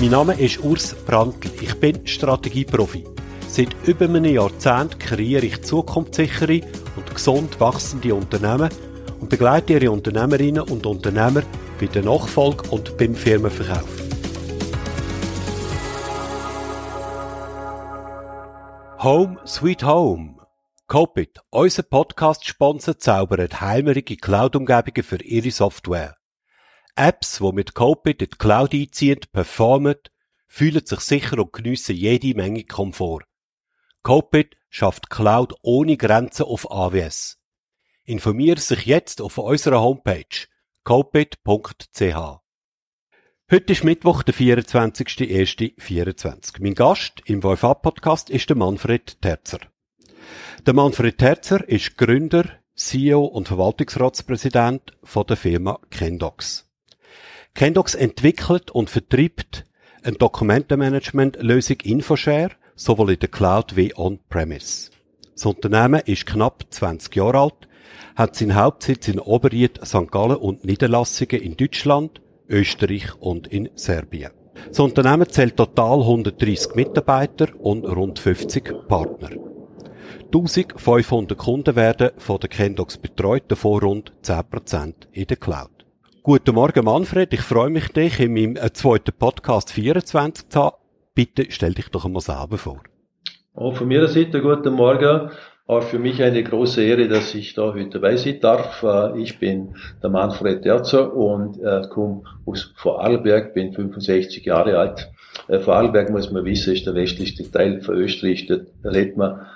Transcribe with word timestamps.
Mein 0.00 0.10
Name 0.10 0.34
ist 0.34 0.62
Urs 0.62 0.94
Brandl. 0.94 1.50
Ich 1.60 1.74
bin 1.80 2.06
Strategieprofi. 2.06 3.02
Seit 3.48 3.74
über 3.84 4.04
einem 4.04 4.26
Jahrzehnt 4.26 5.00
kreiere 5.00 5.44
ich 5.44 5.64
zukunftssichere 5.64 6.60
und 6.94 7.12
gesund 7.12 7.58
wachsende 7.58 8.14
Unternehmen 8.14 8.68
und 9.18 9.28
begleite 9.28 9.72
ihre 9.72 9.90
Unternehmerinnen 9.90 10.62
und 10.62 10.86
Unternehmer 10.86 11.42
bei 11.80 11.86
der 11.86 12.04
Nachfolge 12.04 12.70
und 12.70 12.96
beim 12.96 13.16
Firmenverkauf. 13.16 13.88
Home 19.02 19.36
Sweet 19.44 19.82
Home. 19.82 20.36
Copit, 20.86 21.40
unser 21.50 21.82
Podcast-Sponsor, 21.82 22.98
zaubert 22.98 23.60
heimerige 23.60 24.16
Cloud-Umgebungen 24.16 25.02
für 25.02 25.20
ihre 25.24 25.50
Software. 25.50 26.17
Apps, 26.98 27.38
die 27.38 27.52
mit 27.52 27.74
Copit 27.74 28.22
in 28.22 28.30
die 28.30 28.36
Cloud 28.36 28.74
einziehen, 28.74 29.20
performen, 29.32 29.94
fühlen 30.48 30.84
sich 30.84 31.00
sicher 31.00 31.38
und 31.38 31.52
geniessen 31.52 31.94
jede 31.94 32.34
Menge 32.34 32.64
Komfort. 32.64 33.24
Copit 34.02 34.56
schafft 34.68 35.08
Cloud 35.08 35.54
ohne 35.62 35.96
Grenzen 35.96 36.46
auf 36.46 36.68
AWS. 36.70 37.38
Informiere 38.04 38.58
sich 38.58 38.86
jetzt 38.86 39.20
auf 39.20 39.38
unserer 39.38 39.80
Homepage 39.80 40.48
copit.ch. 40.82 42.40
Heute 43.50 43.72
ist 43.72 43.84
Mittwoch, 43.84 44.24
der 44.24 44.34
24.01.24. 44.34 46.56
Mein 46.60 46.74
Gast 46.74 47.22
im 47.26 47.42
VFA-Podcast 47.42 48.28
ist 48.28 48.48
der 48.48 48.56
Manfred 48.56 49.22
Terzer. 49.22 49.60
Der 50.66 50.74
Manfred 50.74 51.16
Terzer 51.16 51.68
ist 51.68 51.96
Gründer, 51.96 52.58
CEO 52.74 53.24
und 53.24 53.46
Verwaltungsratspräsident 53.46 54.98
von 55.04 55.26
der 55.26 55.36
Firma 55.36 55.78
Kendox. 55.90 56.67
Kendox 57.58 57.96
entwickelt 57.96 58.70
und 58.70 58.88
vertreibt 58.88 59.64
eine 60.04 60.14
Dokumentenmanagement-Lösung 60.16 61.78
Infoshare, 61.82 62.52
sowohl 62.76 63.14
in 63.14 63.18
der 63.18 63.30
Cloud 63.30 63.74
wie 63.74 63.92
on-premise. 63.96 64.92
Das 65.34 65.44
Unternehmen 65.44 66.00
ist 66.06 66.24
knapp 66.24 66.66
20 66.70 67.16
Jahre 67.16 67.40
alt, 67.40 67.68
hat 68.14 68.36
seinen 68.36 68.54
Hauptsitz 68.54 69.08
in 69.08 69.18
Oberried, 69.18 69.80
St. 69.84 70.08
Gallen 70.08 70.36
und 70.36 70.64
Niederlassungen 70.64 71.42
in 71.42 71.56
Deutschland, 71.56 72.20
Österreich 72.48 73.12
und 73.18 73.48
in 73.48 73.70
Serbien. 73.74 74.30
Das 74.68 74.78
Unternehmen 74.78 75.28
zählt 75.28 75.56
total 75.56 76.02
130 76.02 76.76
Mitarbeiter 76.76 77.48
und 77.58 77.84
rund 77.84 78.20
50 78.20 78.86
Partner. 78.86 79.30
1500 80.26 81.36
Kunden 81.36 81.74
werden 81.74 82.10
von 82.18 82.38
der 82.38 82.50
Kendox 82.50 82.98
betreut, 82.98 83.46
davon 83.48 83.80
rund 83.80 84.12
10% 84.22 84.94
in 85.10 85.26
der 85.26 85.36
Cloud. 85.36 85.77
Guten 86.28 86.56
Morgen 86.56 86.84
Manfred, 86.84 87.32
ich 87.32 87.40
freue 87.40 87.70
mich, 87.70 87.88
dich 87.88 88.20
in 88.20 88.34
meinem 88.34 88.56
äh, 88.56 88.70
zweiten 88.74 89.14
Podcast 89.18 89.72
24 89.72 90.50
zu 90.50 90.62
haben. 90.62 90.76
Bitte 91.14 91.46
stell 91.48 91.72
dich 91.72 91.88
doch 91.88 92.04
einmal 92.04 92.20
selber 92.20 92.58
vor. 92.58 92.82
Auch 93.54 93.74
von 93.74 93.88
meiner 93.88 94.08
Seite 94.08 94.42
guten 94.42 94.74
Morgen. 94.74 95.30
Auch 95.66 95.82
für 95.84 95.98
mich 95.98 96.22
eine 96.22 96.44
große 96.44 96.84
Ehre, 96.84 97.08
dass 97.08 97.34
ich 97.34 97.54
da 97.54 97.72
heute 97.72 97.88
dabei 97.98 98.16
sein 98.16 98.40
darf. 98.42 98.82
Äh, 98.82 99.18
ich 99.22 99.38
bin 99.38 99.74
der 100.02 100.10
Manfred 100.10 100.66
Derzer 100.66 101.16
und 101.16 101.62
äh, 101.62 101.88
komme 101.88 102.24
aus 102.44 102.74
Vorarlberg, 102.76 103.54
bin 103.54 103.72
65 103.72 104.44
Jahre 104.44 104.76
alt. 104.76 105.10
Vorarlberg, 105.48 106.10
muss 106.10 106.30
man 106.30 106.44
wissen, 106.44 106.74
ist 106.74 106.84
der 106.84 106.94
westlichste 106.94 107.50
Teil 107.50 107.80
von 107.80 107.94
Österreich. 107.94 108.46
Da 108.46 108.58
redet 108.84 109.16
man 109.16 109.46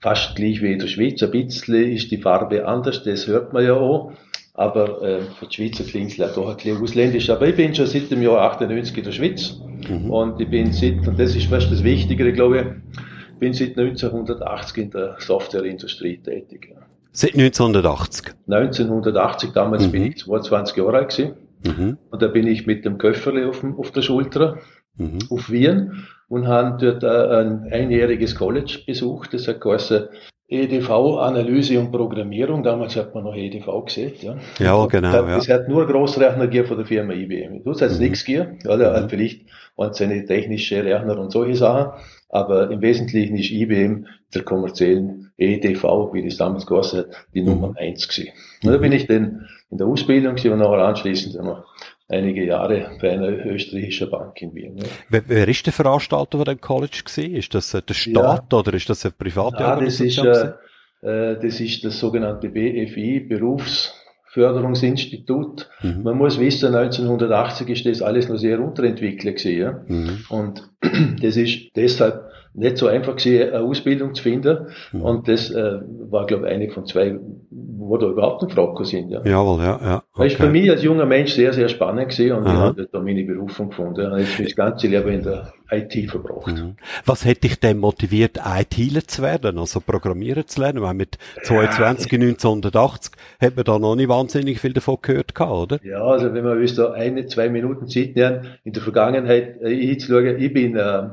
fast 0.00 0.34
gleich 0.34 0.62
wie 0.62 0.72
in 0.72 0.78
der 0.78 0.86
Schweiz. 0.86 1.22
Ein 1.22 1.30
bisschen 1.30 1.92
ist 1.92 2.10
die 2.10 2.16
Farbe 2.16 2.66
anders, 2.66 3.04
das 3.04 3.26
hört 3.26 3.52
man 3.52 3.66
ja 3.66 3.74
auch. 3.74 4.12
Aber 4.54 5.02
äh, 5.02 5.22
für 5.38 5.46
die 5.46 5.54
Schweizer 5.54 5.84
klingt 5.84 6.18
es 6.18 6.34
doch 6.34 6.48
ein 6.48 6.56
bisschen 6.56 6.82
ausländisch. 6.82 7.30
Aber 7.30 7.48
ich 7.48 7.56
bin 7.56 7.74
schon 7.74 7.86
seit 7.86 8.10
dem 8.10 8.22
Jahr 8.22 8.40
98 8.52 8.96
in 8.98 9.04
der 9.04 9.12
Schweiz. 9.12 9.56
Mhm. 9.88 10.10
Und 10.10 10.40
ich 10.40 10.50
bin 10.50 10.72
seit, 10.72 11.06
und 11.06 11.18
das 11.18 11.34
ist 11.34 11.46
fast 11.46 11.70
das 11.70 11.82
Wichtigere, 11.82 12.32
glaube 12.32 12.58
ich, 12.58 13.38
bin 13.38 13.54
seit 13.54 13.78
1980 13.78 14.84
in 14.84 14.90
der 14.90 15.16
Softwareindustrie 15.18 16.18
tätig. 16.18 16.74
Seit 17.12 17.34
1980? 17.34 18.34
1980, 18.46 19.52
damals 19.52 19.86
mhm. 19.86 19.92
bin 19.92 20.06
ich 20.06 20.18
22 20.18 20.76
Jahre 20.76 20.98
alt 20.98 21.10
gewesen. 21.10 21.34
Mhm. 21.64 21.98
Und 22.10 22.22
da 22.22 22.28
bin 22.28 22.46
ich 22.46 22.66
mit 22.66 22.84
dem 22.84 22.98
Köfferle 22.98 23.48
auf, 23.48 23.64
auf 23.64 23.90
der 23.90 24.02
Schulter 24.02 24.58
mhm. 24.96 25.18
auf 25.30 25.50
Wien 25.50 26.04
und 26.28 26.46
haben 26.46 26.78
dort 26.78 27.04
ein 27.04 27.70
einjähriges 27.70 28.34
College 28.34 28.80
besucht. 28.86 29.34
Das 29.34 29.48
hat 29.48 29.60
geheißen 29.60 30.08
EDV-Analyse 30.52 31.80
und 31.80 31.90
Programmierung. 31.90 32.62
Damals 32.62 32.94
hat 32.96 33.14
man 33.14 33.24
noch 33.24 33.34
EDV 33.34 33.84
gesehen. 33.86 34.12
Ja, 34.20 34.36
ja 34.58 34.86
genau. 34.86 35.24
Es 35.36 35.46
ja. 35.46 35.54
hat 35.54 35.68
nur 35.68 35.86
Großrechner 35.86 36.46
gegeben 36.46 36.68
von 36.68 36.76
der 36.76 36.86
Firma 36.86 37.14
IBM. 37.14 37.64
Du 37.64 37.70
hast 37.70 37.80
mhm. 37.80 37.98
nichts 37.98 38.24
gegeben. 38.24 38.58
Ja, 38.64 38.76
mhm. 38.76 39.08
vielleicht 39.08 39.46
waren 39.76 39.94
eine 39.98 40.24
technische 40.26 40.84
Rechner 40.84 41.18
und 41.18 41.32
solche 41.32 41.56
Sachen. 41.56 41.92
Aber 42.28 42.70
im 42.70 42.80
Wesentlichen 42.80 43.36
ist 43.36 43.50
IBM 43.50 44.06
der 44.34 44.42
kommerziellen 44.42 45.32
EDV, 45.36 46.12
wie 46.12 46.24
das 46.24 46.36
damals 46.36 46.66
geheißen 46.66 47.00
hat, 47.00 47.06
die 47.34 47.40
mhm. 47.40 47.48
Nummer 47.48 47.74
eins 47.76 48.08
gewesen. 48.08 48.32
Und 48.62 48.72
da 48.72 48.78
bin 48.78 48.92
ich 48.92 49.06
dann 49.06 49.48
in 49.70 49.78
der 49.78 49.86
Ausbildung 49.86 50.36
gewesen 50.36 50.52
und 50.52 50.58
nachher 50.58 50.84
anschließend 50.84 51.34
noch 51.42 51.64
einige 52.08 52.44
Jahre 52.44 52.90
bei 53.00 53.12
einer 53.12 53.28
österreichischen 53.46 54.10
Bank 54.10 54.40
in 54.42 54.54
Wien. 54.54 54.76
Ja. 54.78 54.84
Wer, 55.08 55.22
wer 55.26 55.48
ist 55.48 55.64
der 55.66 55.72
Veranstalter 55.72 56.38
von 56.38 56.44
dem 56.44 56.60
College 56.60 57.02
gewesen? 57.04 57.34
Ist 57.34 57.54
das 57.54 57.74
äh, 57.74 57.82
der 57.82 57.94
Staat 57.94 58.52
ja. 58.52 58.58
oder 58.58 58.74
ist 58.74 58.88
das 58.88 59.04
eine 59.04 59.12
private 59.12 59.62
ja, 59.62 59.70
Organisation? 59.74 60.26
Das 60.26 60.42
ist, 60.42 60.54
äh, 61.02 61.32
äh, 61.32 61.40
das 61.40 61.60
ist 61.60 61.84
das 61.84 61.98
sogenannte 61.98 62.48
BFI, 62.48 63.20
Berufs 63.28 63.94
Förderungsinstitut. 64.32 65.68
Mhm. 65.82 66.02
Man 66.04 66.16
muss 66.16 66.40
wissen, 66.40 66.74
1980 66.74 67.68
ist 67.68 67.84
das 67.84 68.00
alles 68.00 68.30
noch 68.30 68.38
sehr 68.38 68.60
unterentwickelt 68.60 69.36
gewesen, 69.36 69.60
ja? 69.60 69.84
Mhm. 69.86 70.24
Und 70.30 70.70
das 71.22 71.36
ist 71.36 71.76
deshalb 71.76 72.31
nicht 72.54 72.76
so 72.76 72.86
einfach 72.86 73.16
gewesen, 73.16 73.54
eine 73.54 73.62
Ausbildung 73.62 74.14
zu 74.14 74.22
finden. 74.22 74.66
Mhm. 74.92 75.02
Und 75.02 75.28
das 75.28 75.50
äh, 75.50 75.80
war, 76.10 76.26
glaube 76.26 76.46
ich, 76.46 76.54
eine 76.54 76.70
von 76.70 76.86
zwei, 76.86 77.18
wo 77.50 77.96
da 77.96 78.06
überhaupt 78.06 78.42
nicht 78.42 78.54
Frage 78.54 78.84
sind. 78.84 79.10
Ja. 79.10 79.22
Jawohl, 79.24 79.60
ja, 79.60 79.80
ja. 79.82 80.02
Okay. 80.12 80.24
Das 80.24 80.32
ist 80.32 80.40
für 80.40 80.50
mich 80.50 80.70
als 80.70 80.82
junger 80.82 81.06
Mensch 81.06 81.32
sehr, 81.32 81.52
sehr 81.52 81.68
spannend 81.68 82.10
gewesen 82.10 82.36
und 82.36 82.46
Aha. 82.46 82.52
ich 82.52 82.60
habe 82.60 82.88
da 82.92 83.00
meine 83.00 83.24
Berufung 83.24 83.70
gefunden. 83.70 84.12
Und 84.12 84.18
jetzt 84.18 84.38
das 84.38 84.54
ganze 84.54 84.86
Leben 84.86 85.08
in 85.08 85.22
der 85.22 85.52
IT 85.70 86.10
verbracht. 86.10 86.48
Mhm. 86.48 86.76
Was 87.06 87.24
hätte 87.24 87.42
dich 87.42 87.58
denn 87.58 87.78
motiviert, 87.78 88.38
ITler 88.44 89.06
zu 89.06 89.22
werden, 89.22 89.58
also 89.58 89.80
Programmieren 89.80 90.46
zu 90.46 90.60
lernen? 90.60 90.82
Weil 90.82 90.94
mit 90.94 91.16
22, 91.42 92.12
ja. 92.12 92.18
1980 92.18 93.12
hat 93.40 93.56
man 93.56 93.64
da 93.64 93.78
noch 93.78 93.96
nicht 93.96 94.08
wahnsinnig 94.08 94.60
viel 94.60 94.74
davon 94.74 94.98
gehört 95.00 95.40
oder? 95.40 95.80
Ja, 95.82 96.02
also 96.02 96.34
wenn 96.34 96.44
man 96.44 96.64
da 96.76 96.92
eine, 96.92 97.26
zwei 97.26 97.48
Minuten 97.48 97.88
Zeit 97.88 98.14
nehmen, 98.14 98.46
in 98.64 98.74
der 98.74 98.82
Vergangenheit 98.82 99.60
äh, 99.62 99.74
hinzuschauen, 99.74 100.38
ich 100.38 100.52
bin 100.52 100.76
äh, 100.76 101.08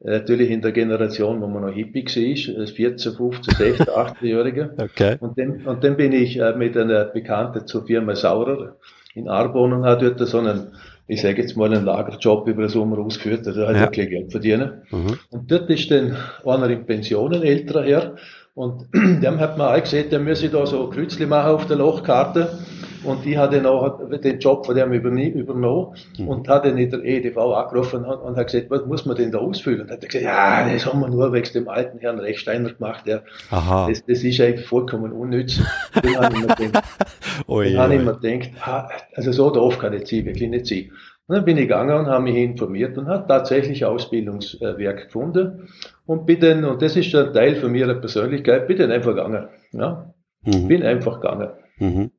natürlich 0.00 0.50
in 0.50 0.62
der 0.62 0.72
Generation, 0.72 1.40
wo 1.40 1.46
man 1.46 1.62
noch 1.62 1.72
hippie 1.72 2.04
war, 2.04 2.60
als 2.60 2.70
14, 2.72 3.12
15, 3.12 3.54
16, 3.54 3.86
18-Jähriger. 3.86 4.82
Okay. 4.82 5.16
Und 5.20 5.38
dann, 5.38 5.66
und 5.66 5.84
dann 5.84 5.96
bin 5.96 6.12
ich 6.12 6.38
äh, 6.38 6.54
mit 6.54 6.76
einer 6.76 7.04
Bekannten 7.04 7.66
zur 7.66 7.86
Firma 7.86 8.14
Saurer 8.14 8.76
in 9.14 9.28
Arbon 9.28 9.72
und 9.72 9.84
habe 9.84 10.12
dort 10.12 10.28
so 10.28 10.38
einen, 10.38 10.68
ich 11.06 11.20
sage 11.20 11.42
jetzt 11.42 11.56
mal, 11.56 11.72
einen 11.72 11.84
Lagerjob 11.84 12.48
über 12.48 12.62
den 12.62 12.68
Sommer 12.68 12.98
ausgeführt, 12.98 13.46
da 13.46 13.50
hat 13.50 13.76
ja. 13.76 13.80
wirklich 13.82 14.08
Geld 14.08 14.30
verdienen. 14.30 14.82
Mhm. 14.90 15.18
Und 15.30 15.50
dort 15.50 15.68
ist 15.68 15.90
dann 15.90 16.16
einer 16.44 16.70
in 16.70 16.86
Pension, 16.86 17.34
ein 17.34 17.42
älterer 17.42 17.84
Herr, 17.84 18.14
und 18.54 18.88
dem 18.94 19.40
hat 19.40 19.58
man 19.58 19.74
auch 19.74 19.80
gesehen, 19.80 20.10
der 20.10 20.18
müsse 20.18 20.48
da 20.48 20.66
so 20.66 20.88
Kreuzli 20.88 21.26
machen 21.26 21.52
auf 21.52 21.66
der 21.66 21.76
Lochkarte. 21.76 22.58
Und 23.04 23.24
ich 23.26 23.36
hatte 23.36 23.60
noch 23.60 23.98
den 24.20 24.38
Job 24.38 24.66
von 24.66 24.74
dem 24.74 24.92
übernommen 24.92 25.96
mhm. 26.18 26.28
und 26.28 26.48
hatte 26.48 26.68
in 26.68 26.90
der 26.90 27.04
EDV 27.04 27.36
angerufen 27.38 28.04
und, 28.04 28.18
und 28.18 28.36
hat 28.36 28.46
gesagt, 28.46 28.70
was 28.70 28.86
muss 28.86 29.06
man 29.06 29.16
denn 29.16 29.30
da 29.30 29.38
ausfüllen? 29.38 29.82
Und 29.82 29.90
hat 29.90 30.02
er 30.02 30.08
gesagt, 30.08 30.24
ja, 30.24 30.68
das 30.70 30.86
haben 30.86 31.00
wir 31.00 31.08
nur 31.08 31.32
wegen 31.32 31.52
dem 31.52 31.68
alten 31.68 31.98
Herrn 31.98 32.18
Rechsteiner 32.18 32.72
gemacht. 32.72 33.06
Ja. 33.06 33.20
Aha. 33.50 33.88
Das, 33.88 34.04
das 34.04 34.22
ist 34.22 34.40
eigentlich 34.40 34.66
vollkommen 34.66 35.12
unnütz. 35.12 35.60
dann 35.94 36.16
habe 36.16 36.34
ich 36.34 36.40
mir 36.40 36.54
gedacht, 36.54 36.84
dann 37.46 37.78
habe 37.78 37.94
ich 37.94 38.02
mir 38.02 38.12
gedacht 38.12 39.04
also 39.14 39.32
so 39.32 39.50
doof 39.50 39.78
kann 39.78 39.92
ich 39.92 40.06
sein, 40.06 40.24
wirklich 40.24 40.48
nicht 40.48 40.66
sein. 40.66 40.90
Und 41.26 41.36
dann 41.36 41.44
bin 41.44 41.58
ich 41.58 41.68
gegangen 41.68 41.96
und 41.96 42.06
habe 42.06 42.24
mich 42.24 42.34
informiert 42.34 42.98
und 42.98 43.06
habe 43.06 43.24
tatsächlich 43.28 43.84
Ausbildungswerk 43.84 45.04
gefunden 45.04 45.68
und 46.04 46.26
bin 46.26 46.40
dann, 46.40 46.64
und 46.64 46.82
das 46.82 46.96
ist 46.96 47.14
ein 47.14 47.32
Teil 47.32 47.54
von 47.54 47.70
meiner 47.70 47.94
Persönlichkeit, 47.94 48.66
bin 48.66 48.78
dann 48.78 48.90
einfach 48.90 49.14
gegangen. 49.14 49.46
Ja? 49.70 50.12
Mhm. 50.42 50.66
Bin 50.66 50.82
einfach 50.82 51.20
gegangen. 51.20 51.50
Mhm. 51.78 52.09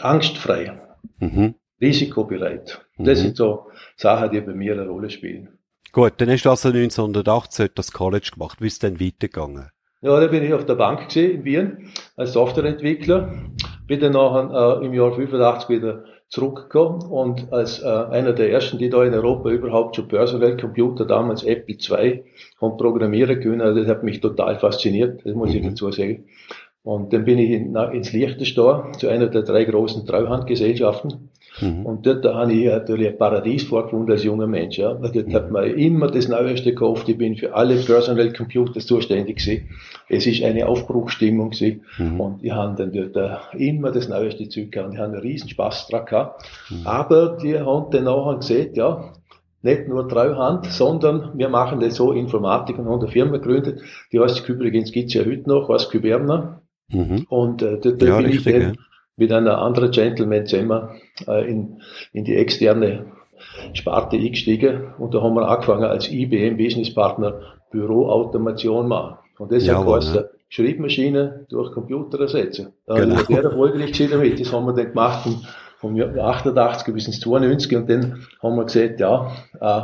Angstfrei. 0.00 0.80
Mhm. 1.18 1.54
Risikobereit. 1.80 2.84
Mhm. 2.96 3.04
Das 3.04 3.20
sind 3.20 3.36
so 3.36 3.66
Sachen, 3.96 4.30
die 4.30 4.40
bei 4.40 4.52
mir 4.52 4.72
eine 4.72 4.88
Rolle 4.88 5.10
spielen. 5.10 5.58
Gut, 5.92 6.14
dann 6.16 6.30
hast 6.30 6.44
du 6.44 6.50
also 6.50 6.68
1980 6.68 7.72
das 7.74 7.92
College 7.92 8.30
gemacht. 8.34 8.60
Wie 8.60 8.66
ist 8.66 8.74
es 8.74 8.78
denn 8.80 9.00
weitergegangen? 9.00 9.70
Ja, 10.02 10.20
da 10.20 10.26
bin 10.26 10.44
ich 10.44 10.52
auf 10.52 10.66
der 10.66 10.74
Bank 10.74 11.06
gesehen 11.06 11.38
in 11.38 11.44
Wien 11.44 11.92
als 12.16 12.32
Softwareentwickler. 12.32 13.32
Bin 13.86 14.00
dann 14.00 14.12
nachher 14.12 14.80
äh, 14.82 14.86
im 14.86 14.92
Jahr 14.92 15.14
85 15.14 15.68
wieder 15.68 16.04
zurückgekommen 16.28 17.02
und 17.02 17.52
als 17.52 17.80
äh, 17.80 17.86
einer 17.86 18.32
der 18.32 18.50
ersten, 18.50 18.78
die 18.78 18.90
da 18.90 19.04
in 19.04 19.14
Europa 19.14 19.50
überhaupt 19.50 19.96
schon 19.96 20.08
Börsenweltcomputer, 20.08 21.04
damals 21.04 21.44
Apple 21.44 21.76
II, 21.76 22.24
haben 22.60 22.76
programmieren 22.76 23.40
können. 23.40 23.60
Also 23.60 23.80
das 23.80 23.88
hat 23.88 24.02
mich 24.02 24.20
total 24.20 24.58
fasziniert, 24.58 25.24
das 25.24 25.34
muss 25.34 25.50
mhm. 25.50 25.56
ich 25.56 25.66
dazu 25.68 25.92
sagen. 25.92 26.26
Und 26.84 27.14
dann 27.14 27.24
bin 27.24 27.38
ich 27.38 27.50
in, 27.50 27.74
ins 27.74 28.12
Liechtenstein 28.12 28.92
zu 28.98 29.08
einer 29.08 29.28
der 29.28 29.42
drei 29.42 29.64
großen 29.64 30.06
Treuhandgesellschaften. 30.06 31.30
Mhm. 31.60 31.86
Und 31.86 32.06
dort 32.06 32.24
da 32.26 32.34
habe 32.34 32.52
ich 32.52 32.66
natürlich 32.66 33.08
ein 33.08 33.16
Paradies 33.16 33.64
vorgefunden 33.64 34.12
als 34.12 34.22
junger 34.22 34.46
Mensch. 34.46 34.76
Ja. 34.76 34.92
Dort 34.92 35.14
mhm. 35.14 35.32
hat 35.32 35.50
man 35.50 35.64
immer 35.64 36.08
das 36.08 36.28
Neueste 36.28 36.70
gekauft. 36.70 37.08
Ich 37.08 37.16
bin 37.16 37.36
für 37.36 37.54
alle 37.54 37.76
Personal 37.76 38.32
Computers 38.34 38.84
zuständig 38.84 39.38
gewesen. 39.38 39.70
Es 40.10 40.26
ist 40.26 40.42
eine 40.42 40.68
Aufbruchstimmung 40.68 41.50
gewesen. 41.50 41.82
Mhm. 41.96 42.20
Und 42.20 42.44
ich 42.44 42.52
habe 42.52 42.74
dann 42.76 42.92
dort 42.92 43.16
uh, 43.16 43.56
immer 43.56 43.90
das 43.90 44.08
Neueste 44.10 44.48
Zeug 44.50 44.70
gehabt. 44.70 44.88
Und 44.88 44.94
ich 44.94 45.00
habe 45.00 45.12
einen 45.12 45.22
riesen 45.22 45.48
Spaß 45.48 45.88
dran 45.88 46.04
gehabt. 46.04 46.44
Mhm. 46.68 46.86
Aber 46.86 47.38
die 47.42 47.58
haben 47.58 47.90
dann 47.92 48.04
nachher 48.04 48.36
gesehen, 48.36 48.74
ja, 48.74 49.12
nicht 49.62 49.88
nur 49.88 50.06
Treuhand, 50.06 50.66
sondern 50.66 51.30
wir 51.38 51.48
machen 51.48 51.80
das 51.80 51.94
so 51.94 52.12
Informatik 52.12 52.78
und 52.78 52.84
haben 52.84 53.00
eine 53.00 53.08
Firma 53.08 53.38
gegründet. 53.38 53.80
Die 54.12 54.20
heißt 54.20 54.46
übrigens 54.46 54.92
gibt's 54.92 55.14
ja 55.14 55.24
heute 55.24 55.48
noch, 55.48 55.70
heißt 55.70 55.90
Kyberna. 55.90 56.60
Mhm. 56.88 57.26
Und 57.28 57.62
äh, 57.62 57.78
da, 57.78 57.90
da 57.90 58.06
ja, 58.06 58.16
bin 58.16 58.26
richtig, 58.26 58.46
ich 58.46 58.52
dann 58.52 58.62
ja. 58.62 58.72
mit 59.16 59.32
einer 59.32 59.58
anderen 59.58 59.90
Gentleman 59.90 60.46
zusammen 60.46 60.88
äh, 61.26 61.48
in, 61.50 61.80
in 62.12 62.24
die 62.24 62.36
externe 62.36 63.06
Sparte 63.72 64.16
eingestiegen 64.16 64.94
und 64.98 65.14
da 65.14 65.22
haben 65.22 65.34
wir 65.34 65.48
angefangen 65.48 65.84
als 65.84 66.10
IBM 66.10 66.56
Business 66.56 66.94
Partner 66.94 67.40
Büroautomation 67.70 68.88
machen. 68.88 69.18
Und 69.38 69.50
das 69.50 69.66
ja, 69.66 69.84
heißt, 69.84 70.14
ne? 70.14 70.30
Schreibmaschinen 70.48 71.46
durch 71.48 71.72
Computer 71.72 72.20
ersetzen. 72.20 72.72
Da 72.86 72.94
genau. 72.94 73.16
sehr 73.22 73.42
erfolgreich 73.42 74.08
damit. 74.08 74.40
Das 74.40 74.52
haben 74.52 74.66
wir 74.66 74.72
dann 74.72 74.88
gemacht 74.90 75.24
von, 75.24 75.96
von 75.96 76.18
88 76.20 76.94
bis 76.94 77.06
ins 77.08 77.20
92 77.20 77.76
und 77.76 77.90
dann 77.90 78.20
haben 78.40 78.56
wir 78.56 78.64
gesagt, 78.64 79.00
ja, 79.00 79.32
äh, 79.60 79.82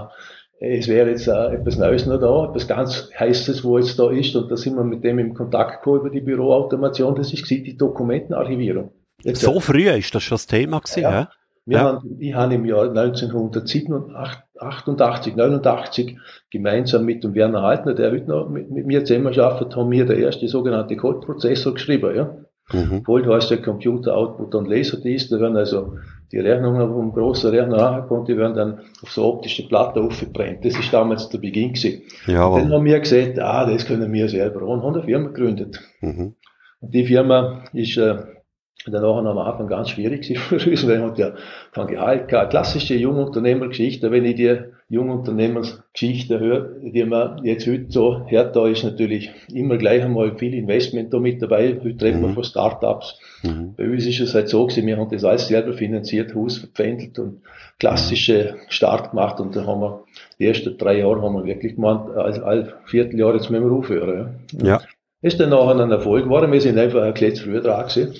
es 0.63 0.89
wäre 0.89 1.09
jetzt 1.09 1.27
äh, 1.27 1.55
etwas 1.55 1.79
Neues 1.79 2.05
noch 2.05 2.21
da, 2.21 2.51
etwas 2.51 2.69
ganz 2.69 3.09
Heißes, 3.19 3.65
wo 3.65 3.79
jetzt 3.79 3.99
da 3.99 4.11
ist. 4.11 4.37
Und 4.37 4.51
da 4.51 4.59
sind 4.59 4.77
wir 4.77 4.85
mit 4.85 5.03
dem 5.03 5.19
im 5.19 5.33
Kontakt 5.33 5.83
gekommen 5.83 6.01
über 6.01 6.11
die 6.11 6.21
Büroautomation. 6.21 7.15
Das 7.15 7.33
ist 7.33 7.49
die 7.49 7.79
Dokumentenarchivierung. 7.79 8.91
Jetzt, 9.23 9.41
so 9.41 9.59
früh 9.59 9.89
ist 9.89 10.15
das 10.15 10.23
schon 10.23 10.37
das 10.37 10.47
Thema 10.47 10.81
gewesen, 10.81 11.01
ja? 11.01 11.11
ja? 11.11 11.31
Wir 11.67 11.79
ja. 11.79 11.85
Haben, 11.85 12.17
ich 12.19 12.35
habe 12.35 12.55
im 12.55 12.67
Jahr 12.67 12.89
1988, 12.89 15.37
89 15.37 16.19
gemeinsam 16.51 17.05
mit 17.05 17.23
dem 17.25 17.35
Werner 17.35 17.63
Haltner, 17.63 17.95
der 17.95 18.13
heute 18.13 18.29
noch 18.29 18.49
mit, 18.49 18.71
mit 18.71 18.87
mir 18.87 19.05
zusammen 19.05 19.39
arbeitet, 19.39 19.77
haben 19.77 19.91
wir 19.91 20.05
der 20.05 20.19
erste 20.19 20.47
sogenannte 20.49 20.97
Code-Prozessor 20.97 21.75
geschrieben, 21.75 22.17
ja. 22.17 22.35
Mhm. 22.73 23.07
Volt 23.07 23.27
heißt 23.27 23.51
der 23.51 23.63
Computer 23.63 24.17
Output 24.17 24.55
und 24.55 24.69
Laserdisc, 24.69 25.31
da 25.31 25.41
werden 25.41 25.57
also 25.57 25.97
die 26.33 26.39
Rechnungen 26.39 26.89
vom 26.89 27.13
großen 27.13 27.51
Rechner 27.51 27.91
angekommen, 27.91 28.25
die 28.25 28.37
werden 28.37 28.55
dann 28.55 28.81
auf 29.03 29.11
so 29.11 29.25
optische 29.25 29.67
Platte 29.67 30.01
aufgebrennt. 30.01 30.65
Das 30.65 30.79
ist 30.79 30.93
damals 30.93 31.29
der 31.29 31.39
Beginn 31.39 31.73
gewesen. 31.73 32.03
Jawohl. 32.27 32.61
Dann 32.61 32.73
haben 32.73 32.85
wir 32.85 33.01
gesagt, 33.01 33.39
ah, 33.41 33.69
das 33.69 33.87
können 33.87 34.13
wir 34.13 34.29
selber 34.29 34.63
und 34.63 34.83
haben 34.83 34.95
eine 34.95 35.03
Firma 35.03 35.29
gegründet. 35.29 35.81
Mhm. 36.01 36.35
Und 36.81 36.95
die 36.95 37.05
Firma 37.05 37.65
ist 37.73 37.97
äh, 37.97 38.17
danach 38.87 39.17
am 39.17 39.39
Anfang 39.39 39.67
ganz 39.67 39.91
schwierig 39.91 40.27
für 40.39 40.55
uns, 40.55 40.87
weil 40.87 41.01
man 41.01 41.15
ja 41.17 41.33
von 41.73 41.89
Gehalt 41.89 42.29
keine 42.29 42.49
klassische 42.49 42.95
Jungunternehmergeschichte, 42.95 44.11
wenn 44.11 44.25
ich 44.25 44.37
die 44.37 44.59
Jungunternehmergeschichte 44.91 46.41
höre, 46.41 46.71
die 46.83 47.05
man 47.05 47.45
jetzt 47.45 47.65
heute 47.69 47.87
so 47.91 48.27
hört, 48.27 48.57
da 48.57 48.67
ist 48.67 48.83
natürlich 48.83 49.31
immer 49.55 49.77
gleich 49.77 50.03
einmal 50.03 50.37
viel 50.37 50.53
Investment 50.53 51.15
da 51.15 51.21
mit 51.21 51.41
dabei. 51.41 51.79
Heute 51.83 52.05
reden 52.05 52.19
mhm. 52.19 52.27
wir 52.27 52.35
von 52.35 52.43
Startups. 52.43 53.17
Mhm. 53.45 53.75
Bei 53.77 53.89
uns 53.89 54.05
ist 54.05 54.19
es 54.19 54.35
halt 54.35 54.49
so 54.49 54.67
gewesen, 54.67 54.89
wir 54.89 54.97
haben 54.97 55.09
das 55.09 55.25
alles 55.25 55.47
selber 55.47 55.75
finanziert, 55.75 56.35
Haus 56.35 56.59
verpfändelt 56.59 57.21
und 57.21 57.43
klassische 57.79 58.57
Start 58.69 59.13
gemacht 59.13 59.39
und 59.39 59.55
da 59.55 59.65
haben 59.65 59.81
wir 59.81 60.05
die 60.41 60.47
ersten 60.47 60.77
drei 60.77 60.99
Jahre 60.99 61.23
haben 61.23 61.37
wir 61.37 61.45
wirklich 61.45 61.77
gemeint, 61.77 62.11
all, 62.17 62.43
all 62.43 62.75
Vierteljahr 62.87 63.35
jetzt 63.35 63.49
müssen 63.49 63.71
wir 63.71 63.73
aufhören. 63.73 64.41
Ja. 64.61 64.67
ja. 64.67 64.81
Ist 65.23 65.39
dann 65.39 65.51
nachher 65.51 65.79
ein 65.79 65.91
Erfolg 65.93 66.25
geworden, 66.25 66.51
wir 66.51 66.61
sind 66.61 66.79
einfach 66.79 67.03
ein 67.03 67.15
bisschen 67.15 67.37
früher 67.37 67.61
dran 67.61 67.87
gewesen. 67.87 68.15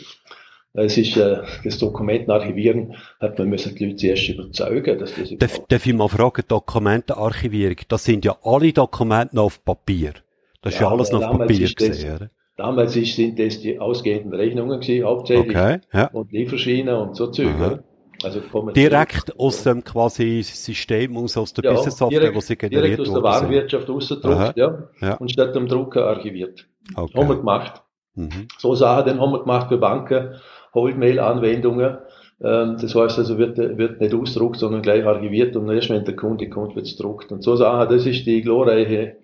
Es 0.73 0.97
ist 0.97 1.17
äh, 1.17 1.39
das 1.65 1.79
Dokumentenarchivieren, 1.79 2.95
hat 3.21 3.39
man 3.39 3.49
müssen 3.49 3.75
die 3.75 3.87
Leute 3.87 3.97
zuerst 3.97 4.29
überzeugen, 4.29 4.99
dass 5.01 5.15
das 5.15 5.31
darf, 5.37 5.67
darf 5.67 5.87
ich 5.87 5.93
mal 5.93 6.09
fragen, 6.09 6.43
Dokumentenarchivierung, 6.47 7.77
das 7.89 8.05
sind 8.05 8.25
ja 8.25 8.37
alle 8.45 8.73
Dokumente 8.73 9.41
auf 9.41 9.65
Papier. 9.65 10.15
Das 10.63 10.75
ist 10.75 10.81
ja, 10.81 10.87
ja 10.87 10.93
alles 10.93 11.11
noch 11.11 11.23
auf 11.23 11.39
Papier 11.39 11.69
gesehen, 11.75 12.15
oder? 12.15 12.31
Damals 12.57 12.95
ist, 12.95 13.17
sind 13.17 13.39
das 13.39 13.61
die 13.61 13.79
ausgehenden 13.79 14.35
Rechnungen 14.35 14.81
gewesen, 14.81 15.05
hauptsächlich. 15.05 15.57
Okay, 15.57 15.81
ja. 15.93 16.07
Und 16.09 16.31
Lieferschienen 16.31 16.95
und 16.95 17.17
so 17.17 17.29
Züge. 17.29 17.83
Also 18.23 18.41
direkt 18.73 19.39
aus 19.41 19.63
dem 19.63 19.83
quasi 19.83 20.43
System 20.43 21.17
aus, 21.17 21.55
der 21.55 21.65
ja, 21.65 21.73
Business 21.73 21.97
Software, 21.97 22.35
wo 22.35 22.41
sie 22.41 22.57
generiert 22.57 22.99
Direkt 22.99 23.01
aus 23.01 23.15
der 23.15 23.23
Warenwirtschaft 23.23 23.89
rausgedruckt, 23.89 24.57
ja, 24.57 24.89
ja. 25.01 25.15
Und 25.15 25.31
statt 25.31 25.55
dem 25.55 25.69
Drucker 25.69 26.07
archiviert. 26.07 26.67
Okay. 26.95 27.19
Haben 27.19 27.29
wir 27.29 27.37
gemacht. 27.37 27.83
Mhm. 28.15 28.49
So 28.59 28.75
Sachen, 28.75 29.07
den 29.07 29.21
haben 29.21 29.33
wir 29.33 29.41
gemacht 29.41 29.69
für 29.69 29.79
Banken, 29.79 30.35
Holdmail-Anwendungen. 30.75 31.99
Ähm, 32.43 32.77
das 32.81 32.95
heißt 32.95 33.19
also, 33.19 33.39
wird, 33.39 33.59
wird 33.59 34.01
nicht 34.01 34.15
ausdruckt, 34.15 34.59
sondern 34.59 34.83
gleich 34.83 35.05
archiviert 35.05 35.57
und 35.57 35.69
erst 35.71 35.91
wenn 35.91 36.05
der 36.05 36.17
Kunde 36.17 36.49
kommt, 36.49 36.77
wird 36.77 36.87
es 36.87 36.97
druckt. 36.97 37.33
Und 37.33 37.43
so 37.43 37.57
Sachen, 37.57 37.95
das 37.95 38.07
ist 38.07 38.27
die 38.27 38.43
glorreiche 38.43 39.17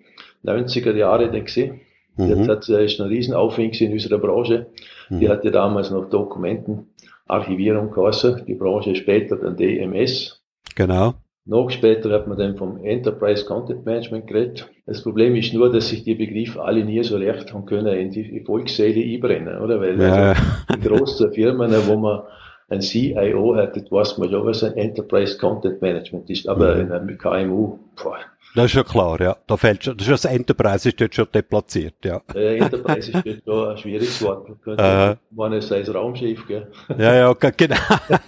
90er 0.45 0.95
Jahre 0.95 1.31
dann 1.31 1.45
gesehen. 1.45 1.81
Mhm. 2.15 2.29
Jetzt 2.29 2.47
hat 2.47 2.69
es 2.69 2.99
ein 2.99 3.07
Riesenaufwind 3.07 3.79
in 3.81 3.93
unserer 3.93 4.17
Branche. 4.17 4.67
Mhm. 5.09 5.19
Die 5.19 5.29
hatte 5.29 5.51
damals 5.51 5.91
noch 5.91 6.09
Dokumentenarchivierung 6.09 7.91
geheißen. 7.91 8.45
Die 8.45 8.55
Branche 8.55 8.95
später 8.95 9.37
dann 9.37 9.55
DMS. 9.55 10.41
Genau. 10.75 11.15
Noch 11.47 11.69
später 11.69 12.11
hat 12.11 12.27
man 12.27 12.37
dann 12.37 12.57
vom 12.57 12.83
Enterprise 12.83 13.45
Content 13.45 13.85
Management 13.85 14.27
geredet. 14.27 14.69
Das 14.85 15.01
Problem 15.01 15.33
ist 15.35 15.53
nur, 15.53 15.71
dass 15.71 15.87
sich 15.87 16.03
die 16.03 16.15
Begriffe 16.15 16.61
alle 16.61 16.83
nie 16.83 17.01
so 17.03 17.15
recht 17.15 17.53
haben 17.53 17.65
können 17.65 17.87
in 17.87 18.11
die 18.11 18.43
Volksseele 18.45 19.01
einbrennen, 19.01 19.57
oder? 19.59 19.79
Weil 19.79 19.99
ja. 20.01 20.29
also 20.29 20.41
in 20.73 20.81
großen 20.81 21.31
Firmen, 21.31 21.71
wo 21.87 21.95
man 21.95 22.23
ein 22.69 22.81
CIO 22.81 23.55
hat, 23.55 23.77
weiß 23.89 24.17
man 24.17 24.29
ja, 24.29 24.43
was 24.43 24.61
ein 24.61 24.75
Enterprise 24.75 25.37
Content 25.37 25.81
Management 25.81 26.29
ist, 26.29 26.49
aber 26.49 26.75
mhm. 26.75 26.81
in 26.81 26.91
einem 26.91 27.17
KMU, 27.17 27.79
boah. 28.01 28.17
Das 28.53 28.65
ist 28.65 28.73
ja 28.73 28.83
klar, 28.83 29.21
ja. 29.21 29.37
Da 29.45 29.55
fällt 29.55 29.85
schon, 29.85 29.95
das 29.95 30.07
ist 30.07 30.25
das 30.25 30.31
Enterprise 30.31 30.89
ist 30.89 30.99
dort 30.99 31.15
schon 31.15 31.27
deplatziert, 31.33 31.95
ja. 32.03 32.21
Ja, 32.33 32.41
Enterprise 32.41 33.11
ist 33.11 33.25
dort 33.25 33.43
schon 33.45 33.69
ein 33.69 33.77
schwieriges 33.77 34.21
Wort. 34.21 34.49
Könnte, 34.63 34.83
äh, 34.83 35.15
man 35.33 35.53
es 35.53 35.71
als 35.71 35.93
Raumschiff, 35.93 36.45
gell? 36.45 36.67
Ja, 36.97 37.15
ja, 37.15 37.33
genau. 37.33 37.75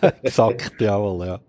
Exakt, 0.22 0.80
jawohl, 0.80 1.28
ja. 1.28 1.40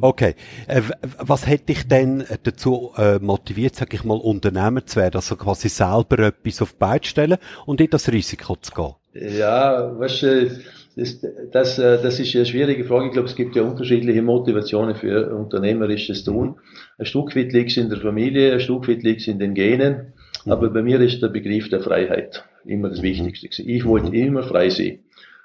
Okay. 0.00 0.34
Äh, 0.66 0.82
was 1.18 1.46
hätte 1.46 1.66
dich 1.66 1.86
denn 1.86 2.24
dazu 2.42 2.90
äh, 2.96 3.18
motiviert, 3.18 3.76
sag 3.76 3.92
ich 3.94 4.04
mal, 4.04 4.16
Unternehmer 4.16 4.84
zu 4.84 5.00
werden? 5.00 5.16
Also 5.16 5.36
quasi 5.36 5.68
selber 5.68 6.18
etwas 6.18 6.62
auf 6.62 6.72
die 6.72 6.78
Beine 6.78 7.00
zu 7.00 7.10
stellen 7.10 7.38
und 7.66 7.80
in 7.80 7.90
das 7.90 8.10
Risiko 8.10 8.56
zu 8.56 8.72
gehen? 8.72 9.38
Ja, 9.38 9.98
weißt 9.98 10.22
du, 10.22 10.50
das, 10.96 11.20
das, 11.52 11.78
äh, 11.78 12.02
das 12.02 12.20
ist 12.20 12.34
eine 12.34 12.46
schwierige 12.46 12.84
Frage. 12.84 13.06
Ich 13.06 13.12
glaube, 13.12 13.28
es 13.28 13.36
gibt 13.36 13.56
ja 13.56 13.62
unterschiedliche 13.62 14.22
Motivationen 14.22 14.94
für 14.94 15.34
unternehmerisches 15.34 16.24
Tun. 16.24 16.56
Ein 16.98 17.06
Stück 17.06 17.34
weit 17.34 17.52
liegt 17.52 17.70
es 17.70 17.76
in 17.76 17.88
der 17.88 17.98
Familie, 17.98 18.52
ein 18.52 18.60
Stück 18.60 18.88
weit 18.88 19.02
liegt 19.02 19.22
es 19.22 19.28
in 19.28 19.38
den 19.38 19.54
Genen. 19.54 20.12
Mhm. 20.44 20.52
Aber 20.52 20.70
bei 20.70 20.82
mir 20.82 21.00
ist 21.00 21.22
der 21.22 21.28
Begriff 21.28 21.68
der 21.68 21.80
Freiheit 21.80 22.44
immer 22.64 22.90
das 22.90 22.98
mhm. 22.98 23.04
Wichtigste. 23.04 23.62
Ich 23.62 23.84
wollte 23.84 24.08
mhm. 24.08 24.14
immer 24.14 24.42
frei 24.42 24.70
sein. 24.70 24.98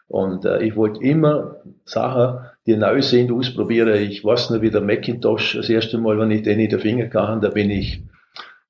Und 0.07 0.45
äh, 0.45 0.63
ich 0.63 0.75
wollte 0.75 1.01
immer 1.03 1.57
Sachen, 1.85 2.39
die 2.65 2.77
neu 2.77 3.01
sind, 3.01 3.31
ausprobieren. 3.31 3.93
Ich 4.01 4.23
weiß 4.23 4.49
noch, 4.49 4.61
wie 4.61 4.69
der 4.69 4.81
Macintosh 4.81 5.55
das 5.55 5.69
erste 5.69 5.97
Mal, 5.97 6.17
wenn 6.17 6.31
ich 6.31 6.43
den 6.43 6.59
in 6.59 6.69
den 6.69 6.79
Finger 6.79 7.07
kam, 7.07 7.41
da 7.41 7.49
bin 7.49 7.69
ich, 7.69 8.01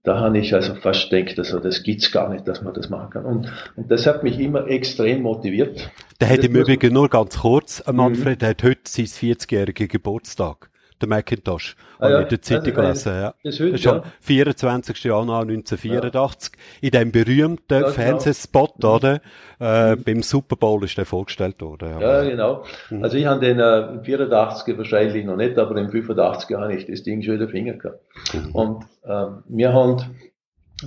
da 0.03 0.19
habe 0.19 0.37
ich 0.39 0.53
also 0.53 0.75
fast 0.75 1.09
gedacht, 1.09 1.37
also 1.37 1.59
das 1.59 1.83
gibt's 1.83 2.11
gar 2.11 2.29
nicht, 2.29 2.47
dass 2.47 2.61
man 2.61 2.73
das 2.73 2.89
machen 2.89 3.09
kann. 3.11 3.25
Und, 3.25 3.51
und 3.75 3.91
das 3.91 4.07
hat 4.07 4.23
mich 4.23 4.39
immer 4.39 4.67
extrem 4.67 5.23
motiviert. 5.23 5.91
Der 6.19 6.29
hat 6.29 6.43
im 6.43 6.55
Übrigen 6.55 6.93
nur 6.93 7.09
ganz 7.09 7.39
kurz, 7.39 7.83
Manfred, 7.91 8.37
mhm. 8.37 8.39
der 8.39 8.49
hat 8.49 8.63
heute 8.63 8.81
sein 8.85 9.05
40-jährigen 9.05 9.87
Geburtstag 9.87 10.69
der 11.01 11.09
Macintosh. 11.09 11.75
Ah, 11.99 12.09
ja. 12.09 12.19
in 12.21 12.29
der 12.29 12.41
Zeitung 12.41 12.77
also, 12.77 12.81
gelesen, 12.81 13.13
ja. 13.13 13.33
Das, 13.43 13.59
heute, 13.59 13.71
das 13.71 13.79
ist 13.79 13.85
ja. 13.85 14.03
24. 14.21 15.03
Januar 15.03 15.41
1984. 15.41 16.51
Ja. 16.53 16.87
In 16.87 16.91
dem 16.91 17.11
berühmten 17.11 17.73
ja, 17.73 17.79
genau. 17.79 17.91
Fernsehspot, 17.91 18.73
genau. 18.79 18.95
oder? 18.95 19.21
Äh, 19.59 19.95
mhm. 19.95 20.03
Beim 20.03 20.23
Super 20.23 20.55
Bowl 20.55 20.83
ist 20.83 20.97
der 20.97 21.05
vorgestellt 21.05 21.61
worden. 21.61 21.99
Ja, 21.99 22.23
genau. 22.23 22.63
Mhm. 22.89 23.03
Also 23.03 23.17
ich 23.17 23.25
habe 23.25 23.39
den 23.39 23.59
äh, 23.59 23.93
im 23.93 24.03
84 24.03 24.77
wahrscheinlich 24.77 25.25
noch 25.25 25.35
nicht, 25.35 25.57
aber 25.57 25.75
im 25.77 25.89
85 25.89 26.55
habe 26.55 26.75
ich 26.75 26.85
das 26.85 27.03
Ding 27.03 27.21
schon 27.21 27.35
in 27.35 27.39
den 27.41 27.49
Finger 27.49 27.73
gehabt. 27.73 28.01
Mhm. 28.33 28.51
Und 28.51 28.83
äh, 29.03 29.25
wir 29.47 29.73
haben 29.73 30.01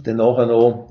dann 0.04 0.16
nachher 0.16 0.46
noch 0.46 0.90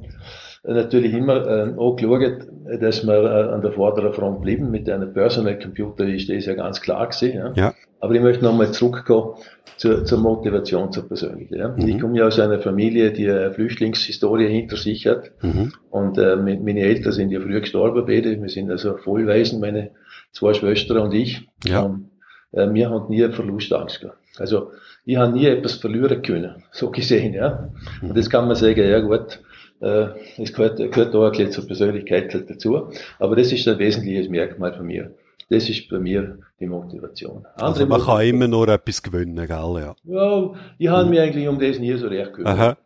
natürlich 0.63 1.13
immer 1.13 1.45
äh, 1.47 1.73
auch 1.77 1.95
geschaut, 1.95 2.47
dass 2.79 3.05
wir 3.05 3.23
äh, 3.23 3.53
an 3.53 3.61
der 3.61 3.71
vorderen 3.71 4.13
Front 4.13 4.41
bleiben. 4.41 4.71
Mit 4.71 4.89
einem 4.89 5.13
Personal 5.13 5.57
Computer 5.57 6.05
ist 6.05 6.29
das 6.29 6.45
ja 6.45 6.53
ganz 6.53 6.81
klar 6.81 7.07
gewesen. 7.07 7.37
Ja. 7.37 7.53
ja. 7.55 7.73
Aber 7.99 8.13
ich 8.13 8.21
möchte 8.21 8.43
nochmal 8.43 8.71
zurückkommen 8.71 9.35
zur, 9.77 10.03
zur 10.05 10.19
Motivation 10.19 10.91
zur 10.91 11.07
persönlichen. 11.07 11.55
Ja. 11.57 11.69
Mhm. 11.69 11.87
Ich 11.87 11.99
komme 11.99 12.17
ja 12.17 12.27
aus 12.27 12.39
einer 12.39 12.59
Familie, 12.59 13.11
die 13.11 13.29
eine 13.29 13.53
Flüchtlingshistorie 13.53 14.47
hinter 14.47 14.77
sich 14.77 15.07
hat. 15.07 15.31
Mhm. 15.41 15.73
Und 15.89 16.17
äh, 16.17 16.35
meine 16.35 16.81
Eltern 16.81 17.13
sind 17.13 17.31
ja 17.31 17.39
früh 17.39 17.59
gestorben, 17.59 18.05
beide. 18.05 18.41
Wir 18.41 18.49
sind 18.49 18.69
also 18.69 18.97
Vollweisen, 18.97 19.59
meine 19.59 19.91
zwei 20.31 20.53
Schwestern 20.53 20.97
und 20.97 21.13
ich. 21.13 21.47
Ja. 21.65 21.81
Und, 21.81 22.09
äh, 22.51 22.67
wir 22.71 22.89
haben 22.89 23.09
nie 23.09 23.27
Verlustangst 23.29 24.01
gehabt. 24.01 24.17
Also 24.37 24.71
ich 25.05 25.17
habe 25.17 25.33
nie 25.33 25.45
etwas 25.45 25.75
verlieren 25.75 26.21
können, 26.21 26.63
so 26.71 26.91
gesehen. 26.91 27.33
Ja. 27.33 27.69
Und 28.01 28.17
das 28.17 28.29
kann 28.29 28.47
man 28.47 28.55
sagen, 28.55 28.79
ja 28.79 28.99
gut, 28.99 29.39
äh, 29.81 30.07
es 30.37 30.53
gehört, 30.53 30.77
gehört 30.77 31.15
auch 31.15 31.25
ein 31.25 31.31
bisschen 31.31 31.51
zur 31.51 31.67
Persönlichkeit 31.67 32.33
dazu. 32.49 32.89
Aber 33.17 33.35
das 33.35 33.51
ist 33.51 33.67
ein 33.67 33.79
wesentliches 33.79 34.29
Merkmal 34.29 34.73
von 34.73 34.85
mir. 34.85 35.11
Das 35.49 35.67
ist 35.67 35.89
bei 35.89 35.99
mir 35.99 36.39
die 36.59 36.67
Motivation. 36.67 37.45
Andere 37.55 37.65
also 37.65 37.79
man 37.81 37.89
Motivation, 37.89 38.17
kann 38.17 38.27
immer 38.27 38.47
nur 38.47 38.67
etwas 38.67 39.01
gewinnen, 39.01 39.35
gell? 39.35 39.47
Ja, 39.47 39.95
ja 40.03 40.53
ich 40.77 40.87
habe 40.87 41.05
mhm. 41.05 41.09
mich 41.09 41.19
eigentlich 41.19 41.47
um 41.47 41.59
das 41.59 41.79
nie 41.79 41.95
so 41.95 42.07
recht 42.07 42.33
gekümmert. 42.33 42.59
Aha. 42.59 42.77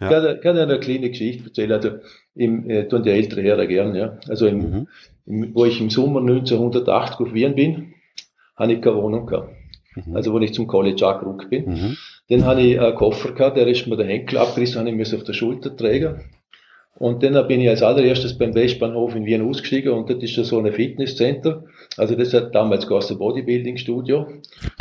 Ja. 0.00 0.34
Ich 0.34 0.40
kann, 0.40 0.56
eine 0.56 0.80
kleine 0.80 1.10
Geschichte 1.10 1.44
erzählen. 1.44 1.72
Also, 1.72 1.90
im, 2.34 2.68
äh, 2.68 2.88
tun 2.88 3.02
die 3.02 3.10
ältere 3.10 3.42
Herren 3.42 3.68
gern, 3.68 3.94
ja. 3.94 4.18
Also, 4.28 4.46
im, 4.46 4.58
mhm. 4.58 4.88
im, 5.26 5.54
wo 5.54 5.64
ich 5.64 5.80
im 5.80 5.90
Sommer 5.90 6.20
1980 6.20 7.20
auf 7.20 7.34
Wien 7.34 7.54
bin, 7.54 7.94
habe 8.56 8.72
ich 8.72 8.82
keine 8.82 8.96
Wohnung 8.96 9.26
gehabt. 9.26 9.52
Mhm. 9.94 10.16
Also, 10.16 10.32
wo 10.32 10.38
ich 10.40 10.54
zum 10.54 10.66
College 10.66 11.06
angerückt 11.06 11.50
bin. 11.50 11.64
Mhm. 11.66 11.96
Dann 12.28 12.44
habe 12.44 12.62
ich 12.62 12.80
einen 12.80 12.94
Koffer 12.94 13.32
gehabt, 13.32 13.56
der 13.56 13.66
ist 13.66 13.86
mir 13.86 13.96
der 13.96 14.06
Henkel 14.06 14.38
abgerissen, 14.38 14.80
habe 14.80 14.90
ich 14.90 15.14
auf 15.14 15.24
der 15.24 15.32
Schulter 15.34 15.76
tragen. 15.76 16.20
Und 16.98 17.22
dann 17.22 17.48
bin 17.48 17.60
ich 17.60 17.68
als 17.68 17.82
allererstes 17.82 18.36
beim 18.36 18.54
Westbahnhof 18.54 19.14
in 19.16 19.24
Wien 19.24 19.48
ausgestiegen 19.48 19.92
und 19.92 20.10
das 20.10 20.22
ist 20.22 20.36
ja 20.36 20.44
so 20.44 20.58
ein 20.58 20.70
Fitnesscenter. 20.72 21.64
Also 21.96 22.14
das 22.14 22.34
hat 22.34 22.54
damals 22.54 22.86
ein 22.86 23.18
Bodybuilding 23.18 23.78
Studio. 23.78 24.26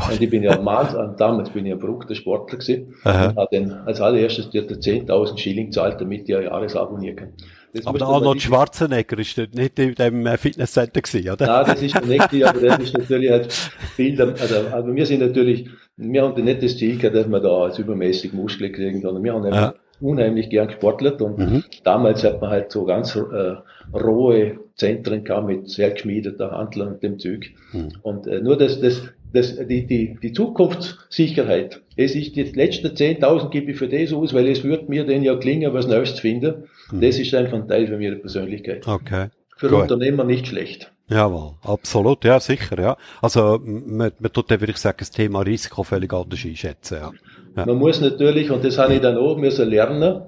Und 0.09 0.21
ich 0.21 0.29
bin 0.29 0.43
ja 0.43 0.61
mal, 0.61 1.15
damals 1.17 1.49
bin 1.49 1.65
ich 1.65 1.71
ein 1.71 1.79
verrückter 1.79 2.13
Sportler 2.13 2.59
gewesen. 2.59 2.93
Aha. 3.05 3.29
Und 3.29 3.37
habe 3.37 3.47
dann 3.51 3.71
als 3.85 4.01
allererstes 4.01 4.49
die 4.49 4.59
10.000 4.59 5.37
Schilling 5.37 5.65
gezahlt, 5.67 6.01
damit 6.01 6.27
ich 6.27 6.35
ein 6.35 6.43
Jahresabo 6.43 6.91
abonnieren 6.91 7.15
kann. 7.15 7.33
Das 7.73 7.87
aber 7.87 7.99
der 7.99 8.07
Arnold 8.07 8.41
Schwarzenegger 8.41 9.17
ist 9.17 9.37
nicht 9.37 9.79
in 9.79 9.95
dem 9.95 10.25
äh, 10.25 10.37
Fitnesscenter 10.37 11.01
gewesen, 11.01 11.31
oder? 11.31 11.45
Nein, 11.45 11.65
das 11.67 11.81
ist 11.81 11.95
der 11.95 12.05
nächste, 12.05 12.49
aber 12.49 12.59
das 12.59 12.79
ist 12.79 12.97
natürlich 12.97 13.31
halt 13.31 13.53
viel, 13.95 14.21
also, 14.21 14.55
also 14.71 14.93
wir 14.93 15.05
sind 15.05 15.21
natürlich, 15.21 15.69
wir 15.95 16.21
haben 16.21 16.43
nicht 16.43 16.61
das 16.61 16.77
Ziel 16.77 16.97
gehabt, 16.97 17.15
dass 17.15 17.27
wir 17.27 17.39
da 17.39 17.63
als 17.63 17.79
übermäßig 17.79 18.33
Muskeln 18.33 18.73
kriegen, 18.73 19.01
sondern 19.01 19.23
wir 19.23 19.33
haben 19.33 19.45
einfach 19.45 19.75
unheimlich 20.01 20.50
gern 20.50 20.67
gesportelt 20.67 21.22
und 21.22 21.38
mhm. 21.38 21.63
damals 21.84 22.24
hat 22.24 22.41
man 22.41 22.50
halt 22.50 22.72
so 22.72 22.86
ganz 22.86 23.15
äh, 23.15 23.55
rohe 23.93 24.60
Zentren 24.75 25.24
gehabt 25.24 25.48
mit 25.48 25.70
sehr 25.70 25.91
geschmiedeter 25.91 26.51
Handel 26.51 26.84
und 26.84 27.03
dem 27.03 27.20
Zeug. 27.20 27.51
Mhm. 27.72 27.89
Und 28.01 28.27
äh, 28.27 28.41
nur 28.41 28.58
das, 28.58 28.79
das, 28.81 29.01
das, 29.34 29.55
die, 29.55 29.86
die, 29.86 30.17
die 30.22 30.34
Zukunftssicherheit. 30.34 31.81
Es 31.96 32.15
ist 32.15 32.36
die 32.36 32.43
letzten 32.43 32.88
10.000 32.88 33.50
gebe 33.50 33.72
ich 33.72 33.77
für 33.77 33.88
das 33.88 34.12
aus, 34.13 34.34
weil 34.34 34.48
es 34.48 34.63
wird 34.63 34.89
mir 34.89 35.05
denn 35.05 35.24
ja 35.24 35.36
klingen, 35.36 35.74
was 35.74 35.88
Neues 35.88 36.15
zu 36.15 36.22
finden. 36.22 36.63
Mhm. 36.91 37.01
Das 37.01 37.20
ist 37.20 37.34
einfach 37.34 37.58
ein 37.58 37.67
Teil 37.67 37.88
von 37.88 38.00
meiner 38.00 38.15
Persönlichkeit. 38.15 38.88
Okay. 38.88 39.27
Für 39.58 39.70
Gut. 39.70 39.81
Unternehmer 39.84 40.24
nicht 40.24 40.48
schlecht. 40.48 40.91
Jawohl, 41.08 41.55
absolut, 41.62 42.24
ja, 42.24 42.39
sicher, 42.39 42.79
ja. 42.79 42.98
Also, 43.22 43.60
man, 43.63 44.13
man 44.17 44.31
tut, 44.31 44.50
würde 44.50 44.72
ich 44.72 44.77
sagen, 44.77 44.96
das 45.00 45.12
Thema 45.12 45.41
Risiko 45.41 45.84
völlig 45.84 46.13
anders 46.13 46.46
einschätzen, 46.46 47.00
ja. 47.01 47.12
Ja. 47.55 47.65
Man 47.65 47.77
muss 47.77 48.01
natürlich, 48.01 48.51
und 48.51 48.63
das 48.63 48.77
habe 48.77 48.93
ich 48.93 49.01
dann 49.01 49.17
auch 49.17 49.38
müssen 49.38 49.70
lernen, 49.70 50.22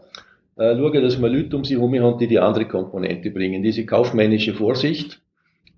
äh, 0.58 0.75
schauen, 0.75 1.01
dass 1.01 1.18
man 1.20 1.34
Leute 1.34 1.56
um 1.56 1.63
sich 1.63 1.77
herum 1.77 1.98
haben, 2.00 2.18
die 2.20 2.27
die 2.27 2.39
andere 2.39 2.68
Komponente 2.68 3.32
bringen. 3.32 3.63
Diese 3.63 3.86
kaufmännische 3.86 4.53
Vorsicht 4.53 5.22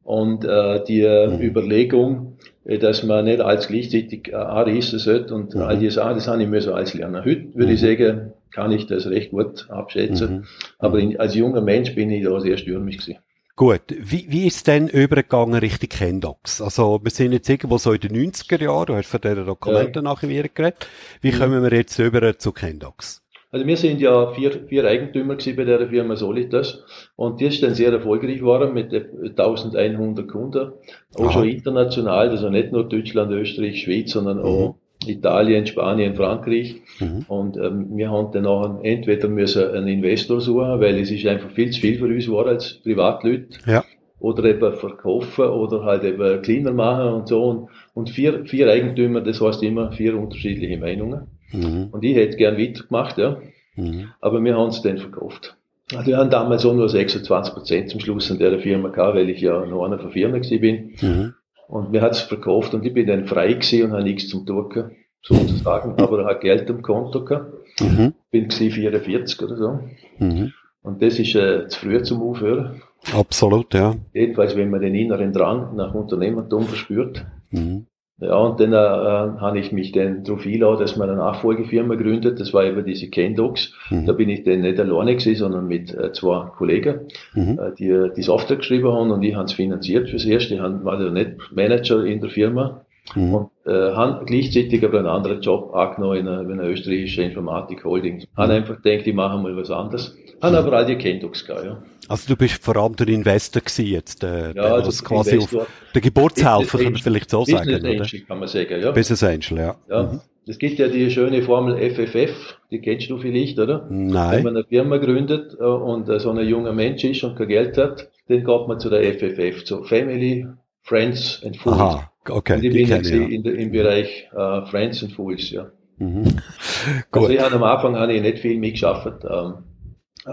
und 0.03 0.45
äh, 0.45 0.83
die 0.83 1.01
mhm. 1.01 1.41
Überlegung, 1.41 2.37
äh, 2.63 2.77
dass 2.77 3.03
man 3.03 3.25
nicht 3.25 3.41
als 3.41 3.67
gleichzeitig 3.67 4.29
äh, 4.29 4.35
anreißen 4.35 4.99
sollte 4.99 5.33
und 5.33 5.55
mhm. 5.55 5.61
all 5.61 5.77
die 5.77 5.89
Sachen, 5.89 6.15
das 6.15 6.27
habe 6.27 6.43
ich 6.43 6.49
müssen 6.49 6.73
alles 6.73 6.93
lernen. 6.93 7.23
Heute 7.25 7.53
würde 7.55 7.67
mhm. 7.67 7.73
ich 7.73 7.81
sagen, 7.81 8.33
kann 8.51 8.71
ich 8.71 8.87
das 8.87 9.07
recht 9.07 9.31
gut 9.31 9.67
abschätzen, 9.69 10.37
mhm. 10.37 10.43
aber 10.79 10.99
in, 10.99 11.19
als 11.19 11.35
junger 11.35 11.61
Mensch 11.61 11.95
bin 11.95 12.09
ich 12.09 12.23
da 12.23 12.39
sehr 12.39 12.57
stürmisch 12.57 12.97
gewesen. 12.97 13.19
Gut, 13.57 13.83
wie, 13.87 14.25
wie 14.27 14.47
ist 14.47 14.67
denn 14.67 14.89
übergegangen 14.89 15.55
Richtung 15.55 15.87
Kendox? 15.87 16.61
Also, 16.61 16.99
wir 17.01 17.11
sind 17.11 17.31
jetzt 17.31 17.49
irgendwo 17.49 17.77
so 17.77 17.93
in 17.93 18.01
den 18.01 18.31
90er 18.31 18.61
Jahren, 18.61 18.87
du 18.87 18.95
hast 18.95 19.07
von 19.07 19.21
diesen 19.21 19.45
Dokumenten 19.45 19.95
ja. 19.95 20.01
nachher 20.01 20.27
wieder 20.27 20.49
geredet. 20.49 20.87
Wie 21.21 21.31
mhm. 21.31 21.39
kommen 21.39 21.63
wir 21.63 21.71
jetzt 21.71 21.97
über 21.97 22.37
zu 22.37 22.51
Kendox? 22.51 23.21
Also 23.51 23.65
wir 23.67 23.77
sind 23.77 24.01
ja 24.01 24.33
vier, 24.33 24.67
vier 24.67 24.83
Eigentümer 24.83 25.37
bei 25.37 25.63
der 25.63 25.87
Firma 25.87 26.17
Solitas 26.17 26.83
und 27.15 27.39
die 27.39 27.45
ist 27.45 27.63
dann 27.63 27.73
sehr 27.73 27.93
erfolgreich 27.93 28.39
geworden 28.39 28.73
mit 28.73 28.91
1100 28.93 30.27
Kunden, 30.27 30.73
auch 31.15 31.23
Aha. 31.23 31.31
schon 31.31 31.47
international, 31.47 32.31
also 32.31 32.49
nicht 32.49 32.73
nur 32.73 32.89
Deutschland, 32.89 33.31
Österreich, 33.31 33.81
Schweiz, 33.81 34.11
sondern 34.11 34.39
mhm. 34.39 34.43
auch 34.43 34.75
Italien, 35.07 35.65
Spanien, 35.65 36.15
Frankreich. 36.15 36.81
Mhm. 36.99 37.25
Und 37.27 37.57
ähm, 37.57 37.97
wir 37.97 38.09
haben 38.09 38.31
dann 38.31 38.45
auch 38.45 38.83
entweder 38.83 39.27
müssen 39.27 39.69
einen 39.71 39.87
Investor 39.87 40.41
suchen, 40.41 40.79
weil 40.79 40.99
es 40.99 41.11
ist 41.11 41.25
einfach 41.25 41.51
viel 41.51 41.71
zu 41.71 41.81
viel 41.81 41.97
für 41.97 42.05
uns 42.05 42.29
war 42.29 42.47
als 42.47 42.75
Privatleute. 42.83 43.59
Ja. 43.65 43.83
Oder 44.19 44.45
eben 44.45 44.73
verkaufen 44.73 45.45
oder 45.45 45.83
halt 45.83 46.03
eben 46.03 46.41
cleaner 46.41 46.71
machen 46.71 47.13
und 47.13 47.27
so. 47.27 47.43
Und, 47.43 47.69
und 47.93 48.09
vier, 48.09 48.45
vier 48.45 48.69
Eigentümer, 48.69 49.21
das 49.21 49.41
heißt 49.41 49.61
immer 49.61 49.91
vier 49.91 50.17
unterschiedliche 50.17 50.77
Meinungen. 50.77 51.27
Mhm. 51.51 51.89
Und 51.91 52.03
ich 52.03 52.15
hätte 52.15 52.37
gern 52.37 52.57
weitergemacht, 52.57 53.17
ja. 53.17 53.37
Mhm. 53.75 54.09
Aber 54.21 54.43
wir 54.43 54.55
haben 54.55 54.69
es 54.69 54.81
dann 54.81 54.97
verkauft. 54.97 55.55
Also 55.93 56.07
wir 56.07 56.17
haben 56.17 56.31
damals 56.31 56.65
auch 56.65 56.73
nur 56.73 56.89
26 56.89 57.53
Prozent 57.53 57.89
zum 57.89 57.99
Schluss 57.99 58.31
an 58.31 58.39
der 58.39 58.57
Firma 58.59 58.89
gehabt, 58.89 59.15
weil 59.15 59.29
ich 59.29 59.41
ja 59.41 59.65
noch 59.65 59.85
einer 59.85 59.99
von 59.99 60.11
Firma 60.11 60.37
gewesen 60.37 60.61
bin. 60.61 60.93
Mhm. 61.01 61.33
Und 61.67 61.91
mir 61.91 62.01
hat 62.01 62.13
es 62.13 62.21
verkauft 62.21 62.73
und 62.73 62.85
ich 62.85 62.93
bin 62.93 63.07
dann 63.07 63.25
frei 63.25 63.53
gewesen 63.53 63.83
und 63.83 63.91
habe 63.91 64.03
nichts 64.03 64.27
zum 64.29 64.45
Tun 64.45 64.91
sozusagen, 65.21 65.99
aber 66.01 66.25
habe 66.25 66.39
Geld 66.39 66.69
am 66.69 66.81
Konto 66.81 67.25
gehabt. 67.25 67.53
Mhm. 67.79 68.13
Bin 68.31 68.47
gewesen 68.47 68.71
44 68.71 69.41
oder 69.41 69.57
so. 69.57 69.79
Mhm. 70.19 70.53
Und 70.81 71.01
das 71.01 71.17
ist 71.17 71.33
äh, 71.33 71.67
zu 71.67 71.79
früh 71.79 72.03
zum 72.03 72.21
Aufhören. 72.21 72.81
Absolut, 73.11 73.73
ja. 73.73 73.95
Jedenfalls, 74.13 74.55
wenn 74.55 74.69
man 74.69 74.81
den 74.81 74.93
inneren 74.93 75.33
Drang 75.33 75.75
nach 75.75 75.93
Unternehmertum 75.95 76.63
verspürt. 76.63 77.25
Mhm. 77.49 77.87
Ja, 78.17 78.37
und 78.37 78.61
dann 78.61 78.71
äh, 78.71 78.75
äh, 78.75 79.39
habe 79.41 79.59
ich 79.59 79.73
mich 79.73 79.91
dann 79.91 80.23
darauf 80.23 80.45
eingeladen, 80.45 80.79
dass 80.79 80.95
man 80.95 81.09
eine 81.09 81.17
Nachfolgefirma 81.17 81.95
gründet. 81.95 82.39
Das 82.39 82.53
war 82.53 82.63
eben 82.63 82.85
diese 82.85 83.09
Kendox. 83.09 83.73
Mhm. 83.89 84.05
Da 84.05 84.13
bin 84.13 84.29
ich 84.29 84.43
dann 84.43 84.61
nicht 84.61 84.79
alleine 84.79 85.17
gewesen, 85.17 85.35
sondern 85.35 85.67
mit 85.67 85.93
äh, 85.93 86.13
zwei 86.13 86.45
Kollegen, 86.57 87.07
mhm. 87.33 87.59
äh, 87.59 87.73
die 87.77 88.09
die 88.15 88.21
Software 88.21 88.57
geschrieben 88.57 88.91
haben 88.91 89.11
und 89.11 89.21
ich 89.21 89.35
habe 89.35 89.45
es 89.45 89.53
finanziert 89.53 90.09
fürs 90.09 90.23
Erste. 90.23 90.55
Ich 90.55 90.61
war 90.61 91.01
ja 91.01 91.09
nicht 91.09 91.51
Manager 91.53 92.05
in 92.05 92.21
der 92.21 92.29
Firma. 92.29 92.85
Mhm. 93.13 93.33
Und 93.35 93.49
äh, 93.65 93.91
haben 93.91 94.25
gleichzeitig 94.25 94.83
aber 94.83 94.99
einen 94.99 95.07
anderen 95.07 95.41
Job 95.41 95.75
angenommen 95.75 96.17
in 96.17 96.27
einer, 96.27 96.41
in 96.41 96.53
einer 96.53 96.69
österreichischen 96.69 97.25
Informatik-Holding. 97.25 98.17
Mhm. 98.17 98.37
Haben 98.37 98.51
einfach 98.51 98.81
gedacht, 98.81 99.05
ich 99.05 99.13
mache 99.13 99.37
mal 99.37 99.55
was 99.57 99.69
anderes. 99.69 100.17
Haben 100.41 100.53
mhm. 100.53 100.59
aber 100.59 100.77
all 100.77 100.85
die 100.85 100.95
Kendox 100.95 101.45
gehabt, 101.45 101.65
ja. 101.65 101.77
Also 102.07 102.27
du 102.27 102.35
bist 102.35 102.63
vor 102.63 102.75
allem 102.77 102.95
der 102.95 103.07
Investor 103.07 103.61
gewesen 103.61 103.85
jetzt, 103.85 104.23
äh, 104.23 104.53
ja, 104.53 104.81
der, 104.81 104.91
quasi 105.03 105.35
Investor. 105.35 105.61
auf 105.61 105.67
der 105.93 106.01
Geburtshelfer, 106.01 106.77
kann 106.77 106.93
man 106.93 107.01
vielleicht 107.01 107.29
so 107.29 107.39
Business 107.39 107.65
sagen, 107.65 107.81
Business 107.81 108.13
Angel, 108.13 108.25
kann 108.27 108.39
man 108.39 108.47
sagen, 108.47 108.81
ja. 108.81 108.91
Business 108.91 109.23
Angel, 109.23 109.57
ja. 109.57 109.75
ja. 109.89 110.03
Mhm. 110.03 110.21
Es 110.47 110.59
gibt 110.59 110.77
ja 110.77 110.87
die 110.87 111.09
schöne 111.09 111.41
Formel 111.41 111.77
FFF, 111.91 112.59
die 112.69 112.79
kennst 112.79 113.09
du 113.09 113.17
vielleicht, 113.17 113.57
oder? 113.57 113.87
Nein. 113.89 114.37
Wenn 114.37 114.43
man 114.43 114.55
eine 114.57 114.65
Firma 114.65 114.97
gründet 114.97 115.57
äh, 115.59 115.63
und 115.63 116.07
äh, 116.07 116.19
so 116.19 116.29
ein 116.31 116.47
junger 116.47 116.73
Mensch 116.73 117.03
ist 117.03 117.23
und 117.23 117.35
kein 117.35 117.47
Geld 117.47 117.77
hat, 117.77 118.09
dann 118.27 118.43
geht 118.43 118.67
man 118.67 118.79
zu 118.79 118.89
der 118.89 119.01
FFF, 119.13 119.63
zu 119.63 119.83
Family, 119.83 120.45
Friends 120.83 121.41
and 121.43 121.57
Fools. 121.57 121.77
Aha, 121.77 122.11
okay. 122.29 122.57
Und 122.57 122.63
ich 122.63 122.73
bin 122.73 122.87
jetzt 122.87 123.09
ja. 123.09 123.23
in 123.23 123.41
der, 123.41 123.55
im 123.55 123.71
Bereich 123.71 124.29
uh, 124.33 124.65
Friends 124.67 125.01
and 125.01 125.13
Fools, 125.13 125.49
ja. 125.49 125.71
Mhm. 125.97 126.25
also 127.11 127.29
ich 127.29 127.39
habe 127.39 127.55
am 127.55 127.63
Anfang 127.63 127.95
habe 127.95 128.13
ich 128.13 128.21
nicht 128.21 128.39
viel 128.39 128.59
mitgeschafft. 128.59 129.23
Ähm, 129.27 129.53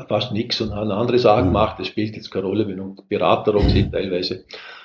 fast 0.08 0.32
nichts 0.32 0.60
und 0.60 0.74
haben 0.74 0.90
andere 0.90 1.18
Sachen 1.18 1.44
mhm. 1.44 1.48
gemacht. 1.48 1.78
Das 1.78 1.86
spielt 1.88 2.16
jetzt 2.16 2.30
keine 2.30 2.46
Rolle, 2.46 2.66
wenn 2.66 2.96
Berater 3.08 3.54
auch 3.54 3.62
sind 3.68 3.92
teilweise. 3.92 4.44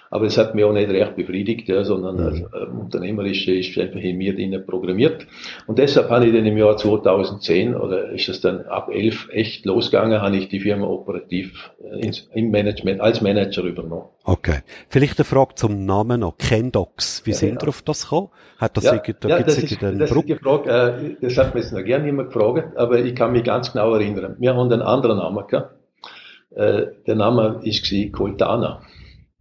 Aber 0.10 0.26
es 0.26 0.38
hat 0.38 0.56
mich 0.56 0.64
auch 0.64 0.74
nicht 0.74 0.90
recht 0.90 1.16
befriedigt, 1.16 1.68
ja, 1.68 1.84
sondern 1.84 2.16
mhm. 2.16 2.26
als, 2.26 2.40
äh, 2.40 2.66
Unternehmerische 2.80 3.54
ist 3.54 3.78
einfach 3.78 4.00
in 4.00 4.18
mir 4.18 4.34
drinnen 4.34 4.66
programmiert. 4.66 5.28
Und 5.66 5.80
deshalb 5.80 6.10
habe 6.10 6.28
ich 6.28 6.34
dann 6.34 6.46
im 6.46 6.58
Jahr 6.58 6.78
2010, 6.78 7.76
oder 7.76 8.12
ist 8.12 8.30
es 8.30 8.42
dann 8.42 8.62
ab 8.66 8.90
11 8.92 9.30
echt 9.32 9.66
losgegangen, 9.66 10.22
habe 10.22 10.38
ich 10.38 10.50
die 10.50 10.60
Firma 10.60 10.88
operativ 10.88 11.72
äh, 11.84 12.06
ins, 12.06 12.30
im 12.34 12.52
Management, 12.52 13.02
als 13.02 13.22
Manager 13.22 13.64
übernommen. 13.64 14.06
Okay. 14.24 14.60
Vielleicht 14.90 15.20
eine 15.20 15.26
Frage 15.26 15.56
zum 15.56 15.86
Namen 15.86 16.22
noch. 16.22 16.38
Kendox. 16.38 17.26
Wie 17.26 17.32
ja, 17.32 17.38
sind 17.38 17.62
ja. 17.62 17.68
auf 17.68 17.82
das 17.82 18.04
gekommen? 18.04 18.30
Hat 18.58 18.76
das 18.76 18.86
ja, 18.86 18.98
da 18.98 19.30
ja, 19.30 19.40
das, 19.44 19.58
ist, 19.58 19.82
das 19.82 20.12
ist 20.12 20.28
die 20.28 20.36
Frage, 20.36 20.70
äh, 20.70 21.16
das 21.22 21.38
hat 21.38 21.54
mir 21.54 21.62
jetzt 21.62 21.74
noch 21.74 21.84
gerne 21.84 22.06
jemand 22.06 22.34
gefragt, 22.34 22.76
aber 22.78 23.00
ich 23.00 23.16
kann 23.16 23.32
mich 23.32 23.44
ganz 23.44 23.72
genau 23.72 23.94
erinnern. 23.94 24.36
Wir 24.40 24.56
haben 24.56 24.72
einen 24.72 24.82
anderen 24.82 25.18
Namen 25.18 25.46
gehabt. 25.48 25.76
Äh, 26.56 26.88
der 27.06 27.16
Name 27.16 27.60
ist 27.64 27.88
Coltana. 28.14 28.82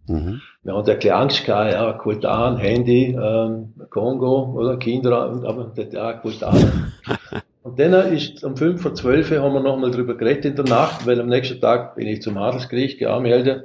Mhm. 0.07 0.41
Wir 0.67 0.73
haben 0.73 0.85
ja 0.85 0.95
ein 1.15 1.21
Angst 1.21 1.45
gehabt, 1.45 1.71
ja, 1.71 1.93
Kultan, 1.93 2.57
Handy, 2.57 3.17
ähm, 3.17 3.73
Kongo, 3.89 4.53
oder 4.53 4.75
Kinder, 4.75 5.13
aber 5.45 5.71
ja, 5.77 6.11
Kultan. 6.11 6.91
Und 7.63 7.79
dann 7.79 7.93
ist 8.13 8.43
um 8.43 8.57
5 8.57 8.81
vor 8.81 8.93
12 8.93 9.31
haben 9.39 9.53
wir 9.53 9.61
nochmal 9.61 9.91
drüber 9.91 10.15
geredet 10.15 10.43
in 10.43 10.55
der 10.57 10.65
Nacht, 10.65 11.07
weil 11.07 11.21
am 11.21 11.29
nächsten 11.29 11.61
Tag 11.61 11.95
bin 11.95 12.07
ich 12.07 12.21
zum 12.21 12.37
Handelsgericht 12.37 12.99
gemeldet. 12.99 13.63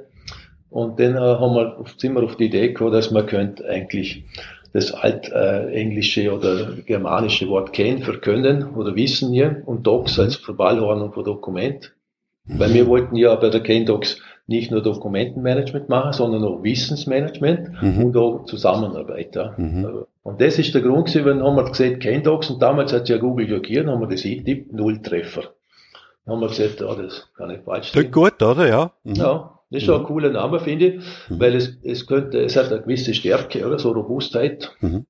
Und 0.69 0.97
dann 0.97 1.15
äh, 1.15 1.19
haben 1.19 1.53
wir, 1.55 1.83
sind 1.97 2.13
wir 2.13 2.23
auf 2.23 2.37
die 2.37 2.45
Idee 2.45 2.69
gekommen, 2.69 2.93
dass 2.93 3.11
man 3.11 3.25
könnte 3.25 3.67
eigentlich 3.67 4.23
das 4.71 4.93
altenglische 4.93 6.23
äh, 6.23 6.29
oder 6.29 6.71
germanische 6.85 7.49
Wort 7.49 7.73
kennen 7.73 8.01
für 8.01 8.17
können 8.17 8.75
oder 8.75 8.95
wissen 8.95 9.33
hier 9.33 9.61
und 9.65 9.85
Docs 9.85 10.19
als 10.19 10.37
Verballhornung 10.37 11.11
von 11.11 11.25
Dokument. 11.25 11.91
Weil 12.45 12.73
wir 12.73 12.87
wollten 12.87 13.17
ja 13.17 13.35
bei 13.35 13.49
der 13.49 13.61
Kendocs 13.61 14.21
nicht 14.45 14.71
nur 14.71 14.81
Dokumentenmanagement 14.81 15.89
machen, 15.89 16.13
sondern 16.13 16.43
auch 16.43 16.63
Wissensmanagement 16.63 17.81
mhm. 17.81 18.05
und 18.05 18.17
auch 18.17 18.45
Zusammenarbeit. 18.45 19.35
Ja. 19.35 19.53
Mhm. 19.57 20.05
Und 20.21 20.41
das 20.41 20.59
ist 20.59 20.73
der 20.73 20.81
Grund 20.81 21.07
gewesen, 21.07 21.25
wenn 21.25 21.43
haben 21.43 21.55
wir 21.55 21.63
gesagt, 21.63 22.01
Kendocs 22.01 22.49
und 22.49 22.61
damals 22.61 22.93
hat 22.93 23.09
ja 23.09 23.17
Google 23.17 23.47
blockiert, 23.47 23.87
haben 23.87 24.01
wir 24.01 24.07
das 24.07 24.25
eingetippt, 24.25 24.73
null 24.73 25.01
Treffer. 25.01 25.53
Dann 26.25 26.35
haben 26.35 26.41
wir 26.41 26.47
gesagt, 26.47 26.81
ja, 26.81 26.95
das 26.95 27.29
kann 27.35 27.49
nicht 27.49 27.63
falsch 27.63 27.91
sein. 27.91 28.11
Gut, 28.11 28.41
oder? 28.41 28.67
Ja. 28.67 28.91
Mhm. 29.03 29.15
Ja. 29.15 29.49
Das 29.69 29.81
ist 29.81 29.85
schon 29.87 30.01
ein 30.01 30.05
cooler 30.05 30.29
Name, 30.29 30.59
finde 30.59 30.85
ich, 30.85 30.95
mhm. 31.29 31.39
weil 31.39 31.55
es, 31.55 31.77
es 31.81 32.05
könnte, 32.05 32.43
es 32.43 32.55
hat 32.55 32.71
eine 32.71 32.81
gewisse 32.81 33.13
Stärke, 33.13 33.65
oder? 33.65 33.79
So 33.79 33.91
Robustheit. 33.91 34.71
Mhm 34.81 35.05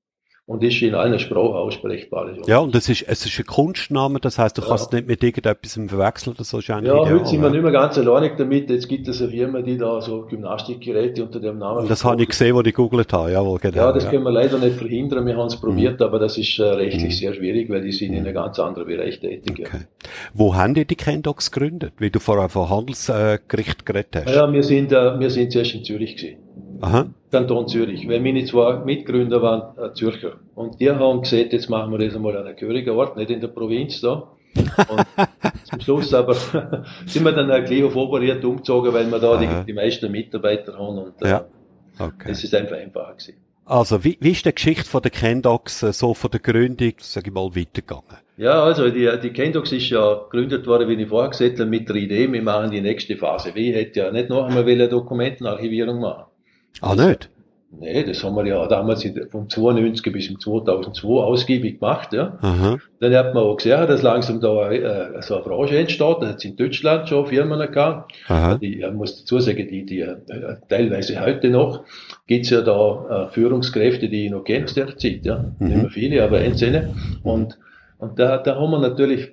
und 0.46 0.62
ist 0.62 0.82
in 0.82 0.94
einer 0.94 1.18
Sprache 1.18 1.54
aussprechbar. 1.54 2.30
Ja, 2.46 2.58
und 2.58 2.74
es 2.74 2.90
ist, 2.90 3.02
es 3.08 3.24
ist 3.24 3.38
ein 3.38 3.46
Kunstname, 3.46 4.20
das 4.20 4.38
heißt, 4.38 4.58
du 4.58 4.62
ja. 4.62 4.68
kannst 4.68 4.92
nicht 4.92 5.06
mit 5.06 5.24
irgendetwas 5.24 5.72
verwechseln, 5.72 6.34
das 6.36 6.52
ist 6.52 6.68
Ja, 6.68 6.78
ideal, 6.80 7.10
heute 7.10 7.26
sind 7.26 7.40
wir 7.40 7.48
nicht 7.48 7.62
mehr 7.62 7.72
ganz 7.72 7.96
alleinig 7.96 8.32
damit, 8.36 8.68
jetzt 8.68 8.86
gibt 8.86 9.08
es 9.08 9.22
eine 9.22 9.30
Firma, 9.30 9.62
die 9.62 9.78
da 9.78 10.02
so 10.02 10.26
Gymnastikgeräte 10.26 11.24
unter 11.24 11.40
dem 11.40 11.58
Namen... 11.58 11.88
Das 11.88 12.04
habe 12.04 12.22
ich 12.22 12.28
gesehen, 12.28 12.54
wo 12.54 12.60
ich 12.60 12.66
gegoogelt 12.66 13.10
habe, 13.14 13.32
jawohl, 13.32 13.58
genau. 13.58 13.76
Ja, 13.76 13.92
das 13.92 14.04
ja. 14.04 14.10
können 14.10 14.24
wir 14.24 14.32
leider 14.32 14.58
nicht 14.58 14.76
verhindern, 14.76 15.24
wir 15.24 15.34
haben 15.34 15.46
es 15.46 15.56
probiert, 15.56 16.00
mhm. 16.00 16.06
aber 16.06 16.18
das 16.18 16.36
ist 16.36 16.58
äh, 16.58 16.64
rechtlich 16.64 17.14
mhm. 17.14 17.18
sehr 17.18 17.34
schwierig, 17.34 17.70
weil 17.70 17.80
die 17.80 17.92
sind 17.92 18.10
mhm. 18.10 18.18
in 18.18 18.24
einem 18.24 18.34
ganz 18.34 18.58
anderen 18.58 18.86
Bereich 18.86 19.20
tätig. 19.20 19.66
Okay. 19.66 19.86
Wo 20.34 20.54
haben 20.54 20.74
die 20.74 20.84
die 20.84 20.96
Kendox 20.96 21.50
gegründet, 21.50 21.94
wie 21.98 22.10
du 22.10 22.20
vorher 22.20 22.50
von 22.50 22.68
Handelsgericht 22.68 23.86
geredet 23.86 24.26
hast? 24.26 24.34
Ja, 24.34 24.52
wir 24.52 24.62
sind, 24.62 24.92
äh, 24.92 25.18
wir 25.18 25.30
sind 25.30 25.52
zuerst 25.52 25.74
in 25.74 25.84
Zürich 25.84 26.16
gewesen. 26.16 26.43
Aha. 26.80 27.06
Kanton 27.30 27.66
Zürich, 27.68 28.08
weil 28.08 28.20
meine 28.20 28.44
zwei 28.44 28.76
Mitgründer 28.84 29.42
waren 29.42 29.76
äh, 29.78 29.92
Zürcher. 29.94 30.34
Und 30.54 30.80
die 30.80 30.90
haben 30.90 31.20
gesagt, 31.20 31.52
jetzt 31.52 31.68
machen 31.68 31.90
wir 31.92 31.98
das 31.98 32.14
einmal 32.14 32.36
an 32.36 32.46
einem 32.46 32.56
gehörigen 32.56 32.90
Ort, 32.90 33.16
nicht 33.16 33.30
in 33.30 33.40
der 33.40 33.48
Provinz 33.48 34.00
da. 34.00 34.28
Und 34.56 35.06
zum 35.64 35.80
Schluss 35.80 36.14
aber 36.14 36.34
sind 37.06 37.24
wir 37.24 37.32
dann 37.32 37.48
gleich 37.64 37.82
auf 37.82 37.96
Oberried 37.96 38.44
umgezogen, 38.44 38.92
weil 38.92 39.10
wir 39.10 39.18
da 39.18 39.36
die, 39.36 39.66
die, 39.66 39.72
meisten 39.72 40.10
Mitarbeiter 40.12 40.78
haben 40.78 40.98
und 40.98 41.22
äh, 41.22 41.28
ja. 41.28 41.44
okay. 41.98 42.28
das 42.28 42.44
ist 42.44 42.54
einfach 42.54 42.76
einfacher 42.76 43.14
gewesen. 43.14 43.34
Also, 43.66 44.04
wie, 44.04 44.18
wie 44.20 44.32
ist 44.32 44.44
die 44.44 44.54
Geschichte 44.54 44.84
von 44.84 45.00
der 45.00 45.10
Kendox 45.10 45.82
äh, 45.82 45.92
so 45.92 46.12
von 46.12 46.30
der 46.30 46.40
Gründung, 46.40 46.92
sage 46.98 47.28
ich 47.28 47.34
mal, 47.34 47.56
weitergegangen? 47.56 48.18
Ja, 48.36 48.62
also 48.62 48.90
die, 48.90 49.08
die 49.22 49.30
Kendox 49.30 49.72
ist 49.72 49.88
ja 49.90 50.14
gegründet 50.30 50.66
worden, 50.66 50.88
wie 50.88 51.00
ich 51.00 51.08
vorher 51.08 51.30
gesagt 51.30 51.60
habe, 51.60 51.70
mit 51.70 51.88
der 51.88 51.96
Idee, 51.96 52.30
wir 52.30 52.42
machen 52.42 52.70
die 52.70 52.80
nächste 52.80 53.16
Phase. 53.16 53.54
Wie 53.54 53.72
hätte 53.72 54.00
ja 54.00 54.10
nicht 54.10 54.28
noch 54.28 54.46
einmal 54.46 54.68
eine 54.68 54.88
Dokumentenarchivierung 54.88 56.00
machen. 56.00 56.24
Ah, 56.80 56.94
nicht? 56.94 57.30
Nee, 57.80 58.04
das 58.04 58.22
haben 58.22 58.36
wir 58.36 58.46
ja 58.46 58.66
damals 58.66 59.06
vom 59.30 59.48
92 59.48 60.12
bis 60.12 60.28
im 60.28 60.38
2002 60.38 61.08
ausgiebig 61.08 61.80
gemacht, 61.80 62.12
ja. 62.12 62.38
Aha. 62.40 62.78
Dann 63.00 63.14
hat 63.14 63.34
man 63.34 63.42
auch 63.42 63.56
gesehen, 63.56 63.86
dass 63.86 64.02
langsam 64.02 64.40
da 64.40 64.70
äh, 64.70 65.22
so 65.22 65.34
eine 65.36 65.44
Branche 65.44 65.78
entsteht. 65.78 66.16
Da 66.20 66.28
hat 66.28 66.36
es 66.36 66.44
in 66.44 66.56
Deutschland 66.56 67.08
schon 67.08 67.26
Firmen 67.26 67.58
gehabt. 67.70 68.12
Aha. 68.28 68.58
Die, 68.58 68.80
ich 68.80 68.92
muss 68.92 69.20
dazu 69.20 69.40
sagen, 69.40 69.66
die, 69.68 69.84
die 69.84 70.00
äh, 70.00 70.16
teilweise 70.68 71.20
heute 71.20 71.50
noch 71.50 71.84
gibt's 72.26 72.50
ja 72.50 72.60
da 72.60 73.26
äh, 73.26 73.32
Führungskräfte, 73.32 74.08
die 74.08 74.26
ich 74.26 74.30
noch 74.30 74.44
kenne 74.44 74.64
aus 74.64 74.74
der 74.74 74.96
Zeit, 74.96 75.24
ja. 75.24 75.52
Mhm. 75.58 75.66
Nicht 75.66 75.76
mehr 75.82 75.90
viele, 75.90 76.24
aber 76.24 76.38
einzelne. 76.38 76.94
Und, 77.22 77.58
und 77.98 78.18
da, 78.18 78.38
da 78.38 78.56
haben 78.56 78.70
wir 78.70 78.78
natürlich, 78.78 79.32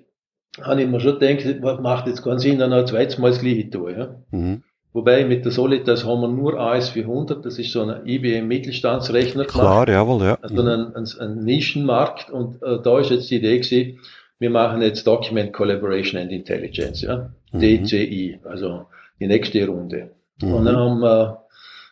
habe 0.62 0.82
ich 0.82 0.90
mir 0.90 1.00
schon 1.00 1.20
gedacht, 1.20 1.82
macht 1.82 2.08
jetzt 2.08 2.24
keinen 2.24 2.40
Sinn, 2.40 2.60
dann 2.60 2.74
ein 2.74 2.88
zweites 2.88 3.18
Mal 3.18 3.30
das 3.30 3.42
Gleiche 3.42 3.70
tun, 3.70 3.96
ja. 3.96 4.16
Mhm. 4.32 4.64
Wobei 4.94 5.24
mit 5.24 5.46
der 5.46 5.52
Solitas 5.54 6.06
haben 6.06 6.22
wir 6.22 6.28
nur 6.28 6.60
AS400, 6.60 7.42
das 7.42 7.58
ist 7.58 7.72
so 7.72 7.82
ein 7.82 8.06
IBM 8.06 8.48
Mittelstandsrechner. 8.48 9.46
Klar, 9.46 9.88
jawohl, 9.88 10.22
ja. 10.24 10.38
Also 10.42 10.62
ein, 10.62 10.96
ein, 10.96 11.08
ein 11.20 11.46
Nischenmarkt 11.46 12.30
und 12.30 12.62
äh, 12.62 12.80
da 12.84 13.00
ist 13.00 13.10
jetzt 13.10 13.32
die 13.32 13.38
Idee 13.38 13.60
gewesen, 13.60 14.00
wir 14.40 14.50
machen 14.50 14.82
jetzt 14.82 15.08
Document 15.08 15.54
Collaboration 15.54 16.20
and 16.20 16.32
Intelligence, 16.32 17.02
ja. 17.02 17.30
Mhm. 17.54 17.60
DCI, 17.60 18.40
also 18.44 18.88
die 19.20 19.28
nächste 19.28 19.66
Runde. 19.66 20.12
Mhm. 20.42 20.54
Und 20.54 20.66
dann 20.66 20.76
haben 20.76 21.00
wir 21.00 21.42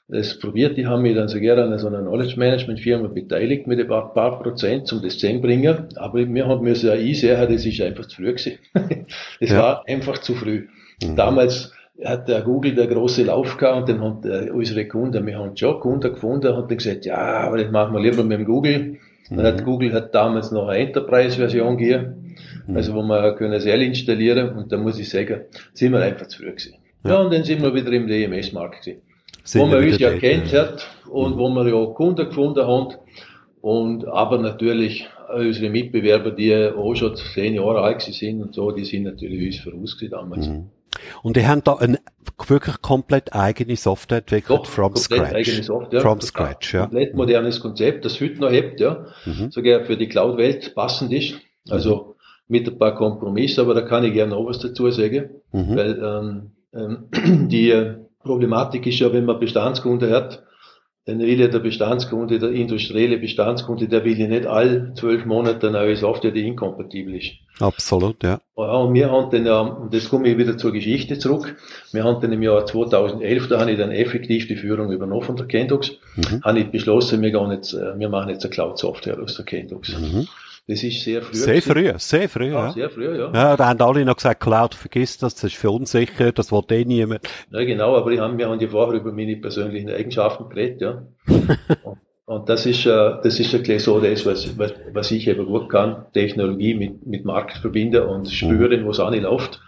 das 0.09 0.39
probiert, 0.39 0.75
die 0.75 0.87
haben 0.87 1.03
mich 1.03 1.15
dann 1.15 1.27
so 1.27 1.39
gerne 1.39 1.63
an 1.63 1.77
so 1.77 1.87
einer 1.87 2.01
Knowledge 2.01 2.37
Management 2.37 2.79
Firma 2.79 3.07
beteiligt 3.07 3.67
mit 3.67 3.79
ein 3.79 3.87
paar, 3.87 4.11
paar 4.11 4.41
Prozent, 4.41 4.91
um 4.91 5.03
das 5.03 5.19
bringen. 5.19 5.87
Aber 5.95 6.27
wir 6.27 6.47
haben 6.47 6.63
müssen 6.63 6.87
ja 6.87 6.93
einsehen, 6.93 7.47
das 7.47 7.65
ist 7.65 7.79
einfach 7.79 8.07
zu 8.07 8.15
früh 8.15 8.33
gewesen. 8.33 8.57
das 9.39 9.49
ja. 9.51 9.59
war 9.59 9.87
einfach 9.87 10.17
zu 10.17 10.33
früh. 10.33 10.67
Mhm. 11.03 11.15
Damals, 11.15 11.71
hat 12.03 12.27
der 12.27 12.41
Google 12.41 12.75
der 12.75 12.87
große 12.87 13.23
Lauf 13.23 13.57
gehabt 13.57 13.89
und 13.89 13.89
dann 13.89 14.01
hat 14.01 14.25
äh, 14.25 14.49
unsere 14.51 14.87
Kunden, 14.87 15.25
wir 15.25 15.37
haben 15.37 15.55
schon 15.55 15.79
Kunden 15.79 16.13
gefunden, 16.13 16.55
hat 16.55 16.69
dann 16.69 16.77
gesagt, 16.77 17.05
ja, 17.05 17.17
aber 17.17 17.57
das 17.57 17.71
machen 17.71 17.93
wir 17.93 18.01
lieber 18.01 18.23
mit 18.23 18.39
dem 18.39 18.45
Google. 18.45 18.97
Dann 19.29 19.45
hat 19.45 19.61
mhm. 19.61 19.65
Google 19.65 19.93
hat 19.93 20.15
damals 20.15 20.51
noch 20.51 20.69
eine 20.69 20.79
Enterprise-Version 20.87 21.77
gegeben, 21.77 22.35
mhm. 22.67 22.75
also 22.75 22.93
wo 22.95 23.03
man 23.03 23.35
können 23.35 23.59
SL 23.59 23.81
installieren 23.81 24.57
und 24.57 24.71
da 24.71 24.77
muss 24.77 24.97
ich 24.97 25.09
sagen, 25.09 25.41
sind 25.73 25.91
wir 25.91 26.01
einfach 26.01 26.27
zu 26.27 26.39
früh 26.39 26.49
gewesen. 26.49 26.75
Ja. 27.03 27.11
ja, 27.11 27.19
und 27.19 27.33
dann 27.33 27.43
sind 27.43 27.61
wir 27.61 27.73
wieder 27.73 27.91
im 27.91 28.07
DMS-Markt 28.07 28.83
gewesen. 28.83 29.01
Sind 29.43 29.61
wo 29.61 29.65
man 29.67 29.83
uns 29.83 29.99
ja 29.99 30.11
kennt 30.11 30.53
hat 30.53 30.87
und 31.09 31.35
mhm. 31.35 31.39
wo 31.39 31.49
wir 31.49 31.67
ja 31.67 31.85
Kunden 31.93 32.25
gefunden 32.25 32.65
haben 32.65 32.95
und 33.61 34.07
aber 34.07 34.39
natürlich 34.39 35.07
unsere 35.35 35.69
Mitbewerber, 35.69 36.31
die 36.31 36.55
auch 36.55 36.95
schon 36.95 37.15
zehn 37.15 37.53
Jahre 37.55 37.81
alt 37.81 38.01
sind 38.01 38.41
und 38.41 38.55
so, 38.55 38.71
die 38.71 38.85
sind 38.85 39.03
natürlich 39.03 39.45
uns 39.45 39.59
voraus 39.59 39.97
damals. 40.09 40.47
Mhm. 40.47 40.69
Und 41.23 41.37
die 41.37 41.45
haben 41.45 41.63
da 41.63 41.75
eine 41.75 41.99
wirklich 42.47 42.81
komplett 42.81 43.33
eigene 43.33 43.75
Software 43.75 44.19
entwickelt, 44.19 44.59
Doch, 44.59 44.65
from 44.65 44.95
scratch. 44.95 45.33
Eigene 45.33 45.63
Software, 45.63 46.01
from 46.01 46.21
scratch, 46.21 46.73
ja. 46.73 46.81
Komplett 46.81 47.15
modernes 47.15 47.59
Konzept, 47.59 48.05
das 48.05 48.19
heute 48.21 48.39
noch 48.39 48.51
hebt, 48.51 48.79
ja. 48.79 49.05
Mhm. 49.25 49.51
Sogar 49.51 49.85
für 49.85 49.97
die 49.97 50.07
Cloud-Welt 50.07 50.73
passend 50.75 51.11
ist. 51.13 51.35
Also 51.69 52.15
mit 52.47 52.67
ein 52.67 52.77
paar 52.77 52.95
Kompromissen, 52.95 53.61
aber 53.61 53.73
da 53.73 53.81
kann 53.81 54.03
ich 54.03 54.13
gerne 54.13 54.31
noch 54.31 54.45
was 54.45 54.59
dazu 54.59 54.89
sagen. 54.89 55.29
Mhm. 55.51 55.75
Weil 55.75 56.01
ähm, 56.03 56.51
ähm, 56.73 57.47
die 57.49 57.95
Problematik 58.23 58.85
ist 58.87 58.99
ja, 58.99 59.13
wenn 59.13 59.25
man 59.25 59.39
Bestandskunde 59.39 60.11
hat, 60.11 60.43
dann 61.09 61.19
will 61.19 61.39
ja 61.39 61.47
der 61.47 61.59
Bestandskunde, 61.59 62.39
der 62.39 62.51
industrielle 62.51 63.17
Bestandskunde, 63.17 63.87
der 63.87 64.05
will 64.05 64.17
ja 64.19 64.27
nicht 64.27 64.45
all 64.45 64.93
zwölf 64.95 65.25
Monate 65.25 65.67
eine 65.67 65.79
neue 65.79 65.95
Software, 65.95 66.31
die 66.31 66.45
inkompatibel 66.45 67.15
ist. 67.15 67.31
Absolut, 67.59 68.23
ja. 68.23 68.39
Ja, 68.55 68.71
und 68.73 68.93
wir 68.93 69.11
haben 69.11 69.31
dann, 69.31 69.71
und 69.71 69.93
das 69.93 70.09
komme 70.09 70.29
ich 70.29 70.37
wieder 70.37 70.57
zur 70.57 70.71
Geschichte 70.71 71.17
zurück, 71.17 71.57
wir 71.91 72.03
haben 72.03 72.21
dann 72.21 72.31
im 72.31 72.43
Jahr 72.43 72.65
2011, 72.65 73.47
da 73.47 73.59
habe 73.59 73.71
ich 73.71 73.77
dann 73.77 73.91
effektiv 73.91 74.47
die 74.47 74.55
Führung 74.55 74.91
übernommen 74.91 75.23
von 75.23 75.35
der 75.35 75.47
Kendox, 75.47 75.91
mhm. 76.15 76.41
habe 76.43 76.59
ich 76.59 76.71
beschlossen, 76.71 77.21
wir, 77.21 77.31
gehen 77.31 77.51
jetzt, 77.51 77.73
äh, 77.73 77.97
wir 77.97 78.09
machen 78.09 78.29
jetzt 78.29 78.45
eine 78.45 78.51
Cloud-Software 78.51 79.19
aus 79.21 79.35
der 79.35 79.45
Kendox. 79.45 79.89
Mhm. 79.97 80.27
Das 80.69 80.83
ist 80.83 81.01
sehr 81.01 81.23
früh. 81.23 81.35
Sehr 81.35 81.61
früh, 81.63 81.91
sehr 81.97 82.29
früh, 82.29 82.51
ja. 82.51 82.67
ja. 82.67 82.71
Sehr 82.71 82.89
früh, 82.91 83.17
ja. 83.17 83.31
Ja, 83.33 83.57
da 83.57 83.69
haben 83.69 83.81
alle 83.81 84.05
noch 84.05 84.17
gesagt, 84.17 84.39
Cloud, 84.39 84.75
vergiss 84.75 85.17
das, 85.17 85.33
das 85.33 85.45
ist 85.45 85.55
für 85.55 85.71
unsicher, 85.71 86.31
das 86.31 86.51
will 86.51 86.61
eh 86.69 86.85
niemand. 86.85 87.21
Ja, 87.49 87.63
genau, 87.63 87.95
aber 87.95 88.11
ich 88.11 88.19
haben, 88.19 88.37
wir 88.37 88.47
haben 88.47 88.59
ja 88.59 88.67
vorher 88.67 89.01
über 89.01 89.11
meine 89.11 89.35
persönlichen 89.37 89.89
Eigenschaften 89.89 90.47
geredet, 90.47 90.81
ja. 90.81 91.01
und, 91.83 91.97
und, 92.25 92.49
das 92.49 92.67
ist, 92.67 92.85
äh, 92.85 93.15
das 93.23 93.39
ist 93.39 93.55
ein 93.55 93.79
so 93.79 93.99
das, 93.99 94.27
was, 94.27 94.59
was, 94.59 94.75
was 94.93 95.09
ich 95.09 95.27
eben 95.27 95.47
gut 95.47 95.69
kann, 95.69 96.05
Technologie 96.13 96.75
mit, 96.75 97.03
mit 97.03 97.25
Markt 97.25 97.57
verbinden 97.57 98.03
und 98.03 98.29
spüren, 98.29 98.81
mhm. 98.81 98.85
wo 98.85 98.91
es 98.91 98.99
anläuft. 98.99 99.59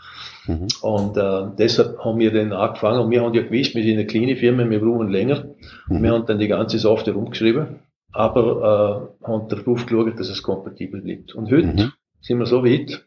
Mhm. 0.45 0.67
Und 0.83 1.17
äh, 1.17 1.47
deshalb 1.57 1.97
haben 1.97 2.19
wir 2.19 2.31
dann 2.31 2.53
angefangen 2.53 2.99
und 2.99 3.09
wir 3.09 3.23
haben 3.23 3.33
ja 3.33 3.41
gewusst, 3.41 3.73
wir 3.73 3.81
sind 3.81 3.93
eine 3.93 4.05
kleine 4.05 4.35
Firma, 4.35 4.69
wir 4.69 4.79
brauchen 4.79 5.09
länger. 5.09 5.45
Mhm. 5.87 5.95
Und 5.95 6.03
wir 6.03 6.11
haben 6.11 6.25
dann 6.27 6.37
die 6.37 6.47
ganze 6.47 6.77
Software 6.77 7.15
umgeschrieben 7.15 7.79
aber 8.11 9.13
äh, 9.21 9.27
haben 9.27 9.47
darauf 9.47 9.85
geschaut, 9.85 10.19
dass 10.19 10.29
es 10.29 10.43
kompatibel 10.43 11.01
bleibt. 11.01 11.33
Und 11.35 11.51
heute 11.51 11.67
mhm. 11.67 11.91
sind 12.21 12.39
wir 12.39 12.45
so 12.45 12.63
weit, 12.63 13.05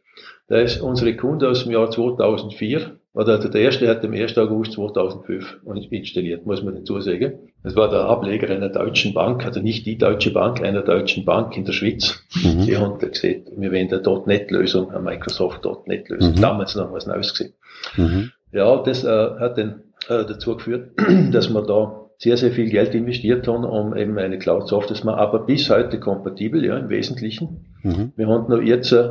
da 0.49 0.59
ist 0.59 0.81
unsere 0.81 1.17
Kunde 1.17 1.49
aus 1.49 1.65
dem 1.65 1.73
Jahr 1.73 1.91
2004, 1.91 2.99
oder 3.15 3.39
der 3.39 3.61
erste 3.61 3.89
hat 3.89 4.05
am 4.05 4.13
1. 4.13 4.37
August 4.39 4.73
2005 4.73 5.61
installiert, 5.91 6.47
muss 6.47 6.65
man 6.65 6.75
dazu 6.75 7.01
sagen. 7.01 7.53
Das 7.63 7.77
war 7.77 7.89
der 7.89 8.01
Ableger 8.01 8.51
einer 8.51 8.69
deutschen 8.69 9.15
Bank, 9.15 9.45
also 9.45 9.61
nicht 9.61 9.87
die 9.87 9.97
deutsche 9.97 10.33
Bank, 10.33 10.61
einer 10.61 10.83
deutschen 10.83 11.25
Bank 11.25 11.57
in 11.57 11.65
der 11.65 11.73
Schweiz. 11.73 12.21
Mhm. 12.35 12.67
Die 12.67 12.77
haben 12.77 12.99
gesagt, 12.99 13.23
wir 13.57 13.71
wollen 13.71 13.93
eine 13.93 14.23
.NET-Lösung, 14.27 14.91
eine 14.91 15.01
Microsoft.NET-Lösung. 15.01 16.33
Mhm. 16.33 16.41
Damals 16.41 16.75
noch 16.75 16.93
was 16.93 17.07
Neues 17.07 17.31
gesehen. 17.31 17.55
Mhm. 17.97 18.33
Ja, 18.51 18.83
das 18.83 19.05
äh, 19.05 19.09
hat 19.09 19.59
dann 19.59 19.83
äh, 20.09 20.25
dazu 20.25 20.57
geführt, 20.57 20.91
dass 21.33 21.49
wir 21.55 21.63
da 21.63 22.04
sehr, 22.25 22.39
sehr 22.39 22.53
viel 22.53 22.71
Geld 22.71 22.95
investiert 22.95 23.47
haben, 23.47 23.65
um 23.65 23.95
eben 23.95 24.19
eine 24.19 24.39
Cloud-Software 24.39 24.97
zu 24.97 25.05
machen, 25.05 25.19
aber 25.19 25.41
bis 25.41 25.69
heute 25.69 26.01
kompatibel, 26.01 26.65
ja, 26.65 26.79
im 26.79 26.89
Wesentlichen. 26.89 27.67
Mhm. 27.83 28.13
Wir 28.17 28.29
haben 28.29 28.51
noch 28.51 28.63
jetzt 28.63 28.93
äh, 28.93 29.11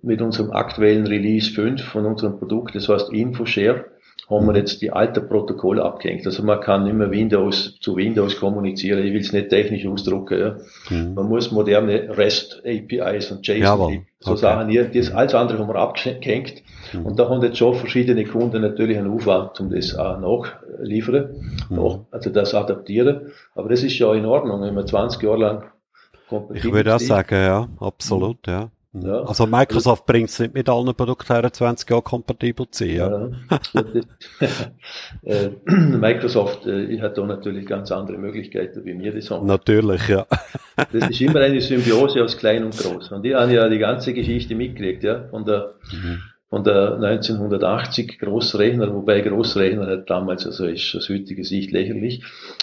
mit 0.00 0.22
unserem 0.22 0.50
aktuellen 0.50 1.06
Release 1.06 1.50
5 1.50 1.82
von 1.82 2.06
unserem 2.06 2.38
Produkt, 2.38 2.74
das 2.74 2.88
heißt 2.88 3.12
InfoShare, 3.12 3.84
haben 4.30 4.46
wir 4.46 4.56
jetzt 4.56 4.80
die 4.80 4.90
alten 4.90 5.28
Protokolle 5.28 5.82
abgehängt. 5.84 6.24
Also 6.24 6.42
man 6.42 6.58
kann 6.60 6.84
nicht 6.84 6.94
mehr 6.94 7.10
Windows 7.10 7.78
zu 7.80 7.96
Windows 7.96 8.40
kommunizieren. 8.40 9.04
Ich 9.04 9.12
will 9.12 9.20
es 9.20 9.34
nicht 9.34 9.50
technisch 9.50 9.86
ausdrucken. 9.86 10.38
Ja. 10.38 10.56
Mhm. 10.88 11.12
Man 11.12 11.28
muss 11.28 11.52
moderne 11.52 12.16
REST 12.16 12.62
APIs 12.64 13.30
und 13.30 13.46
JSON, 13.46 13.62
Jawohl. 13.62 14.00
so 14.20 14.30
okay. 14.30 14.40
Sachen 14.40 14.70
hier, 14.70 14.84
das 14.86 15.12
alles 15.12 15.34
andere 15.34 15.58
haben 15.58 15.68
wir 15.68 15.76
abgehängt. 15.76 16.62
Mhm. 16.94 17.06
Und 17.06 17.18
da 17.18 17.28
haben 17.28 17.42
jetzt 17.42 17.58
schon 17.58 17.74
verschiedene 17.74 18.24
Kunden 18.24 18.62
natürlich 18.62 18.98
einen 18.98 19.12
Aufwand, 19.12 19.60
um 19.60 19.70
das 19.70 19.96
auch 19.96 20.18
nachliefern, 20.18 21.28
mhm. 21.68 22.06
also 22.10 22.30
das 22.30 22.54
adaptieren. 22.54 23.32
Aber 23.54 23.68
das 23.68 23.82
ist 23.82 23.98
ja 23.98 24.14
in 24.14 24.26
Ordnung, 24.26 24.60
wenn 24.62 24.74
man 24.74 24.86
20 24.86 25.22
Jahre 25.22 25.38
lang 25.38 25.64
ich 26.54 26.64
würde 26.64 26.94
auch 26.94 27.00
sagen, 27.00 27.34
ja, 27.36 27.68
absolut, 27.78 28.46
ja. 28.46 28.70
Ja. 28.94 29.22
Also 29.24 29.44
Microsoft 29.46 30.06
bringt 30.06 30.30
es 30.30 30.38
nicht 30.38 30.54
mit 30.54 30.68
allen 30.68 30.94
Produkten 30.94 31.52
20 31.52 31.90
Jahre 31.90 32.02
kompatibel 32.02 32.70
zu 32.70 32.84
sein. 32.84 32.94
Ja. 32.94 33.80
äh, 35.24 35.50
Microsoft 35.66 36.64
äh, 36.66 37.00
hat 37.00 37.18
da 37.18 37.26
natürlich 37.26 37.66
ganz 37.66 37.90
andere 37.90 38.18
Möglichkeiten, 38.18 38.84
wie 38.84 38.96
wir 38.96 39.12
das 39.12 39.32
haben. 39.32 39.46
Natürlich, 39.46 40.06
ja. 40.06 40.26
das 40.92 41.10
ist 41.10 41.20
immer 41.20 41.40
eine 41.40 41.60
Symbiose 41.60 42.22
aus 42.22 42.36
klein 42.36 42.62
und 42.62 42.76
groß. 42.78 43.10
Und 43.10 43.24
die 43.24 43.34
haben 43.34 43.50
ja 43.50 43.68
die 43.68 43.78
ganze 43.78 44.14
Geschichte 44.14 44.54
mitgekriegt, 44.54 45.02
ja, 45.02 45.24
von 45.28 45.44
der, 45.44 45.74
mhm. 45.92 46.22
Von 46.54 46.62
der 46.62 46.94
1980 47.02 48.20
Großrechner, 48.20 48.94
wobei 48.94 49.22
Großrechner 49.22 49.88
hat 49.88 50.08
damals, 50.08 50.46
also 50.46 50.66
ist 50.66 50.94
aus 50.94 51.08
heutiger 51.08 51.42
Sicht 51.42 51.72
lächerlich, 51.72 52.22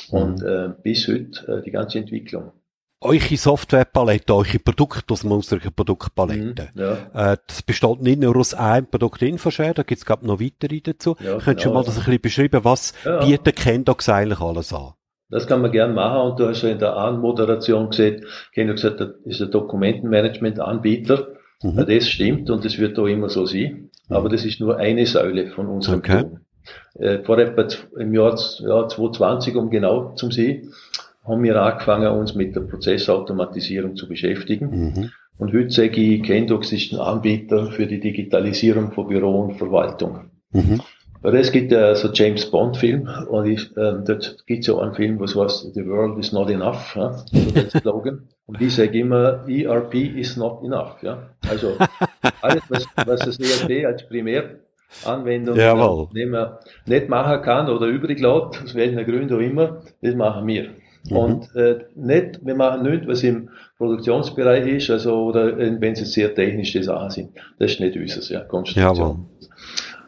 mhm. 0.10 0.17
und 0.17 0.43
äh, 0.43 0.69
bis 0.82 1.10
heute 1.10 1.60
äh, 1.60 1.62
die 1.62 1.71
ganze 1.71 1.99
Entwicklung 1.99 2.54
eure 3.01 3.36
Softwarepalette, 3.36 4.34
eure 4.34 4.60
Produkte 4.60 5.13
aus 5.13 5.23
unserer 5.23 5.71
Produktpalette. 5.75 6.69
Mhm, 6.73 6.80
ja. 6.80 7.34
äh, 7.34 7.38
das 7.47 7.63
besteht 7.63 8.01
nicht 8.01 8.21
nur 8.21 8.38
aus 8.38 8.54
einem 8.54 8.86
Produkt 8.86 9.23
Infoshare, 9.23 9.73
da 9.73 9.84
gibt's 9.84 10.06
glaube 10.06 10.25
noch 10.25 10.39
weitere 10.39 10.80
dazu. 10.82 11.17
Ja, 11.19 11.39
Könntest 11.39 11.65
du 11.65 11.73
mal 11.73 11.84
das 11.84 11.97
ein 11.97 12.04
bisschen 12.04 12.21
beschreiben, 12.21 12.63
was 12.63 12.93
ja. 13.04 13.25
bietet 13.25 13.56
Kendox 13.56 14.08
eigentlich 14.08 14.39
alles 14.39 14.71
an? 14.71 14.93
Das 15.30 15.47
kann 15.47 15.62
man 15.62 15.71
gern 15.71 15.95
machen 15.95 16.32
und 16.32 16.39
du 16.39 16.47
hast 16.47 16.62
ja 16.62 16.69
in 16.69 16.80
der 16.80 16.95
Anmoderation 16.95 17.89
gesehen, 17.89 18.23
Kendox 18.54 18.84
ist 18.84 19.41
ein 19.41 19.51
Dokumentenmanagement-Anbieter. 19.51 21.27
Mhm. 21.63 21.86
Das 21.88 22.08
stimmt 22.08 22.50
und 22.50 22.65
das 22.65 22.78
wird 22.78 22.97
auch 23.00 23.08
immer 23.08 23.30
so 23.30 23.45
sein. 23.45 23.89
Mhm. 24.10 24.15
Aber 24.15 24.30
das 24.30 24.45
ist 24.45 24.60
nur 24.60 24.78
eine 24.78 25.06
Säule 25.06 25.47
von 25.47 25.67
unserem 25.67 26.00
okay. 26.00 26.26
Äh, 26.95 27.19
vor 27.24 27.39
etwa 27.39 27.65
im 27.97 28.13
Jahr 28.13 28.38
ja, 28.60 28.88
2020, 28.88 29.56
um 29.56 29.69
genau 29.69 30.13
zu 30.13 30.30
sehen, 30.30 30.74
haben 31.24 31.43
wir 31.43 31.62
angefangen, 31.62 32.12
uns 32.12 32.36
mit 32.36 32.56
der 32.56 32.62
Prozessautomatisierung 32.62 33.95
zu 33.95 34.08
beschäftigen. 34.08 34.69
Mhm. 34.69 35.12
Und 35.38 35.54
heute 35.54 35.71
sage 35.71 36.00
ich, 36.00 36.24
Kendox 36.24 36.71
ist 36.71 36.93
ein 36.93 37.00
Anbieter 37.00 37.71
für 37.71 37.88
die 37.88 38.00
Digitalisierung 38.00 38.91
von 38.91 39.08
Büro 39.08 39.41
und 39.41 39.56
Verwaltung. 39.56 40.32
Mhm. 40.52 40.82
Weil 41.21 41.36
es 41.36 41.52
gibt 41.52 41.71
ja 41.71 41.93
so 41.95 42.10
James 42.12 42.50
Bond 42.50 42.78
Film 42.78 43.08
und 43.30 43.45
ich, 43.45 43.69
ähm, 43.78 44.04
dort 44.06 44.43
gibt 44.47 44.62
es 44.62 44.67
ja 44.67 44.78
einen 44.78 44.95
Film, 44.95 45.19
was 45.19 45.36
heißt 45.36 45.74
The 45.74 45.86
World 45.86 46.17
is 46.17 46.32
not 46.32 46.50
enough, 46.50 46.95
ja, 46.95 47.24
also 47.34 47.69
Slogan. 47.80 48.28
Und 48.51 48.61
ich 48.61 48.75
sage 48.75 48.99
immer, 48.99 49.47
ERP 49.47 49.93
is 49.95 50.35
not 50.35 50.61
enough, 50.61 51.01
ja. 51.01 51.29
Also 51.49 51.77
alles, 52.41 52.63
was, 52.67 52.85
was 53.05 53.19
das 53.21 53.39
ERP 53.39 53.85
als 53.85 54.05
Primäranwendung 54.09 55.55
nicht 56.85 57.09
machen 57.09 57.41
kann 57.43 57.69
oder 57.69 57.85
übrig 57.85 58.19
lässt, 58.19 58.61
aus 58.61 58.75
welchen 58.75 59.05
Gründen 59.05 59.33
auch 59.33 59.39
immer, 59.39 59.81
das 60.01 60.15
machen 60.15 60.45
wir. 60.47 60.69
Mhm. 61.09 61.15
Und 61.15 61.55
äh, 61.55 61.79
nicht, 61.95 62.45
wir 62.45 62.55
machen 62.55 62.83
nichts, 62.83 63.07
was 63.07 63.23
im 63.23 63.49
Produktionsbereich 63.77 64.67
ist, 64.67 64.89
also 64.89 65.27
oder 65.27 65.57
wenn 65.57 65.93
es 65.93 66.11
sehr 66.11 66.35
technische 66.35 66.83
Sachen 66.83 67.09
sind. 67.09 67.29
Das 67.57 67.71
ist 67.71 67.79
nicht 67.79 67.95
unseres, 67.95 68.27
ja, 68.27 68.41
Konstruktion. 68.41 69.27
Ja, 69.39 69.47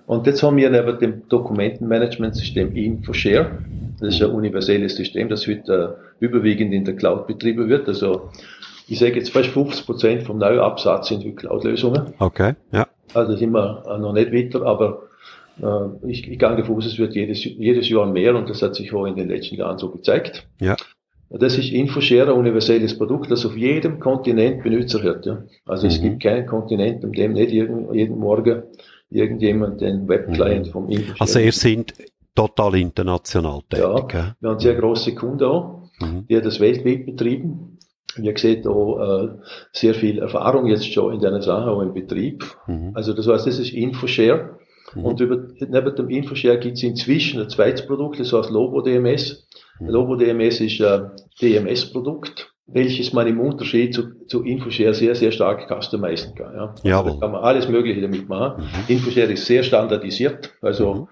und 0.06 0.28
jetzt 0.28 0.44
haben 0.44 0.58
wir 0.58 0.70
neben 0.70 1.00
dem 1.00 1.30
Dokumentenmanagementsystem 1.30 2.76
InfoShare. 2.76 3.60
Das 4.04 4.16
ist 4.16 4.22
ein 4.22 4.32
universelles 4.32 4.96
System, 4.96 5.30
das 5.30 5.48
heute 5.48 5.98
äh, 6.20 6.26
überwiegend 6.26 6.74
in 6.74 6.84
der 6.84 6.96
Cloud 6.96 7.26
betrieben 7.28 7.70
wird. 7.70 7.88
Also 7.88 8.30
ich 8.88 9.00
sage 9.00 9.16
jetzt 9.16 9.32
fast 9.32 9.50
50 9.50 9.86
Prozent 9.86 10.24
vom 10.24 10.38
Neuabsatz 10.38 11.08
sind 11.08 11.24
für 11.24 11.32
Cloud-Lösungen. 11.32 12.14
Okay, 12.20 12.54
ja. 12.72 12.88
Also 13.14 13.36
sind 13.36 13.52
wir 13.52 13.84
noch 14.00 14.14
nicht 14.14 14.34
weiter, 14.34 14.66
aber 14.66 15.04
äh, 15.62 16.10
ich, 16.10 16.28
ich 16.28 16.38
gehe 16.38 16.56
davon 16.56 16.76
aus, 16.76 16.86
es 16.86 16.98
wird 16.98 17.16
jedes, 17.16 17.44
jedes 17.46 17.88
Jahr 17.90 18.06
mehr 18.06 18.36
und 18.36 18.50
das 18.50 18.62
hat 18.62 18.76
sich 18.76 18.94
auch 18.94 19.06
in 19.06 19.16
den 19.16 19.30
letzten 19.30 19.56
Jahren 19.56 19.78
so 19.78 19.90
gezeigt. 19.90 20.48
Ja. 20.60 20.76
Das 21.30 21.58
ist 21.58 21.72
InfoShare, 21.72 22.32
ein 22.32 22.38
universelles 22.38 22.98
Produkt, 22.98 23.32
das 23.32 23.46
auf 23.46 23.58
jedem 23.58 24.00
Kontinent 24.00 24.64
Benutzer 24.64 25.02
hat. 25.02 25.26
Ja. 25.26 25.44
Also 25.66 25.88
mhm. 25.88 25.94
es 25.94 26.02
gibt 26.02 26.22
keinen 26.22 26.46
Kontinent, 26.46 27.04
um 27.04 27.14
dem 27.14 27.34
nicht 27.34 27.52
jeden, 27.52 27.94
jeden 27.94 28.20
Morgen 28.20 28.64
irgendjemand 29.10 29.82
den 29.82 30.08
Webclient 30.08 30.68
mhm. 30.68 30.72
vom 30.72 30.90
InfoShare. 30.90 31.22
Also 31.22 31.40
ihr 31.40 31.52
seid 31.54 31.94
total 32.36 32.76
international 32.76 33.62
tätig. 33.70 33.84
Ja, 33.84 34.36
wir 34.40 34.50
haben 34.50 34.60
sehr 34.60 34.76
große 34.76 35.16
Kunden 35.16 35.44
auch, 35.44 35.90
mhm. 36.00 36.26
die 36.28 36.42
das 36.42 36.60
weltweit 36.60 37.06
betrieben. 37.06 37.78
Wir 38.16 38.38
sehen 38.38 38.68
auch 38.68 39.00
äh, 39.00 39.30
sehr 39.72 39.96
viel 39.96 40.20
Erfahrung 40.20 40.68
jetzt 40.68 40.92
schon 40.92 41.14
in 41.14 41.20
der 41.20 41.42
Sache, 41.42 41.70
auch 41.70 41.82
im 41.82 41.94
Betrieb. 41.94 42.44
Mhm. 42.68 42.92
Also 42.94 43.14
das 43.14 43.28
heißt, 43.28 43.48
das 43.48 43.60
ist 43.60 43.74
InfoShare. 43.74 44.60
Mhm. 44.94 45.06
Und 45.06 45.20
über, 45.20 45.48
neben 45.60 45.96
dem 45.96 46.10
Infoshare 46.10 46.60
gibt 46.60 46.78
es 46.78 46.84
inzwischen 46.84 47.42
ein 47.42 47.50
zweites 47.50 47.86
Produkt, 47.86 48.20
das 48.20 48.32
heißt 48.32 48.52
Lobo 48.52 48.82
DMS. 48.82 49.48
Mhm. 49.80 49.90
Lobo 49.90 50.16
DMS 50.16 50.60
ist 50.60 50.82
ein 50.82 51.12
DMS-Produkt, 51.42 52.54
welches 52.68 53.14
man 53.14 53.28
im 53.28 53.40
Unterschied 53.40 53.94
zu, 53.94 54.26
zu 54.28 54.44
Infoshare 54.44 54.94
sehr, 54.94 55.16
sehr 55.16 55.32
stark 55.32 55.68
customizen 55.68 56.36
kann. 56.36 56.76
Ja. 56.84 57.00
Also 57.00 57.14
da 57.14 57.20
kann 57.20 57.32
man 57.32 57.44
alles 57.44 57.68
Mögliche 57.68 58.02
damit 58.02 58.30
machen. 58.30 58.64
Mhm. 58.64 58.96
Infoshare 58.96 59.32
ist 59.32 59.46
sehr 59.46 59.64
standardisiert. 59.64 60.54
Also, 60.62 60.94
mhm. 60.94 61.08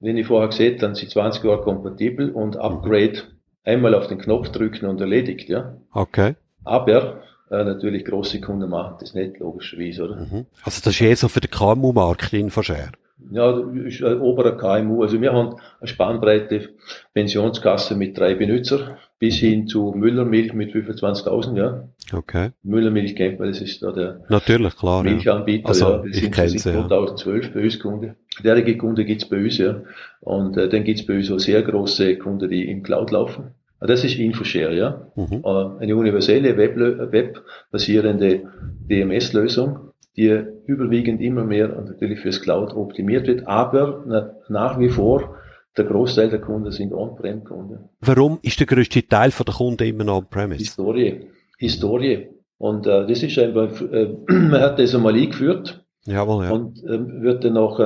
Wenn 0.00 0.16
ich 0.16 0.26
vorher 0.26 0.48
gesehen 0.48 0.78
dann 0.78 0.94
sind 0.94 1.10
20 1.10 1.44
Jahre 1.44 1.62
kompatibel 1.62 2.30
und 2.30 2.56
Upgrade 2.56 3.22
einmal 3.64 3.94
auf 3.94 4.06
den 4.06 4.18
Knopf 4.18 4.50
drücken 4.50 4.86
und 4.86 5.00
erledigt. 5.00 5.48
Ja. 5.48 5.76
Okay. 5.92 6.34
Aber 6.64 7.22
äh, 7.50 7.64
natürlich 7.64 8.04
große 8.04 8.40
Kunden 8.40 8.68
machen 8.70 8.96
das 9.00 9.14
nicht, 9.14 9.38
logischerweise, 9.38 10.04
oder? 10.04 10.16
Mhm. 10.16 10.46
Also 10.62 10.80
das 10.82 10.94
ist 10.94 11.00
eher 11.00 11.16
so 11.16 11.28
für 11.28 11.40
den 11.40 11.50
KMU-Markt 11.50 12.32
Infoshare. 12.32 12.92
Ja, 13.30 13.58
ist 13.84 14.02
ein 14.02 14.20
oberer 14.20 14.56
KMU. 14.56 15.02
Also 15.02 15.20
wir 15.20 15.32
haben 15.32 15.56
eine 15.80 15.88
Spannbreite 15.88 16.68
Pensionskasse 17.14 17.96
mit 17.96 18.18
drei 18.18 18.34
Benutzer 18.34 18.98
bis 19.18 19.36
hin 19.36 19.66
zu 19.66 19.94
Müllermilch 19.96 20.52
mit 20.52 20.72
25.000, 20.72 21.56
ja. 21.56 21.88
Okay. 22.12 22.50
Müllermilch 22.62 23.16
kennt 23.16 23.38
man, 23.38 23.48
das 23.48 23.62
ist 23.62 23.82
da 23.82 23.90
der 23.90 24.20
Natürlich, 24.28 24.76
klar, 24.76 25.02
Milchanbieter, 25.02 25.64
ja. 25.64 25.68
Also, 25.68 25.90
ja. 25.90 26.04
Wir 26.04 26.14
sind 26.14 26.34
seit 26.34 26.50
2012 26.60 27.54
bei 27.54 27.62
uns 27.62 27.80
Kunde. 27.80 28.16
Derige 28.44 28.76
Kunde 28.76 29.06
gibt's 29.06 29.28
bei 29.28 29.38
uns, 29.38 29.56
ja. 29.56 29.82
Und 30.20 30.58
äh, 30.58 30.68
dann 30.68 30.84
gibt's 30.84 31.06
bei 31.06 31.16
uns 31.16 31.30
auch 31.30 31.38
sehr 31.38 31.62
große 31.62 32.18
Kunden, 32.18 32.50
die 32.50 32.70
im 32.70 32.82
Cloud 32.82 33.10
laufen. 33.10 33.54
Das 33.80 34.04
ist 34.04 34.18
InfoShare, 34.18 34.76
ja. 34.76 35.06
Mhm. 35.16 35.42
Äh, 35.44 35.82
eine 35.82 35.96
universelle 35.96 36.56
Web-basierende 36.58 38.42
DMS-Lösung, 38.90 39.92
die 40.16 40.44
überwiegend 40.66 41.20
immer 41.20 41.44
mehr 41.44 41.68
natürlich 41.68 42.20
fürs 42.20 42.40
Cloud 42.40 42.74
optimiert 42.74 43.26
wird, 43.26 43.46
aber 43.46 44.32
nach 44.48 44.78
wie 44.78 44.88
vor 44.88 45.36
der 45.76 45.84
Großteil 45.84 46.30
der 46.30 46.40
Kunden 46.40 46.70
sind 46.70 46.92
On-Prem-Kunden. 46.92 47.90
Warum 48.00 48.38
ist 48.42 48.58
der 48.58 48.66
größte 48.66 49.06
Teil 49.06 49.30
der 49.30 49.54
Kunden 49.54 49.86
immer 49.86 50.04
noch 50.04 50.18
On-Premise? 50.18 50.58
Historie. 50.58 51.26
Historie. 51.58 52.28
Und 52.58 52.86
äh, 52.86 53.06
das 53.06 53.22
ist 53.22 53.38
einfach, 53.38 53.80
äh, 53.82 54.14
man 54.28 54.60
hat 54.60 54.78
das 54.78 54.94
einmal 54.94 55.14
eingeführt 55.14 55.86
Jawohl, 56.06 56.44
ja. 56.44 56.50
Und 56.52 56.84
ähm, 56.88 57.22
wird 57.22 57.44
dann 57.44 57.56
auch 57.56 57.78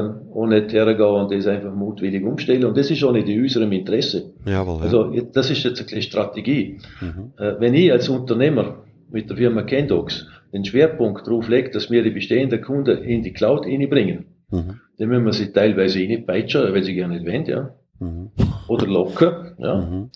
nicht 0.46 0.72
hergehen 0.72 1.00
und 1.00 1.32
das 1.32 1.46
einfach 1.46 1.74
mutwillig 1.74 2.22
umstellen. 2.22 2.64
Und 2.66 2.76
das 2.76 2.90
ist 2.90 3.02
auch 3.02 3.12
nicht 3.12 3.28
in 3.28 3.40
unserem 3.40 3.72
Interesse. 3.72 4.34
Jawohl, 4.44 4.82
also 4.82 5.10
das 5.32 5.50
ist 5.50 5.64
jetzt 5.64 5.90
eine 5.90 6.02
Strategie. 6.02 6.78
Mhm. 7.00 7.32
Äh, 7.38 7.54
wenn 7.58 7.72
ich 7.72 7.90
als 7.90 8.10
Unternehmer 8.10 8.84
mit 9.10 9.30
der 9.30 9.38
Firma 9.38 9.62
Kendox 9.62 10.26
den 10.52 10.64
Schwerpunkt 10.64 11.26
darauf 11.26 11.48
lege, 11.48 11.70
dass 11.70 11.90
wir 11.90 12.02
die 12.02 12.10
bestehenden 12.10 12.60
Kunden 12.60 12.98
in 12.98 13.22
die 13.22 13.32
Cloud 13.32 13.66
reinbringen, 13.66 14.26
mhm. 14.50 14.80
dann 14.98 15.08
müssen 15.08 15.24
wir 15.24 15.32
sie 15.32 15.52
teilweise 15.52 16.00
reinpeitschen, 16.00 16.72
weil 16.72 16.82
sie 16.82 16.94
gerne 16.94 17.14
nicht 17.14 17.26
wollen, 17.26 17.46
ja. 17.46 17.74
Mhm. 17.98 18.30
Oder 18.68 18.86
locker, 18.86 19.54
ja. 19.58 19.76
Mhm. 19.76 20.10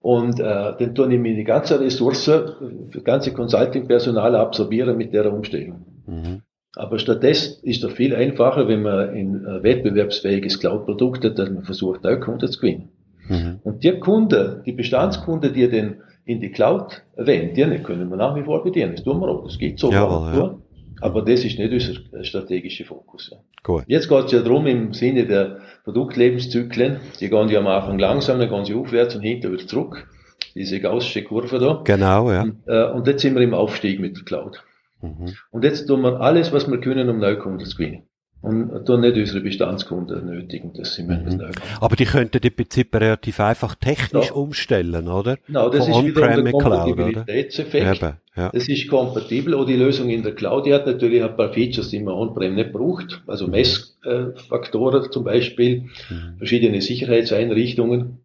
Und 0.00 0.40
äh, 0.40 0.72
dann 0.78 0.94
tue 0.94 1.12
ich 1.12 1.20
mir 1.20 1.34
die 1.34 1.44
ganze 1.44 1.80
Ressource, 1.80 2.26
das 2.26 3.04
ganze 3.04 3.32
Consulting-Personal 3.32 4.34
absorbieren 4.34 4.96
mit 4.96 5.14
der 5.14 5.32
Umstellung. 5.32 5.86
Mhm. 6.06 6.42
Aber 6.74 6.98
stattdessen 6.98 7.62
ist 7.64 7.84
es 7.84 7.92
viel 7.92 8.14
einfacher, 8.14 8.66
wenn 8.66 8.82
man 8.82 9.10
ein 9.10 9.44
äh, 9.44 9.62
wettbewerbsfähiges 9.62 10.58
Cloud-Produkt 10.58 11.24
hat, 11.24 11.38
dass 11.38 11.50
man 11.50 11.62
versucht, 11.62 12.02
neue 12.02 12.18
Kunden 12.18 12.48
zu 12.48 12.58
gewinnen. 12.58 12.88
Mhm. 13.28 13.60
Und 13.62 13.84
die 13.84 13.98
Kunden, 14.00 14.62
die 14.64 14.72
Bestandskunden, 14.72 15.52
die 15.52 15.68
den 15.68 16.00
in 16.24 16.40
die 16.40 16.50
Cloud 16.50 17.02
wenden, 17.16 17.70
die 17.70 17.78
können 17.82 18.08
wir 18.08 18.16
nach 18.16 18.34
wie 18.36 18.42
vor 18.42 18.62
bedienen. 18.62 18.94
Das 18.94 19.04
tun 19.04 19.20
wir 19.20 19.28
auch. 19.28 19.44
Das 19.44 19.58
geht 19.58 19.78
so. 19.78 19.90
Jawohl, 19.90 20.36
ja. 20.36 20.58
Aber 21.00 21.22
das 21.22 21.44
ist 21.44 21.58
nicht 21.58 21.72
unser 21.72 22.24
strategischer 22.24 22.84
Fokus. 22.84 23.30
Ja. 23.32 23.38
Gut. 23.64 23.84
Jetzt 23.88 24.08
geht 24.08 24.26
es 24.26 24.32
ja 24.32 24.40
darum, 24.40 24.66
im 24.68 24.92
Sinne 24.92 25.26
der 25.26 25.58
Produktlebenszyklen, 25.84 27.00
die 27.18 27.28
gehen 27.28 27.48
ja 27.48 27.58
am 27.58 27.66
Anfang 27.66 27.98
langsam, 27.98 28.38
dann 28.38 28.48
gehen 28.48 28.64
sie 28.64 28.74
aufwärts 28.74 29.16
und 29.16 29.22
hinter 29.22 29.50
wieder 29.50 29.66
zurück. 29.66 30.08
Diese 30.54 30.80
gaussische 30.80 31.24
Kurve 31.24 31.58
da. 31.58 31.80
Genau, 31.84 32.30
ja. 32.30 32.42
Und, 32.42 32.62
äh, 32.66 32.84
und 32.92 33.06
jetzt 33.06 33.22
sind 33.22 33.34
wir 33.34 33.42
im 33.42 33.54
Aufstieg 33.54 33.98
mit 33.98 34.16
der 34.16 34.24
Cloud. 34.24 34.62
Mhm. 35.00 35.34
Und 35.50 35.64
jetzt 35.64 35.86
tun 35.86 36.02
wir 36.02 36.20
alles, 36.20 36.52
was 36.52 36.70
wir 36.70 36.78
können, 36.78 37.08
um 37.08 37.18
Neukunden 37.18 37.66
zu 37.66 37.76
gewinnen. 37.76 38.02
Und 38.42 38.84
tun 38.86 39.00
nicht 39.00 39.16
unsere 39.16 39.40
Bestandskunden 39.40 40.26
nötigen, 40.26 40.72
dass 40.72 40.94
sie 40.94 41.04
mhm. 41.04 41.22
müssen. 41.24 41.42
Aber 41.80 41.94
die 41.94 42.04
könnten 42.04 42.38
im 42.42 42.54
Prinzip 42.54 42.94
relativ 42.94 43.38
einfach 43.38 43.76
technisch 43.76 44.26
ja. 44.26 44.32
umstellen, 44.32 45.08
oder? 45.08 45.38
Genau, 45.46 45.70
das 45.70 45.86
Von 45.86 46.06
ist 46.06 46.16
wieder 46.16 46.28
ein 46.28 46.50
Kompatibilitätseffekt. 46.50 48.02
Ja. 48.34 48.50
Das 48.52 48.68
ist 48.68 48.88
kompatibel. 48.88 49.54
Und 49.54 49.68
die 49.68 49.76
Lösung 49.76 50.08
in 50.08 50.22
der 50.22 50.34
Cloud, 50.34 50.66
die 50.66 50.74
hat 50.74 50.86
natürlich 50.86 51.22
ein 51.22 51.36
paar 51.36 51.52
Features, 51.52 51.90
die 51.90 52.00
man 52.00 52.14
on-prem 52.14 52.54
nicht 52.54 52.72
braucht. 52.72 53.22
Also 53.26 53.46
mhm. 53.46 53.52
Messfaktoren 53.52 55.10
zum 55.12 55.24
Beispiel, 55.24 55.82
mhm. 56.10 56.38
verschiedene 56.38 56.80
Sicherheitseinrichtungen. 56.80 58.18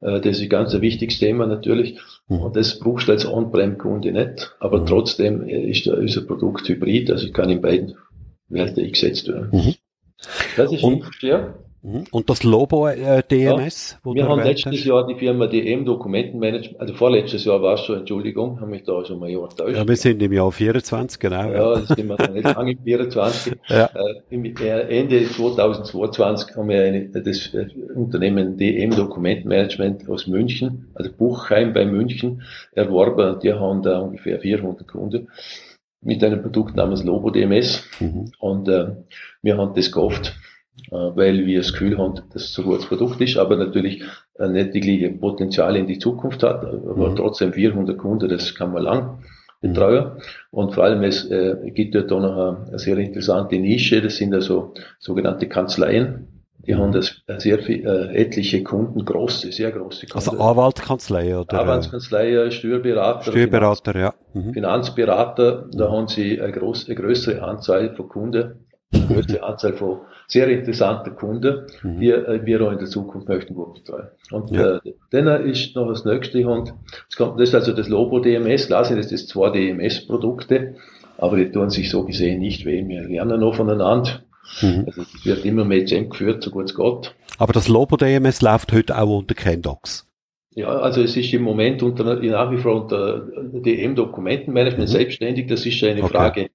Äh, 0.00 0.20
das 0.20 0.38
ist 0.38 0.42
ein 0.42 0.48
ganz 0.48 0.78
wichtiges 0.80 1.18
Thema 1.18 1.46
natürlich. 1.46 1.98
Mhm. 2.28 2.40
Und 2.40 2.56
das 2.56 2.80
brauchst 2.80 3.08
du 3.08 3.12
als 3.12 3.26
On-Prem-Kunde 3.26 4.10
nicht. 4.10 4.56
Aber 4.58 4.80
mhm. 4.80 4.86
trotzdem 4.86 5.46
ist 5.46 5.86
unser 5.86 6.22
Produkt 6.22 6.68
hybrid. 6.68 7.10
Also 7.10 7.26
ich 7.26 7.32
kann 7.32 7.50
in 7.50 7.60
beiden 7.60 7.94
Welten 8.52 8.84
eingesetzt 8.84 9.28
werden. 9.28 9.48
Mhm. 9.52 9.74
Das 10.56 10.72
ist 10.72 10.82
und, 10.82 11.04
ja. 11.20 11.54
Mhm. 11.84 12.04
Und 12.12 12.30
das 12.30 12.44
Lobo 12.44 12.86
äh, 12.86 13.24
DMS? 13.28 13.98
Ja, 14.04 14.14
wir 14.14 14.28
haben 14.28 14.40
letztes 14.40 14.72
hast? 14.72 14.84
Jahr 14.84 15.04
die 15.04 15.16
Firma 15.16 15.48
DM 15.48 15.84
Dokumentenmanagement, 15.84 16.80
also 16.80 16.94
vorletztes 16.94 17.44
Jahr 17.44 17.60
war 17.60 17.74
es 17.74 17.80
schon, 17.80 17.98
Entschuldigung, 17.98 18.60
haben 18.60 18.70
mich 18.70 18.84
da 18.84 19.04
schon 19.04 19.18
mal 19.18 19.28
Jahr 19.28 19.50
enttäuscht. 19.50 19.76
Ja, 19.76 19.88
wir 19.88 19.96
sind 19.96 20.22
im 20.22 20.32
Jahr 20.32 20.52
24, 20.52 21.18
genau. 21.18 21.50
Ja, 21.50 21.74
das 21.74 21.88
sind 21.88 22.06
wir 22.06 22.16
dann 22.16 22.34
nicht 22.34 22.44
lange 22.44 22.72
im 22.72 22.78
24. 22.84 23.54
Ja. 23.68 23.86
Äh, 23.86 24.14
im, 24.30 24.44
äh, 24.44 25.00
Ende 25.00 25.26
2022 25.28 26.54
haben 26.56 26.68
wir 26.68 26.82
eine, 26.82 27.08
das 27.08 27.52
äh, 27.54 27.66
Unternehmen 27.94 28.56
DM 28.56 28.90
Dokumentenmanagement 28.90 30.08
aus 30.08 30.26
München, 30.26 30.90
also 30.94 31.10
Buchheim 31.10 31.72
bei 31.72 31.84
München, 31.84 32.42
erworben. 32.72 33.40
Die 33.40 33.52
haben 33.52 33.82
da 33.82 33.98
ungefähr 34.00 34.38
400 34.38 34.86
Kunden 34.86 35.28
mit 36.02 36.22
einem 36.22 36.42
Produkt 36.42 36.76
namens 36.76 37.04
Lobo 37.04 37.30
DMS. 37.30 37.84
Mhm. 38.00 38.32
Und 38.38 38.68
äh, 38.68 38.96
wir 39.42 39.56
haben 39.56 39.74
das 39.74 39.86
gekauft 39.86 40.34
äh, 40.90 40.94
weil 40.94 41.46
wir 41.46 41.58
das 41.58 41.72
Gefühl 41.72 41.98
haben, 41.98 42.14
dass 42.32 42.44
es 42.44 42.58
ein 42.58 42.64
gutes 42.64 42.86
Produkt 42.86 43.20
ist, 43.20 43.36
aber 43.36 43.56
natürlich 43.56 44.02
äh, 44.38 44.48
nicht 44.48 44.74
die 44.74 44.80
gleiche 44.80 45.10
Potenzial 45.10 45.76
in 45.76 45.86
die 45.86 45.98
Zukunft 45.98 46.42
hat, 46.42 46.64
aber 46.64 47.10
mhm. 47.10 47.16
trotzdem 47.16 47.52
400 47.52 47.98
Kunden, 47.98 48.28
das 48.28 48.54
kann 48.54 48.72
man 48.72 48.82
lang 48.82 49.18
betreuen. 49.60 50.04
Mhm. 50.04 50.20
Und 50.50 50.74
vor 50.74 50.84
allem, 50.84 51.02
es 51.02 51.30
äh, 51.30 51.56
gibt 51.74 51.94
dort 51.94 52.10
auch 52.12 52.20
noch 52.20 52.36
eine, 52.36 52.66
eine, 52.68 52.78
sehr 52.78 52.96
interessante 52.98 53.56
Nische, 53.56 54.00
das 54.00 54.16
sind 54.16 54.34
also 54.34 54.74
sogenannte 54.98 55.46
Kanzleien. 55.46 56.28
Die 56.66 56.76
haben 56.76 56.92
das 56.92 57.22
äh, 57.26 57.40
sehr 57.40 57.58
viel, 57.58 57.84
äh, 57.86 58.14
etliche 58.14 58.62
Kunden, 58.62 59.04
große, 59.04 59.50
sehr 59.50 59.72
große 59.72 60.06
Kunden. 60.06 60.28
Also 60.28 60.42
Anwaltskanzlei 60.42 61.36
oder? 61.36 61.60
Anwaltskanzlei, 61.60 62.50
Steuerberater. 62.50 63.30
Steuerberater, 63.30 63.92
Finanz, 63.92 64.14
ja. 64.34 64.40
Mhm. 64.40 64.52
Finanzberater, 64.52 65.66
da 65.72 65.90
haben 65.90 66.08
sie 66.08 66.40
eine, 66.40 66.52
groß, 66.52 66.86
eine 66.86 66.94
größere 66.94 67.42
Anzahl 67.42 67.94
von 67.96 68.08
Kunden, 68.08 68.66
eine 68.92 69.06
größere 69.06 69.42
Anzahl 69.44 69.72
von 69.72 70.00
sehr 70.28 70.48
interessanter 70.48 71.10
Kunde, 71.10 71.66
mhm. 71.82 72.00
die 72.00 72.10
äh, 72.10 72.40
wir 72.44 72.62
auch 72.62 72.72
in 72.72 72.78
der 72.78 72.88
Zukunft 72.88 73.28
möchten 73.28 73.54
gut 73.54 73.74
betreuen. 73.74 74.08
Und 74.30 74.50
ja. 74.50 74.76
äh, 74.76 74.94
dann 75.10 75.26
ist 75.44 75.74
noch 75.74 75.88
das 75.88 76.04
nächste 76.04 76.46
und 76.46 76.72
das, 77.08 77.16
kommt, 77.16 77.40
das 77.40 77.48
ist 77.48 77.54
also 77.54 77.72
das 77.72 77.88
Lobo 77.88 78.20
DMS, 78.20 78.68
klar 78.68 78.84
sind 78.84 78.98
das 78.98 79.26
zwei 79.26 79.50
DMS-Produkte, 79.50 80.76
aber 81.18 81.36
die 81.36 81.50
tun 81.50 81.70
sich 81.70 81.90
so 81.90 82.04
gesehen 82.04 82.40
nicht 82.40 82.64
weh. 82.64 82.86
Wir 82.86 83.02
lernen 83.02 83.40
noch 83.40 83.54
voneinander. 83.54 84.22
Mhm. 84.60 84.84
Also 84.86 85.02
es 85.02 85.24
wird 85.24 85.44
immer 85.44 85.64
mehr 85.64 85.86
zusammengeführt, 85.86 86.42
so 86.42 86.50
gut 86.50 86.70
es 86.70 86.76
geht. 86.76 87.14
Aber 87.38 87.52
das 87.52 87.68
Lobo 87.68 87.96
DMS 87.96 88.42
läuft 88.42 88.72
heute 88.72 88.98
auch 88.98 89.18
unter 89.18 89.34
Kendox. 89.34 90.06
Ja, 90.54 90.68
also 90.68 91.02
es 91.02 91.16
ist 91.16 91.32
im 91.32 91.42
Moment 91.42 91.82
unter, 91.82 92.04
nach 92.04 92.50
wie 92.50 92.58
vor 92.58 92.82
unter 92.82 93.26
DM 93.64 93.94
Dokumentenmanagement 93.94 94.88
mhm. 94.88 94.92
selbstständig. 94.92 95.46
Das 95.46 95.64
ist 95.64 95.82
eine 95.82 96.02
okay. 96.02 96.12
Frage 96.12 96.50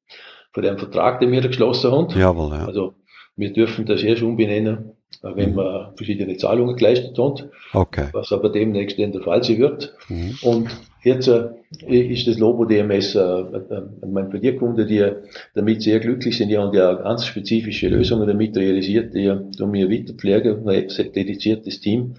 von 0.54 0.63
dem 0.63 0.78
Vertrag, 0.78 1.19
den 1.19 1.32
wir 1.32 1.41
geschlossen 1.41 1.91
haben. 1.91 2.19
Jawohl, 2.19 2.52
ja. 2.52 2.65
Also 2.65 2.95
wir 3.36 3.54
dürfen 3.54 3.86
das 3.86 4.04
erst 4.04 4.21
umbenennen, 4.21 4.93
wenn 5.23 5.51
mhm. 5.51 5.58
wir 5.58 5.93
verschiedene 5.95 6.38
Zahlungen 6.38 6.75
geleistet 6.75 7.17
haben. 7.17 7.49
Okay. 7.73 8.08
Was 8.12 8.32
aber 8.32 8.49
demnächst 8.49 8.97
in 8.97 9.12
der 9.12 9.21
Fall 9.21 9.43
sein 9.43 9.60
wird. 9.60 9.95
Mhm. 10.10 10.38
Und 10.41 10.69
jetzt 11.03 11.27
äh, 11.27 11.49
ist 11.88 12.27
das 12.27 12.38
Lobo 12.38 12.65
DMS, 12.65 13.15
äh, 13.15 13.19
äh, 13.19 13.82
mein 14.06 14.32
für 14.32 14.39
die 14.39 15.12
damit 15.56 15.82
sehr 15.82 15.99
glücklich 15.99 16.38
sind, 16.38 16.49
die 16.49 16.58
haben 16.58 16.73
ja 16.75 16.93
ganz 16.93 17.25
spezifische 17.25 17.88
Lösungen 17.89 18.27
damit 18.27 18.56
realisiert, 18.58 19.13
die 19.13 19.32
tun 19.58 19.71
mir 19.71 19.89
weiterpflegen, 19.89 20.67
ein 20.67 20.88
dediziertes 21.13 21.80
Team. 21.80 22.15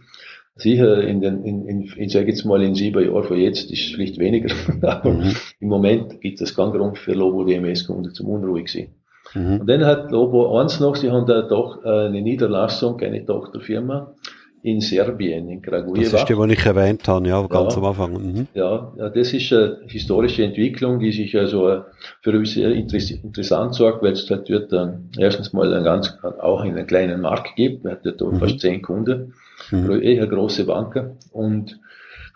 Sicher 0.57 1.07
in 1.07 1.21
den, 1.21 1.45
in, 1.45 1.69
in, 1.69 1.93
ich 1.97 2.13
sage 2.13 2.31
jetzt 2.31 2.45
mal 2.45 2.61
in 2.65 2.75
sieben 2.75 3.05
Jahren 3.05 3.23
von 3.23 3.39
jetzt 3.39 3.71
ist 3.71 3.87
es 3.87 3.95
vielleicht 3.95 4.19
weniger, 4.19 4.53
aber 4.83 5.13
mhm. 5.13 5.33
im 5.61 5.69
Moment 5.69 6.21
gibt 6.21 6.41
es 6.41 6.57
keinen 6.57 6.73
Grund 6.73 6.99
für 6.99 7.13
Lobo 7.13 7.45
DMS 7.45 7.87
Kunden 7.87 8.13
zum 8.13 8.29
unruhig 8.29 8.69
sein. 8.69 8.89
Mhm. 9.35 9.61
Und 9.61 9.67
dann 9.69 9.85
hat 9.85 10.11
Lobo 10.11 10.59
eins 10.59 10.81
noch, 10.81 10.97
sie 10.97 11.11
haben 11.11 11.27
da 11.27 11.43
doch 11.43 11.85
äh, 11.85 12.07
eine 12.07 12.23
Niederlassung, 12.23 13.01
eine 13.01 13.25
Tochterfirma 13.25 14.15
in 14.63 14.81
Serbien, 14.81 15.49
in 15.49 15.63
Kragujevac. 15.63 16.13
Das 16.13 16.21
ist 16.23 16.29
die, 16.29 16.47
die 16.47 16.53
ich 16.53 16.67
erwähnt 16.67 17.07
habe, 17.07 17.29
ja, 17.29 17.47
ganz 17.47 17.75
ja, 17.75 17.79
am 17.79 17.87
Anfang. 17.87 18.13
Mhm. 18.13 18.47
Ja, 18.55 18.93
das 18.97 19.33
ist 19.33 19.53
eine 19.53 19.79
historische 19.87 20.45
Entwicklung, 20.45 20.99
die 20.99 21.13
sich 21.13 21.37
also 21.37 21.69
äh, 21.69 21.81
für 22.23 22.37
uns 22.37 22.53
sehr 22.55 22.73
interessant 22.73 23.75
sorgt, 23.75 24.03
weil 24.03 24.13
es 24.13 24.29
halt 24.31 24.51
dort 24.51 24.73
dann 24.73 25.11
erstens 25.17 25.53
mal 25.53 25.73
ein 25.73 25.85
ganz, 25.85 26.19
auch 26.41 26.65
in 26.65 26.77
einen 26.77 26.87
kleinen 26.87 27.21
Markt 27.21 27.57
gibt, 27.57 27.85
wir 27.85 27.93
hatten 27.93 28.15
dort 28.17 28.35
mhm. 28.35 28.39
fast 28.39 28.61
zehn 28.61 28.83
Kunden, 28.83 29.35
mhm. 29.71 30.03
eher 30.03 30.27
große 30.27 30.65
Banken 30.65 31.19
und 31.33 31.79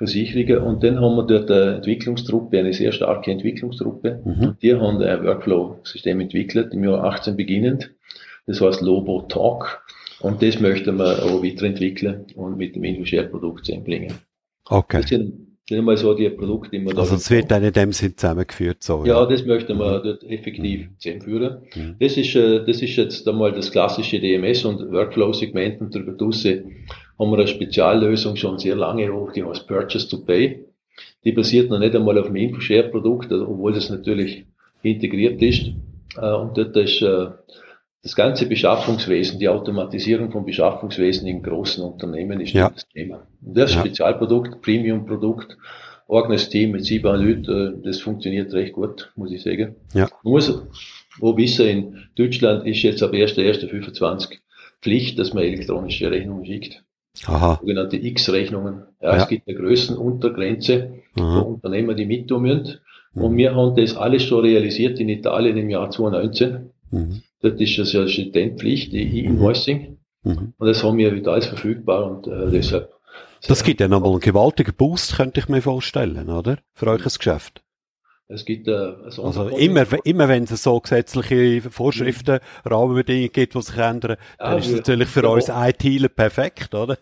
Versicherungen. 0.02 0.58
Und 0.58 0.82
dann 0.82 1.00
haben 1.00 1.16
wir 1.16 1.26
dort 1.26 1.50
eine 1.50 1.76
Entwicklungstruppe, 1.76 2.58
eine 2.58 2.72
sehr 2.72 2.92
starke 2.92 3.30
Entwicklungstruppe. 3.30 4.20
Mhm. 4.24 4.56
Die 4.60 4.74
haben 4.74 5.00
ein 5.00 5.24
Workflow-System 5.24 6.20
entwickelt, 6.20 6.72
im 6.74 6.84
Jahr 6.84 7.04
18 7.04 7.36
beginnend. 7.36 7.94
Das 8.46 8.60
heißt 8.60 8.80
Lobo 8.80 9.22
Talk. 9.22 9.84
Und 10.20 10.42
das 10.42 10.60
möchten 10.60 10.96
wir 10.98 11.22
auch 11.24 11.42
weiterentwickeln 11.42 12.26
und 12.34 12.56
mit 12.56 12.74
dem 12.74 12.84
InfoShare-Produkt 12.84 13.66
zusammenbringen. 13.66 14.14
Okay. 14.68 15.00
Das 15.00 15.08
sind 15.10 15.52
nicht 15.70 15.82
mal 15.82 15.96
so 15.96 16.14
die 16.14 16.28
Produkte, 16.30 16.70
die 16.70 16.80
man 16.80 16.96
Also 16.98 17.14
es 17.14 17.30
wird 17.30 17.50
dann 17.50 17.62
in 17.62 17.72
dem 17.72 17.92
Sinn 17.92 18.16
zusammengeführt, 18.16 18.82
so. 18.82 19.04
Ja, 19.04 19.20
ja. 19.20 19.26
das 19.26 19.44
möchten 19.44 19.78
wir 19.78 19.98
mhm. 19.98 20.02
dort 20.02 20.24
effektiv 20.24 20.80
mhm. 20.80 20.98
zusammenführen. 20.98 21.58
Mhm. 21.74 21.96
Das 22.00 22.16
ist, 22.16 22.34
äh, 22.34 22.64
das 22.64 22.82
ist 22.82 22.96
jetzt 22.96 23.28
einmal 23.28 23.52
das 23.52 23.70
klassische 23.70 24.18
DMS 24.20 24.64
und 24.64 24.90
Workflow-Segment 24.90 25.80
und 25.80 25.94
darüber 25.94 26.12
haben 27.18 27.30
wir 27.30 27.38
eine 27.38 27.46
Speziallösung 27.46 28.36
schon 28.36 28.58
sehr 28.58 28.76
lange 28.76 29.12
hoch, 29.12 29.32
die 29.32 29.44
heißt 29.44 29.66
Purchase 29.66 30.08
to 30.08 30.18
Pay. 30.18 30.64
Die 31.24 31.32
basiert 31.32 31.70
noch 31.70 31.78
nicht 31.78 31.94
einmal 31.94 32.18
auf 32.18 32.26
dem 32.26 32.36
InfoShare-Produkt, 32.36 33.32
also 33.32 33.48
obwohl 33.48 33.72
das 33.72 33.90
natürlich 33.90 34.44
integriert 34.82 35.40
ist. 35.40 35.72
Äh, 36.16 36.32
und 36.32 36.56
dort 36.56 36.76
ist 36.76 37.00
äh, 37.02 37.28
das 38.02 38.16
ganze 38.16 38.46
Beschaffungswesen, 38.46 39.38
die 39.38 39.48
Automatisierung 39.48 40.32
von 40.32 40.44
Beschaffungswesen 40.44 41.28
in 41.28 41.42
großen 41.42 41.84
Unternehmen 41.84 42.40
ist 42.40 42.52
ja. 42.52 42.70
das 42.70 42.86
Thema. 42.88 43.26
Und 43.40 43.56
das 43.56 43.74
ja. 43.74 43.80
Spezialprodukt, 43.80 44.60
Premium-Produkt, 44.60 45.56
eigenes 46.08 46.48
Team 46.48 46.72
mit 46.72 46.84
sieben 46.84 47.14
Leuten, 47.14 47.78
äh, 47.80 47.84
das 47.84 48.00
funktioniert 48.00 48.52
recht 48.52 48.72
gut, 48.72 49.12
muss 49.14 49.30
ich 49.30 49.42
sagen. 49.42 49.76
Ja. 49.94 50.08
Man 50.24 50.32
muss 50.32 50.62
wo 51.18 51.36
wissen, 51.36 51.66
in 51.66 52.08
Deutschland 52.16 52.66
ist 52.66 52.82
jetzt 52.82 53.02
ab 53.02 53.12
1.1.25 53.12 54.38
Pflicht, 54.80 55.18
dass 55.18 55.34
man 55.34 55.44
elektronische 55.44 56.10
Rechnungen 56.10 56.46
schickt. 56.46 56.82
Aha. 57.26 57.58
sogenannte 57.60 57.96
X-Rechnungen. 57.96 58.82
Ja, 59.00 59.16
ja, 59.16 59.22
Es 59.22 59.28
gibt 59.28 59.46
eine 59.46 59.56
Größenuntergrenze 59.56 60.94
Aha. 61.18 61.40
für 61.40 61.46
Unternehmer, 61.46 61.94
die 61.94 62.06
mittun 62.06 62.42
müssen. 62.42 62.78
Mhm. 63.14 63.22
Und 63.22 63.36
wir 63.36 63.54
haben 63.54 63.76
das 63.76 63.96
alles 63.96 64.24
schon 64.24 64.40
realisiert 64.40 64.98
in 64.98 65.08
Italien 65.08 65.56
im 65.56 65.70
Jahr 65.70 65.90
2019. 65.90 66.70
Mhm. 66.90 67.22
Dort 67.40 67.60
ist 67.60 67.78
das 67.78 67.92
ja 67.92 68.06
Studentpflicht, 68.06 68.92
die 68.92 69.20
E-Invoicing. 69.20 69.98
Mhm. 70.22 70.52
Und 70.56 70.66
das 70.66 70.82
haben 70.82 70.98
wir 70.98 71.14
wieder 71.14 71.32
alles 71.32 71.46
verfügbar 71.46 72.10
und 72.10 72.26
äh, 72.26 72.50
deshalb. 72.50 72.90
Das 73.48 73.64
gibt 73.64 73.80
ja 73.80 73.88
nochmal 73.88 74.12
einen 74.12 74.20
gewaltigen 74.20 74.74
Boost, 74.74 75.16
könnte 75.16 75.40
ich 75.40 75.48
mir 75.48 75.62
vorstellen, 75.62 76.30
oder? 76.30 76.58
Für 76.74 76.86
euch 76.88 77.02
das 77.02 77.18
Geschäft. 77.18 77.62
Es 78.28 78.44
gibt 78.44 78.66
äh, 78.66 78.94
so 79.08 79.24
also 79.24 79.48
immer, 79.48 79.84
immer 80.04 80.28
wenn 80.28 80.44
es 80.44 80.62
so 80.62 80.80
gesetzliche 80.80 81.60
Vorschriften, 81.70 82.40
mhm. 82.64 82.70
Rahmenbedingungen 82.70 83.32
gibt, 83.32 83.54
die 83.54 83.62
sich 83.62 83.76
ändern, 83.76 84.16
ja, 84.38 84.50
dann 84.50 84.58
ist 84.58 84.68
es 84.68 84.76
natürlich 84.76 85.08
für 85.08 85.28
uns 85.28 85.50
ITler 85.50 86.08
perfekt, 86.08 86.74
oder? 86.74 86.96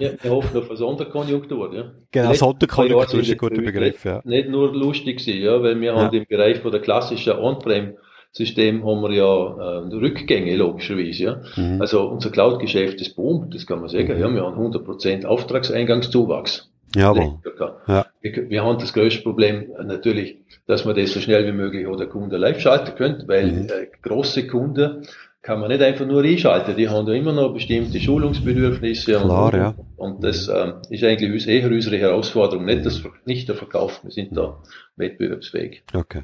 ja, 0.00 0.10
wir 0.20 0.30
hoffen 0.30 0.56
auf 0.56 0.68
eine 0.68 0.76
Sonderkonjunktur, 0.76 1.74
ja. 1.74 1.92
Genau, 2.10 2.32
Sonderkonjunktur 2.32 3.20
ist 3.20 3.30
ein 3.30 3.38
guter 3.38 3.62
Begriff, 3.62 4.04
ja. 4.04 4.20
Nicht 4.24 4.48
nur 4.48 4.74
lustig 4.74 5.20
sein, 5.20 5.38
ja, 5.38 5.62
weil 5.62 5.80
wir 5.80 5.92
ja. 5.92 5.96
haben 5.96 6.16
im 6.16 6.26
Bereich 6.26 6.58
von 6.58 6.72
der 6.72 6.80
klassischen 6.80 7.38
On-Prem 7.38 7.94
System 8.32 8.82
haben 8.84 9.02
wir 9.02 9.12
ja 9.12 9.82
äh, 9.82 9.94
Rückgänge 9.94 10.56
logischerweise. 10.56 11.22
Ja? 11.22 11.42
Mhm. 11.54 11.80
Also 11.82 12.08
unser 12.08 12.30
Cloud-Geschäft 12.30 13.00
ist 13.00 13.14
boom, 13.14 13.50
das 13.50 13.66
kann 13.66 13.80
man 13.80 13.90
sagen. 13.90 14.14
Mhm. 14.14 14.20
Ja, 14.20 14.34
wir 14.34 14.42
haben 14.42 14.56
100% 14.56 15.26
Auftragseingangszuwachs. 15.26 16.71
Jawohl. 16.94 17.38
Ja. 17.86 18.06
Wir, 18.20 18.50
wir, 18.50 18.64
haben 18.64 18.78
das 18.78 18.92
größte 18.92 19.22
Problem 19.22 19.70
natürlich, 19.82 20.38
dass 20.66 20.84
man 20.84 20.94
das 20.94 21.12
so 21.12 21.20
schnell 21.20 21.46
wie 21.46 21.52
möglich 21.52 21.86
oder 21.86 22.06
Kunden 22.06 22.36
live 22.36 22.60
schalten 22.60 22.94
können, 22.96 23.24
weil 23.26 23.52
mhm. 23.52 23.66
äh, 23.68 23.86
große 24.02 24.46
Kunden 24.46 25.06
kann 25.42 25.58
man 25.58 25.70
nicht 25.70 25.82
einfach 25.82 26.06
nur 26.06 26.22
einschalten. 26.22 26.76
Die 26.76 26.88
haben 26.88 27.06
ja 27.08 27.14
immer 27.14 27.32
noch 27.32 27.52
bestimmte 27.52 27.98
Schulungsbedürfnisse. 27.98 29.12
Klar, 29.12 29.46
und, 29.46 29.54
ja. 29.54 29.74
und 29.96 30.24
das 30.24 30.48
ähm, 30.48 30.74
ist 30.88 31.02
eigentlich 31.02 31.48
eher 31.48 31.68
unsere 31.68 31.98
Herausforderung, 31.98 32.64
nicht, 32.64 32.86
das, 32.86 33.02
nicht 33.24 33.48
der 33.48 33.56
Verkauf. 33.56 34.04
Wir 34.04 34.12
sind 34.12 34.36
da 34.36 34.62
wettbewerbsfähig. 34.96 35.82
Okay. 35.92 36.22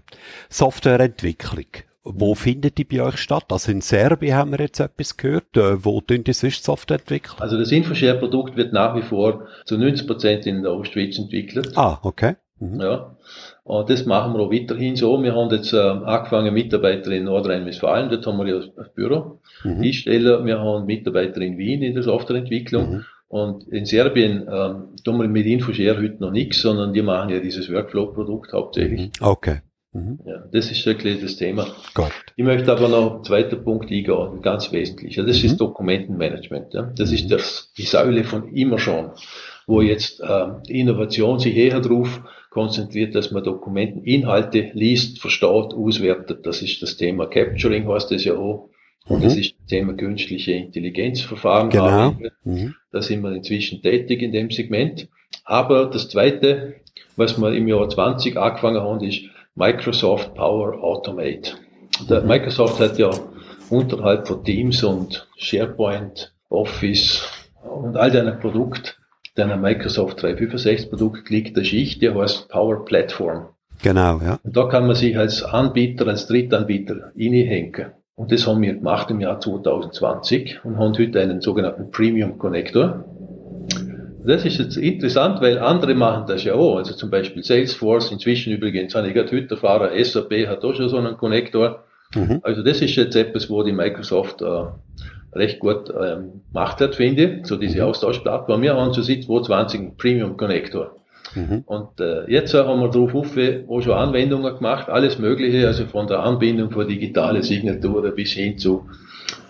Softwareentwicklung 0.48 1.66
Wo 2.10 2.34
findet 2.34 2.78
die 2.78 2.84
bei 2.84 3.02
euch 3.02 3.18
statt? 3.18 3.46
Also 3.50 3.70
in 3.70 3.80
Serbien 3.80 4.34
haben 4.34 4.52
wir 4.52 4.60
jetzt 4.60 4.80
etwas 4.80 5.16
gehört. 5.16 5.56
Äh, 5.56 5.84
wo 5.84 6.00
tun 6.00 6.24
die 6.24 6.32
sonst 6.32 6.64
Software 6.64 6.98
entwickeln? 6.98 7.36
Also 7.38 7.58
das 7.58 7.70
Infoshare-Produkt 7.70 8.56
wird 8.56 8.72
nach 8.72 8.96
wie 8.96 9.02
vor 9.02 9.46
zu 9.66 9.76
90 9.76 10.06
Prozent 10.06 10.46
in 10.46 10.62
der 10.62 10.72
Ostschweiz 10.72 11.18
entwickelt. 11.18 11.76
Ah, 11.76 11.98
okay. 12.02 12.36
Mhm. 12.60 12.80
Ja. 12.80 13.16
Und 13.64 13.90
das 13.90 14.06
machen 14.06 14.32
wir 14.34 14.40
auch 14.40 14.52
weiterhin 14.52 14.96
so. 14.96 15.22
Wir 15.22 15.34
haben 15.34 15.50
jetzt 15.50 15.72
äh, 15.72 15.78
angefangen 15.78 16.54
Mitarbeiter 16.54 17.10
in 17.10 17.24
Nordrhein-Westfalen, 17.24 18.08
dort 18.08 18.26
haben 18.26 18.38
wir 18.38 18.46
ja 18.46 18.60
das 18.74 18.92
Büro. 18.94 19.40
Mhm. 19.62 19.82
Einsteller, 19.82 20.44
wir 20.44 20.58
haben 20.58 20.86
Mitarbeiter 20.86 21.40
in 21.40 21.58
Wien 21.58 21.82
in 21.82 21.94
der 21.94 22.02
Softwareentwicklung. 22.02 22.90
Mhm. 22.90 23.04
Und 23.28 23.68
in 23.68 23.84
Serbien 23.84 24.48
ähm, 24.50 24.96
tun 25.04 25.20
wir 25.20 25.28
mit 25.28 25.44
Infoshare 25.44 25.98
heute 25.98 26.16
noch 26.20 26.30
nichts, 26.30 26.62
sondern 26.62 26.94
die 26.94 27.02
machen 27.02 27.28
ja 27.28 27.40
dieses 27.40 27.70
Workflow-Produkt 27.70 28.54
hauptsächlich. 28.54 29.00
Mhm. 29.00 29.10
Okay. 29.20 29.60
Mhm. 29.92 30.20
Ja, 30.26 30.44
das 30.52 30.70
ist 30.70 30.84
wirklich 30.84 31.20
das 31.20 31.36
Thema. 31.36 31.66
Gott. 31.94 32.12
Ich 32.36 32.44
möchte 32.44 32.70
aber 32.70 32.88
noch 32.88 33.14
einen 33.14 33.24
zweiten 33.24 33.64
Punkt 33.64 33.90
eingehen, 33.90 34.42
ganz 34.42 34.70
wesentlich. 34.70 35.16
Ja, 35.16 35.24
das 35.24 35.42
mhm. 35.42 35.46
ist 35.46 35.60
Dokumentenmanagement. 35.60 36.74
Ja. 36.74 36.92
Das 36.94 37.10
mhm. 37.10 37.16
ist 37.16 37.30
das, 37.30 37.72
die 37.76 37.82
Säule 37.82 38.24
von 38.24 38.54
immer 38.54 38.78
schon, 38.78 39.12
wo 39.66 39.80
jetzt 39.80 40.20
äh, 40.20 40.46
Innovation 40.68 41.38
sich 41.38 41.56
eher 41.56 41.80
drauf 41.80 42.22
konzentriert, 42.50 43.14
dass 43.14 43.30
man 43.30 43.44
Dokumenteninhalte 43.44 44.70
liest, 44.74 45.20
versteht, 45.20 45.48
auswertet. 45.74 46.46
Das 46.46 46.60
ist 46.62 46.82
das 46.82 46.96
Thema 46.96 47.26
Capturing, 47.26 47.88
heißt 47.88 48.10
das 48.10 48.24
ja 48.24 48.34
auch. 48.34 48.70
Und 49.06 49.20
mhm. 49.20 49.24
das 49.24 49.36
ist 49.36 49.54
das 49.58 49.66
Thema 49.68 49.94
künstliche 49.94 50.52
Intelligenzverfahren. 50.52 51.70
Genau. 51.70 52.14
Mhm. 52.44 52.74
Da 52.92 53.00
sind 53.00 53.22
wir 53.22 53.32
inzwischen 53.32 53.80
tätig 53.80 54.20
in 54.20 54.32
dem 54.32 54.50
Segment. 54.50 55.08
Aber 55.44 55.86
das 55.86 56.10
Zweite, 56.10 56.74
was 57.16 57.38
wir 57.38 57.52
im 57.52 57.68
Jahr 57.68 57.88
20 57.88 58.36
angefangen 58.36 58.82
haben, 58.82 59.02
ist 59.02 59.22
Microsoft 59.58 60.34
Power 60.34 60.80
Automate. 60.84 61.54
Der 62.08 62.20
mhm. 62.20 62.28
Microsoft 62.28 62.78
hat 62.78 62.96
ja 62.96 63.10
unterhalb 63.70 64.28
von 64.28 64.44
Teams 64.44 64.84
und 64.84 65.26
SharePoint, 65.36 66.32
Office 66.48 67.28
und 67.64 67.96
all 67.96 68.12
deinen 68.12 68.38
Produkten, 68.38 68.90
deiner 69.34 69.56
Microsoft 69.56 70.22
365 70.22 70.90
Produkt 70.90 71.28
liegt 71.28 71.56
eine 71.56 71.64
Schicht, 71.64 72.02
die 72.02 72.10
heißt 72.10 72.48
Power 72.48 72.84
Platform. 72.84 73.48
Genau, 73.82 74.20
ja. 74.20 74.38
Und 74.44 74.56
da 74.56 74.68
kann 74.68 74.86
man 74.86 74.94
sich 74.94 75.18
als 75.18 75.42
Anbieter, 75.42 76.06
als 76.06 76.28
Drittanbieter 76.28 77.12
reinhängen. 77.16 77.92
Und 78.14 78.30
das 78.30 78.46
haben 78.46 78.62
wir 78.62 78.74
gemacht 78.74 79.10
im 79.10 79.20
Jahr 79.20 79.40
2020 79.40 80.64
und 80.64 80.78
haben 80.78 80.96
heute 80.96 81.20
einen 81.20 81.40
sogenannten 81.40 81.90
Premium 81.90 82.38
Connector. 82.38 83.04
Das 84.24 84.44
ist 84.44 84.58
jetzt 84.58 84.76
interessant, 84.76 85.40
weil 85.40 85.58
andere 85.58 85.94
machen 85.94 86.24
das 86.26 86.44
ja 86.44 86.54
auch. 86.54 86.76
Also 86.76 86.94
zum 86.94 87.10
Beispiel 87.10 87.42
Salesforce, 87.42 88.10
inzwischen 88.10 88.52
übrigens, 88.52 88.94
ich 88.94 89.14
heute 89.32 89.50
erfahren, 89.50 89.90
SAP 90.02 90.46
hat 90.46 90.64
auch 90.64 90.74
schon 90.74 90.88
so 90.88 90.98
einen 90.98 91.16
Connector. 91.16 91.84
Mhm. 92.14 92.40
Also 92.42 92.62
das 92.62 92.80
ist 92.80 92.96
jetzt 92.96 93.16
etwas, 93.16 93.48
wo 93.48 93.62
die 93.62 93.72
Microsoft 93.72 94.42
äh, 94.42 94.64
recht 95.34 95.60
gut 95.60 95.90
ähm, 95.90 96.42
gemacht 96.52 96.80
hat, 96.80 96.94
finde 96.94 97.40
so 97.44 97.56
diese 97.56 97.78
mhm. 97.78 97.84
Austauschplattform. 97.84 98.62
Wir 98.62 98.74
haben 98.74 98.92
seit 98.92 99.22
2020 99.24 99.96
Premium 99.96 100.36
Connector. 100.36 100.96
Mhm. 101.34 101.62
Und 101.66 102.00
äh, 102.00 102.30
jetzt 102.30 102.54
haben 102.54 102.80
wir 102.80 102.88
darauf 102.88 103.14
auch 103.68 103.80
schon 103.82 103.92
Anwendungen 103.92 104.56
gemacht, 104.56 104.88
alles 104.88 105.18
Mögliche, 105.18 105.66
also 105.66 105.84
von 105.84 106.06
der 106.06 106.20
Anbindung 106.20 106.70
von 106.70 106.88
digitale 106.88 107.42
Signaturen 107.42 108.14
bis 108.14 108.32
hin 108.32 108.58
zu 108.58 108.86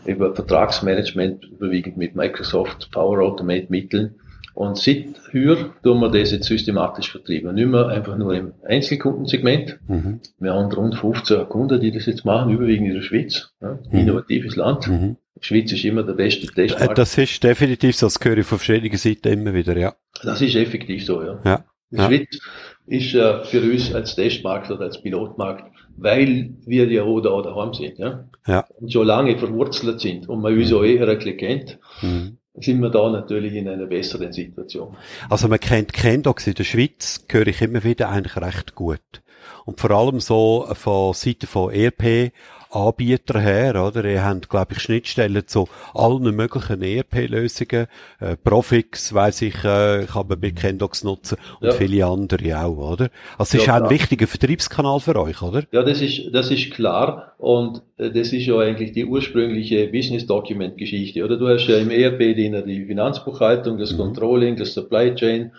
über 0.04 0.34
Vertragsmanagement, 0.34 1.44
überwiegend 1.44 1.96
mit 1.96 2.16
Microsoft 2.16 2.90
Power 2.90 3.20
Automate 3.20 3.66
Mitteln. 3.68 4.14
Und 4.58 4.76
seit 4.76 5.04
heuer 5.32 5.72
tun 5.84 6.00
wir 6.00 6.10
das 6.10 6.32
jetzt 6.32 6.48
systematisch 6.48 7.12
vertrieben. 7.12 7.54
Nicht 7.54 7.68
mehr 7.68 7.86
einfach 7.86 8.18
nur 8.18 8.34
im 8.34 8.54
Einzelkundensegment. 8.66 9.78
Mhm. 9.86 10.18
Wir 10.40 10.52
haben 10.52 10.72
rund 10.72 10.96
15 10.96 11.48
Kunden, 11.48 11.80
die 11.80 11.92
das 11.92 12.06
jetzt 12.06 12.24
machen, 12.24 12.50
überwiegend 12.50 12.88
in 12.88 12.94
der 12.94 13.02
Schweiz. 13.02 13.52
Ja, 13.62 13.78
mhm. 13.88 13.98
Innovatives 14.00 14.56
Land. 14.56 14.88
Mhm. 14.88 15.16
Die 15.36 15.46
Schweiz 15.46 15.70
ist 15.70 15.84
immer 15.84 16.02
der 16.02 16.14
beste 16.14 16.48
Testmarkt. 16.48 16.98
Das 16.98 17.16
ist 17.16 17.44
definitiv 17.44 17.94
so, 17.94 18.06
das 18.06 18.18
höre 18.20 18.38
ich 18.38 18.46
von 18.46 18.58
verschiedenen 18.58 18.98
Seiten 18.98 19.28
immer 19.28 19.54
wieder, 19.54 19.76
ja. 19.76 19.94
Das 20.24 20.40
ist 20.40 20.56
effektiv 20.56 21.06
so, 21.06 21.22
ja. 21.22 21.40
ja. 21.44 21.64
Die. 21.92 21.96
Schweiz 21.98 22.40
ist 22.88 23.14
äh, 23.14 23.44
für 23.44 23.62
uns 23.62 23.94
als 23.94 24.16
Testmarkt 24.16 24.72
oder 24.72 24.86
als 24.86 25.00
Pilotmarkt, 25.00 25.70
weil 25.96 26.54
wir 26.66 26.90
ja 26.90 27.04
auch 27.04 27.20
da 27.20 27.42
daheim 27.42 27.74
sind, 27.74 27.96
ja. 27.98 28.24
ja. 28.44 28.66
Und 28.80 28.92
schon 28.92 29.06
lange 29.06 29.38
verwurzelt 29.38 30.00
sind 30.00 30.28
und 30.28 30.40
man 30.40 30.58
uns 30.58 30.72
auch 30.72 30.82
eher 30.82 31.06
ein 31.08 31.16
bisschen 31.16 31.36
kennt, 31.36 31.78
mhm. 32.02 32.37
Sind 32.60 32.80
wir 32.80 32.90
da 32.90 33.08
natürlich 33.10 33.54
in 33.54 33.68
einer 33.68 33.86
besseren 33.86 34.32
Situation. 34.32 34.96
Also 35.28 35.48
man 35.48 35.60
kennt 35.60 35.92
Kendox 35.92 36.46
in 36.46 36.54
der 36.54 36.64
Schweiz, 36.64 37.24
höre 37.28 37.46
ich 37.46 37.62
immer 37.62 37.84
wieder 37.84 38.08
eigentlich 38.08 38.36
recht 38.36 38.74
gut. 38.74 39.22
Und 39.64 39.80
vor 39.80 39.90
allem 39.90 40.20
so 40.20 40.66
von 40.72 41.14
Seite 41.14 41.46
von 41.46 41.72
ERP 41.72 42.32
Anbieter 42.70 43.40
her, 43.40 43.82
oder? 43.82 44.04
Ihr 44.04 44.24
habt, 44.24 44.48
glaube 44.48 44.74
ich, 44.74 44.80
Schnittstellen 44.80 45.46
zu 45.46 45.68
allen 45.94 46.34
möglichen 46.34 46.82
ERP-Lösungen. 46.82 47.86
Äh, 48.20 48.36
Profix, 48.42 49.14
weiss 49.14 49.42
ich, 49.42 49.56
äh, 49.64 50.06
kann 50.06 50.28
man 50.28 50.38
mit 50.40 50.56
Kendox 50.56 51.04
nutzen 51.04 51.38
und 51.60 51.68
ja. 51.68 51.72
viele 51.72 52.06
andere 52.06 52.58
auch, 52.60 52.92
oder? 52.92 53.10
Also, 53.38 53.56
es 53.56 53.62
ist 53.62 53.66
ja, 53.66 53.78
auch 53.78 53.84
ein 53.84 53.90
wichtiger 53.90 54.26
Vertriebskanal 54.26 55.00
für 55.00 55.16
euch, 55.16 55.40
oder? 55.40 55.64
Ja, 55.72 55.82
das 55.82 56.00
ist, 56.00 56.34
das 56.34 56.50
ist 56.50 56.70
klar. 56.72 57.34
Und 57.38 57.82
äh, 57.96 58.10
das 58.10 58.32
ist 58.32 58.46
ja 58.46 58.58
eigentlich 58.58 58.92
die 58.92 59.06
ursprüngliche 59.06 59.88
Business 59.88 60.26
Document 60.26 60.76
Geschichte, 60.76 61.24
oder? 61.24 61.36
Du 61.36 61.48
hast 61.48 61.66
ja 61.68 61.78
im 61.78 61.90
ERP 61.90 62.34
die 62.36 62.84
Finanzbuchhaltung, 62.86 63.78
das 63.78 63.92
mhm. 63.92 63.98
Controlling, 63.98 64.56
das 64.56 64.74
Supply 64.74 65.14
Chain, 65.14 65.52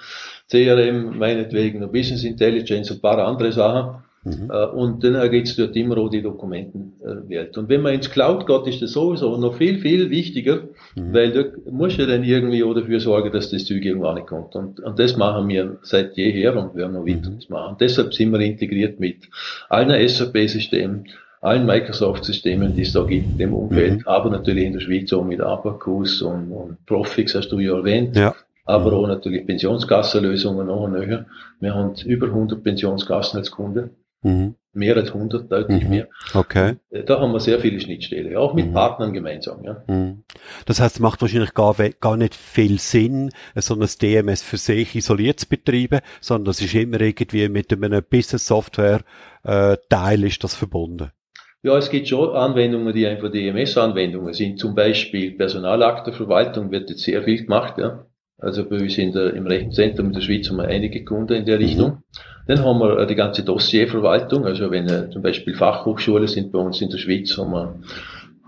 CRM, 0.49 1.17
meinetwegen, 1.17 1.79
Business 1.91 2.23
Intelligence 2.23 2.91
und 2.91 2.97
ein 2.97 3.01
paar 3.01 3.19
andere 3.19 3.51
Sachen. 3.51 4.03
Mhm. 4.23 4.51
Äh, 4.51 4.65
und 4.65 5.03
dann 5.03 5.15
ergibt 5.15 5.47
es 5.47 5.55
dort 5.55 5.75
immer 5.75 5.97
auch 5.97 6.09
die 6.09 6.21
Dokumentenwelt. 6.21 7.57
Und 7.57 7.69
wenn 7.69 7.81
man 7.81 7.93
ins 7.93 8.11
Cloud 8.11 8.45
geht, 8.45 8.67
ist 8.67 8.81
das 8.81 8.91
sowieso 8.91 9.37
noch 9.37 9.55
viel, 9.55 9.79
viel 9.79 10.09
wichtiger, 10.09 10.63
mhm. 10.95 11.13
weil 11.13 11.31
da 11.31 11.43
muss 11.71 11.97
ja 11.97 12.05
dann 12.05 12.23
irgendwie 12.23 12.63
auch 12.63 12.73
dafür 12.73 12.99
sorgen, 12.99 13.31
dass 13.31 13.49
das 13.49 13.65
Zeug 13.65 13.83
irgendwann 13.85 14.15
nicht 14.15 14.27
kommt. 14.27 14.55
Und, 14.55 14.79
und 14.79 14.99
das 14.99 15.15
machen 15.15 15.47
wir 15.47 15.77
seit 15.83 16.17
jeher 16.17 16.55
und 16.57 16.75
werden 16.75 16.93
noch 16.93 17.05
weiter 17.05 17.29
mhm. 17.29 17.39
machen. 17.49 17.71
Und 17.73 17.81
deshalb 17.81 18.13
sind 18.13 18.31
wir 18.31 18.41
integriert 18.41 18.99
mit 18.99 19.29
allen 19.69 20.07
SAP-Systemen, 20.07 21.07
allen 21.41 21.65
Microsoft-Systemen, 21.65 22.75
die 22.75 22.81
es 22.81 22.91
da 22.91 23.03
gibt 23.03 23.31
in 23.31 23.37
dem 23.37 23.53
Umfeld, 23.53 23.99
mhm. 23.99 24.07
aber 24.07 24.29
natürlich 24.29 24.65
in 24.65 24.73
der 24.73 24.81
Schweiz 24.81 25.13
auch 25.13 25.23
mit 25.23 25.39
Abacus 25.39 26.21
und, 26.21 26.51
und 26.51 26.85
Profix, 26.85 27.35
hast 27.35 27.49
du 27.49 27.59
ja 27.59 27.77
erwähnt. 27.77 28.17
Ja 28.17 28.35
aber 28.69 28.93
auch 28.93 29.07
natürlich 29.07 29.47
Pensionskassenlösungen 29.47 30.67
noch 30.67 30.87
näher. 30.87 31.25
Wir 31.59 31.73
haben 31.73 31.95
über 32.05 32.27
100 32.27 32.63
Pensionskassen 32.63 33.39
als 33.39 33.49
Kunde. 33.49 33.89
Mhm. 34.21 34.55
Mehr 34.71 34.95
als 34.95 35.07
100, 35.09 35.51
deutlich 35.51 35.83
mhm. 35.83 35.89
mehr. 35.89 36.07
Okay. 36.33 36.75
Äh, 36.91 37.03
da 37.03 37.19
haben 37.19 37.31
wir 37.31 37.39
sehr 37.39 37.59
viele 37.59 37.79
Schnittstellen, 37.79 38.37
auch 38.37 38.53
mit 38.53 38.67
mhm. 38.67 38.73
Partnern 38.73 39.13
gemeinsam. 39.13 39.63
Ja. 39.63 39.83
Mhm. 39.87 40.25
Das 40.65 40.79
heißt, 40.79 40.97
es 40.97 41.01
macht 41.01 41.21
wahrscheinlich 41.21 41.55
gar, 41.55 41.75
gar 41.99 42.17
nicht 42.17 42.35
viel 42.35 42.77
Sinn, 42.79 43.31
so 43.55 43.73
ein 43.73 43.89
DMS 44.01 44.43
für 44.43 44.57
sich 44.57 44.95
isoliert 44.95 45.39
zu 45.39 45.49
betreiben, 45.49 46.01
sondern 46.21 46.45
das 46.45 46.61
ist 46.61 46.75
immer 46.75 47.01
irgendwie 47.01 47.49
mit 47.49 47.73
einem 47.73 48.03
Business-Software-Teil 48.07 50.23
äh, 50.23 50.27
ist 50.27 50.43
das 50.43 50.53
verbunden. 50.55 51.11
Ja, 51.61 51.77
es 51.77 51.89
gibt 51.89 52.07
schon 52.07 52.35
Anwendungen, 52.35 52.93
die 52.93 53.05
einfach 53.05 53.29
DMS-Anwendungen 53.31 54.33
sind. 54.33 54.59
Zum 54.59 54.75
Beispiel 54.75 55.31
Personalakteverwaltung 55.31 56.71
wird 56.71 56.89
jetzt 56.89 57.01
sehr 57.01 57.23
viel 57.23 57.43
gemacht. 57.43 57.77
Ja. 57.77 58.05
Also 58.39 58.67
bei 58.67 58.77
uns 58.77 58.97
in 58.97 59.11
der, 59.11 59.33
im 59.33 59.45
Rechenzentrum 59.45 60.07
in 60.07 60.13
der 60.13 60.21
Schweiz 60.21 60.49
haben 60.49 60.57
wir 60.57 60.67
einige 60.67 61.03
Kunden 61.03 61.33
in 61.33 61.45
der. 61.45 61.59
Richtung. 61.59 61.89
Mhm. 61.89 62.03
Dann 62.47 62.65
haben 62.65 62.79
wir 62.79 62.97
äh, 62.97 63.05
die 63.05 63.15
ganze 63.15 63.43
Dossierverwaltung. 63.43 64.45
Also 64.45 64.71
wenn 64.71 64.87
äh, 64.87 65.09
zum 65.11 65.21
Beispiel 65.21 65.53
Fachhochschulen 65.53 66.27
sind 66.27 66.51
bei 66.51 66.59
uns 66.59 66.81
in 66.81 66.89
der 66.89 66.97
Schweiz, 66.97 67.37
haben 67.37 67.51
wir, 67.51 67.75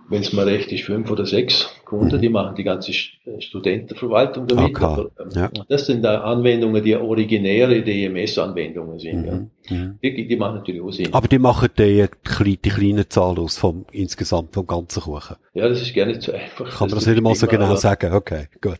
wenn 0.09 0.21
es 0.21 0.33
mal 0.33 0.47
recht 0.47 0.71
ist, 0.71 0.85
fünf 0.85 1.11
oder 1.11 1.27
sechs 1.27 1.69
Kunden, 1.85 2.15
mhm. 2.15 2.21
die 2.21 2.29
machen 2.29 2.55
die 2.55 2.63
ganze 2.63 2.91
äh, 2.91 3.39
Studentenverwaltung 3.39 4.47
damit. 4.47 4.75
Okay. 4.75 4.83
Aber, 4.83 5.11
ähm, 5.19 5.29
ja. 5.35 5.51
Das 5.69 5.85
sind 5.85 6.01
da 6.03 6.21
Anwendungen, 6.21 6.83
die 6.83 6.95
originäre 6.95 7.83
DMS-Anwendungen 7.83 8.97
sind. 8.97 9.21
Mhm. 9.21 9.51
Ja. 9.69 9.75
Mhm. 9.75 9.99
Die, 10.01 10.27
die, 10.27 10.35
machen 10.35 10.55
natürlich 10.55 10.81
auch 10.81 10.91
Sinn. 10.91 11.13
Aber 11.13 11.27
die 11.27 11.37
machen 11.37 11.69
die, 11.77 12.07
die, 12.43 12.57
die 12.57 12.69
kleine 12.69 13.07
Zahl 13.07 13.37
aus 13.37 13.59
vom 13.59 13.85
insgesamt 13.91 14.55
vom 14.55 14.65
ganzen 14.65 15.03
Kuchen. 15.03 15.35
Ja, 15.53 15.69
das 15.69 15.79
ist 15.79 15.93
gar 15.93 16.07
nicht 16.07 16.23
so 16.23 16.31
einfach. 16.31 16.67
Kann 16.69 16.87
man 16.87 16.95
das, 16.95 17.03
das 17.03 17.13
nicht 17.13 17.21
mal 17.21 17.35
so 17.35 17.45
genau 17.45 17.75
sagen? 17.75 18.13
Okay, 18.13 18.47
gut. 18.61 18.79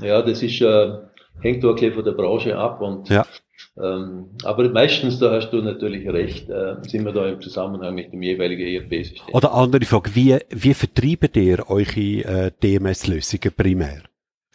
Ja, 0.00 0.22
das 0.22 0.42
ist, 0.42 0.60
äh, 0.60 0.92
hängt 1.40 1.64
auch 1.64 1.80
ein 1.80 1.92
von 1.92 2.04
der 2.04 2.12
Branche 2.12 2.56
ab 2.56 2.80
und, 2.80 3.08
ja. 3.08 3.24
ähm, 3.76 4.30
aber 4.44 4.68
meistens, 4.70 5.18
da 5.18 5.32
hast 5.32 5.50
du 5.50 5.62
natürlich 5.62 6.08
recht, 6.08 6.48
äh, 6.48 6.76
sind 6.82 7.04
wir 7.04 7.12
da 7.12 7.28
im 7.28 7.40
Zusammenhang 7.40 7.94
mit 7.94 8.12
dem 8.12 8.22
jeweiligen 8.22 8.66
ERP-System. 8.66 9.34
Oder 9.34 9.52
andere 9.54 9.84
Frage, 9.84 10.14
wie, 10.14 10.38
wie 10.50 10.74
vertreibt 10.74 11.36
ihr 11.36 11.68
eure 11.68 12.00
äh, 12.00 12.50
DMS-Lösungen 12.62 13.52
primär? 13.56 14.02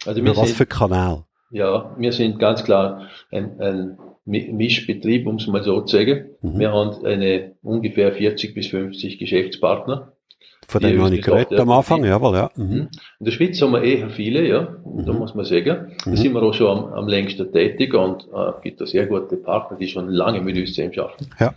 Also 0.06 0.20
Über 0.20 0.36
was 0.36 0.48
sind, 0.48 0.56
für 0.56 0.66
Kanal? 0.66 1.24
Ja, 1.50 1.94
wir 1.98 2.12
sind 2.12 2.38
ganz 2.38 2.64
klar 2.64 3.08
ein, 3.30 3.60
ein 3.60 3.98
Mischbetrieb, 4.24 5.26
um 5.26 5.36
es 5.36 5.46
mal 5.46 5.62
so 5.62 5.80
zu 5.82 5.96
sagen. 5.96 6.30
Mhm. 6.40 6.58
Wir 6.58 6.72
haben 6.72 7.04
eine 7.04 7.56
ungefähr 7.62 8.12
40 8.12 8.54
bis 8.54 8.68
50 8.68 9.18
Geschäftspartner 9.18 10.12
von 10.68 10.80
dem 10.80 11.02
habe 11.02 11.14
ich 11.14 11.22
geredet 11.22 11.58
am 11.58 11.70
Anfang, 11.70 12.04
jawohl, 12.04 12.34
ja. 12.34 12.50
Mhm. 12.56 12.64
mhm. 12.64 12.88
In 13.20 13.24
der 13.24 13.32
Schweiz 13.32 13.60
haben 13.60 13.72
wir 13.72 13.82
eher 13.82 14.10
viele, 14.10 14.46
ja, 14.46 14.76
mhm. 14.84 15.04
da 15.04 15.12
muss 15.12 15.34
man 15.34 15.44
sagen. 15.44 15.92
Da 16.04 16.10
mhm. 16.10 16.16
sind 16.16 16.34
wir 16.34 16.42
auch 16.42 16.54
schon 16.54 16.66
am, 16.68 16.92
am 16.92 17.08
längsten 17.08 17.52
tätig 17.52 17.94
und 17.94 18.28
äh, 18.32 18.52
gibt 18.62 18.80
da 18.80 18.86
sehr 18.86 19.06
gute 19.06 19.36
Partner, 19.36 19.76
die 19.76 19.88
schon 19.88 20.08
lange 20.08 20.40
mit 20.40 20.56
uns 20.56 20.74
zusammen 20.74 20.98
arbeiten. 20.98 21.26
Ja. 21.38 21.54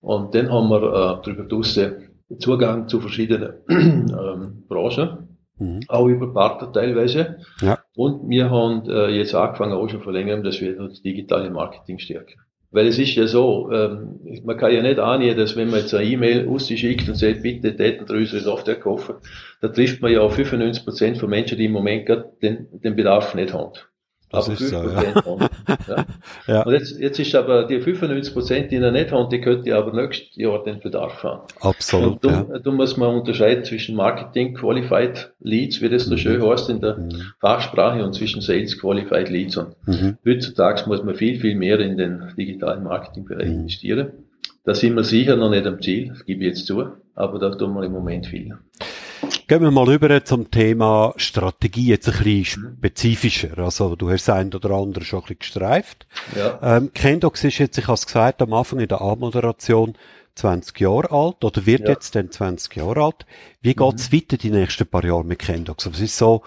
Und 0.00 0.34
dann 0.34 0.50
haben 0.50 0.68
wir 0.68 0.82
äh, 0.82 1.24
darüber 1.24 1.44
draussen 1.44 2.08
Zugang 2.38 2.88
zu 2.88 3.00
verschiedenen 3.00 3.54
ähm, 3.68 4.64
Branchen, 4.68 5.38
mhm. 5.58 5.80
auch 5.88 6.06
über 6.06 6.32
Partner 6.32 6.72
teilweise. 6.72 7.38
Ja. 7.60 7.78
Und 7.96 8.28
wir 8.28 8.50
haben 8.50 8.88
äh, 8.88 9.08
jetzt 9.08 9.34
angefangen, 9.34 9.72
auch 9.72 9.88
schon 9.88 10.00
vor 10.00 10.12
längerem, 10.12 10.42
dass 10.42 10.60
wir 10.60 10.76
das 10.76 11.02
digitale 11.02 11.50
Marketing 11.50 11.98
stärken. 11.98 12.40
Weil 12.72 12.86
es 12.86 12.98
ist 12.98 13.16
ja 13.16 13.26
so, 13.26 13.70
ähm, 13.72 14.20
man 14.44 14.56
kann 14.56 14.72
ja 14.72 14.80
nicht 14.80 15.00
annehmen, 15.00 15.36
dass 15.36 15.56
wenn 15.56 15.70
man 15.70 15.80
jetzt 15.80 15.92
eine 15.92 16.08
E-Mail 16.08 16.48
ausschickt 16.48 17.08
und 17.08 17.16
sagt, 17.16 17.42
bitte 17.42 17.74
täten 17.74 18.08
wir 18.08 18.16
unsere 18.16 18.42
Software 18.42 18.78
kaufen, 18.78 19.16
da 19.60 19.68
trifft 19.68 20.00
man 20.02 20.12
ja 20.12 20.20
auf 20.20 20.38
95% 20.38 21.18
von 21.18 21.30
Menschen, 21.30 21.58
die 21.58 21.64
im 21.64 21.72
Moment 21.72 22.06
gerade 22.06 22.30
den, 22.40 22.68
den 22.72 22.94
Bedarf 22.94 23.34
nicht 23.34 23.52
haben. 23.52 23.72
Das 24.30 24.48
aber 24.48 24.56
5% 24.56 24.68
so, 24.68 24.76
ja. 24.76 25.14
haben. 25.14 25.48
Ja. 25.88 26.06
ja. 26.54 26.62
Und 26.62 26.72
jetzt, 26.72 26.98
jetzt 27.00 27.18
ist 27.18 27.34
aber 27.34 27.64
die 27.64 27.80
95 27.80 28.32
Prozent, 28.32 28.70
die 28.70 28.76
er 28.76 28.92
nicht 28.92 29.10
haben, 29.10 29.28
die 29.28 29.40
könnte 29.40 29.76
aber 29.76 29.92
nächstes 29.92 30.36
Jahr 30.36 30.62
den 30.62 30.78
Bedarf 30.78 31.22
haben. 31.24 31.42
Absolut. 31.60 32.12
Und 32.12 32.24
da, 32.24 32.46
ja. 32.52 32.58
da 32.60 32.70
muss 32.70 32.96
man 32.96 33.16
unterscheiden 33.16 33.64
zwischen 33.64 33.96
Marketing 33.96 34.54
Qualified 34.54 35.32
Leads, 35.40 35.82
wie 35.82 35.88
das 35.88 36.04
so 36.04 36.12
mhm. 36.12 36.18
schön 36.18 36.42
heißt 36.46 36.70
in 36.70 36.80
der 36.80 36.98
mhm. 36.98 37.22
Fachsprache, 37.40 38.04
und 38.04 38.14
zwischen 38.14 38.40
Sales 38.40 38.78
Qualified 38.78 39.28
Leads. 39.30 39.56
Und 39.56 39.74
mhm. 39.86 40.16
heutzutage 40.24 40.88
muss 40.88 41.02
man 41.02 41.16
viel, 41.16 41.40
viel 41.40 41.56
mehr 41.56 41.80
in 41.80 41.96
den 41.96 42.32
digitalen 42.36 42.84
Marketingbereich 42.84 43.48
mhm. 43.48 43.60
investieren. 43.60 44.12
Da 44.64 44.74
sind 44.74 44.94
wir 44.94 45.04
sicher 45.04 45.36
noch 45.36 45.50
nicht 45.50 45.66
am 45.66 45.80
Ziel, 45.82 46.08
das 46.10 46.24
gebe 46.24 46.44
ich 46.44 46.50
jetzt 46.50 46.66
zu, 46.66 46.84
aber 47.16 47.38
da 47.38 47.50
tun 47.50 47.74
wir 47.74 47.82
im 47.82 47.92
Moment 47.92 48.26
viel. 48.26 48.58
Gehen 49.50 49.62
wir 49.62 49.72
mal 49.72 49.92
über 49.92 50.24
zum 50.24 50.48
Thema 50.52 51.12
Strategie, 51.16 51.88
jetzt 51.88 52.06
ein 52.06 52.22
bisschen 52.22 52.76
spezifischer. 52.78 53.58
Also, 53.58 53.96
du 53.96 54.08
hast 54.08 54.30
ein 54.30 54.54
oder 54.54 54.70
andere 54.70 55.04
schon 55.04 55.18
ein 55.18 55.22
bisschen 55.22 55.38
gestreift. 55.40 56.06
Ja. 56.36 56.76
Ähm, 56.76 56.92
Kendox 56.94 57.42
ist 57.42 57.58
jetzt, 57.58 57.76
ich 57.76 57.88
habe 57.88 57.94
es 57.94 58.06
gesagt, 58.06 58.42
am 58.42 58.52
Anfang 58.52 58.78
in 58.78 58.86
der 58.86 59.00
Anmoderation 59.00 59.94
20 60.36 60.78
Jahre 60.78 61.10
alt 61.10 61.42
oder 61.42 61.66
wird 61.66 61.80
ja. 61.80 61.88
jetzt 61.88 62.14
dann 62.14 62.30
20 62.30 62.76
Jahre 62.76 63.02
alt. 63.02 63.26
Wie 63.60 63.70
mhm. 63.70 63.90
geht's 63.90 64.12
weiter 64.12 64.36
die 64.36 64.52
nächsten 64.52 64.86
paar 64.86 65.04
Jahre 65.04 65.24
mit 65.24 65.40
Kendox? 65.40 65.84
Was 65.90 65.98
ist 65.98 66.16
so 66.16 66.42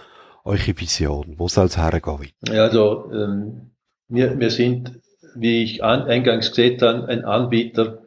eure 0.45 0.79
Vision? 0.79 1.33
Wo 1.35 1.49
soll 1.49 1.65
es 1.65 1.75
hergehen? 1.75 2.31
Ja, 2.47 2.63
also, 2.63 3.11
ähm, 3.11 3.71
wir, 4.07 4.39
wir 4.39 4.49
sind, 4.49 5.01
wie 5.35 5.61
ich 5.61 5.83
an, 5.83 6.03
eingangs 6.03 6.55
gesagt 6.55 6.81
habe, 6.81 7.05
ein 7.09 7.25
Anbieter 7.25 7.99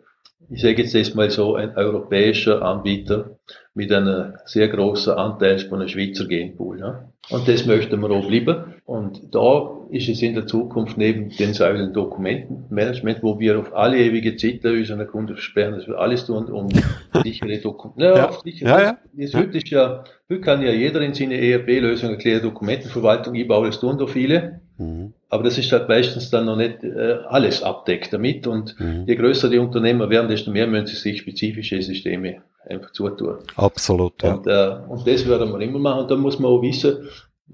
ich 0.49 0.63
sage 0.63 0.83
jetzt 0.83 0.95
erstmal 0.95 1.31
so, 1.31 1.57
ein 1.57 1.77
europäischer 1.77 2.63
Anbieter 2.63 3.39
mit 3.77 3.93
einem 3.93 4.33
sehr 4.47 4.69
großen 4.69 5.13
Anteil 5.13 5.59
von 5.59 5.81
einem 5.81 5.89
Schweizer 5.89 6.27
Genpool. 6.27 6.81
Ja. 6.81 7.13
Und 7.29 7.47
das 7.47 7.67
möchten 7.67 8.01
wir 8.01 8.11
auch 8.11 8.27
bleiben. 8.27 8.75
Und 8.87 9.35
da 9.35 9.71
ist 9.91 10.09
es 10.09 10.23
in 10.23 10.35
der 10.35 10.47
Zukunft 10.47 10.97
neben 10.97 11.29
den 11.29 11.53
Säulen 11.53 11.93
Dokumentenmanagement, 11.93 13.23
wo 13.23 13.39
wir 13.39 13.59
auf 13.59 13.77
alle 13.77 13.99
ewige 13.99 14.37
Zeit 14.37 14.65
unseren 14.65 15.07
Kunden 15.07 15.35
versperren, 15.35 15.75
dass 15.75 15.87
wir 15.87 15.99
alles 15.99 16.25
tun, 16.25 16.47
um 16.47 16.69
sichere 17.23 17.59
Dokumente. 17.59 18.05
Ja, 18.05 18.17
ja. 18.17 18.33
Sicher, 18.43 18.67
ja, 18.67 18.83
ja. 18.83 18.99
Das, 19.13 19.35
heute 19.35 19.59
ist 19.59 19.69
ja, 19.69 20.05
heute 20.31 20.41
kann 20.41 20.63
ja 20.63 20.73
jeder 20.73 21.03
in 21.03 21.13
seine 21.13 21.39
ERP-Lösung 21.39 22.11
erklären, 22.11 22.43
Dokumentenverwaltung, 22.43 23.35
ich 23.35 23.47
baue 23.47 23.67
das 23.67 23.79
tun 23.79 23.99
da 23.99 24.07
viele. 24.07 24.61
Mhm. 24.79 25.13
Aber 25.29 25.43
das 25.43 25.59
ist 25.59 25.71
halt 25.71 25.89
meistens 25.89 26.31
dann 26.31 26.47
noch 26.47 26.57
nicht 26.57 26.83
äh, 26.83 27.19
alles 27.29 27.63
abdeckt 27.63 28.11
damit. 28.15 28.47
Und 28.47 28.75
mhm. 28.81 29.05
je 29.07 29.17
größer 29.17 29.51
die 29.51 29.59
Unternehmer 29.59 30.09
werden, 30.09 30.29
desto 30.29 30.51
mehr 30.51 30.67
müssen 30.67 30.87
sie 30.87 30.97
sich 30.97 31.19
spezifische 31.19 31.83
Systeme 31.83 32.37
einfach 32.67 32.93
zutun. 32.93 33.37
Absolut, 33.57 34.23
ja. 34.23 34.35
Und, 34.35 34.47
äh, 34.47 34.77
und 34.89 35.07
das 35.07 35.27
werden 35.29 35.53
wir 35.53 35.61
immer 35.61 35.79
machen. 35.79 36.03
Und 36.03 36.11
da 36.11 36.17
muss 36.17 36.39
man 36.39 36.51
auch 36.51 36.63
wissen, 36.63 37.09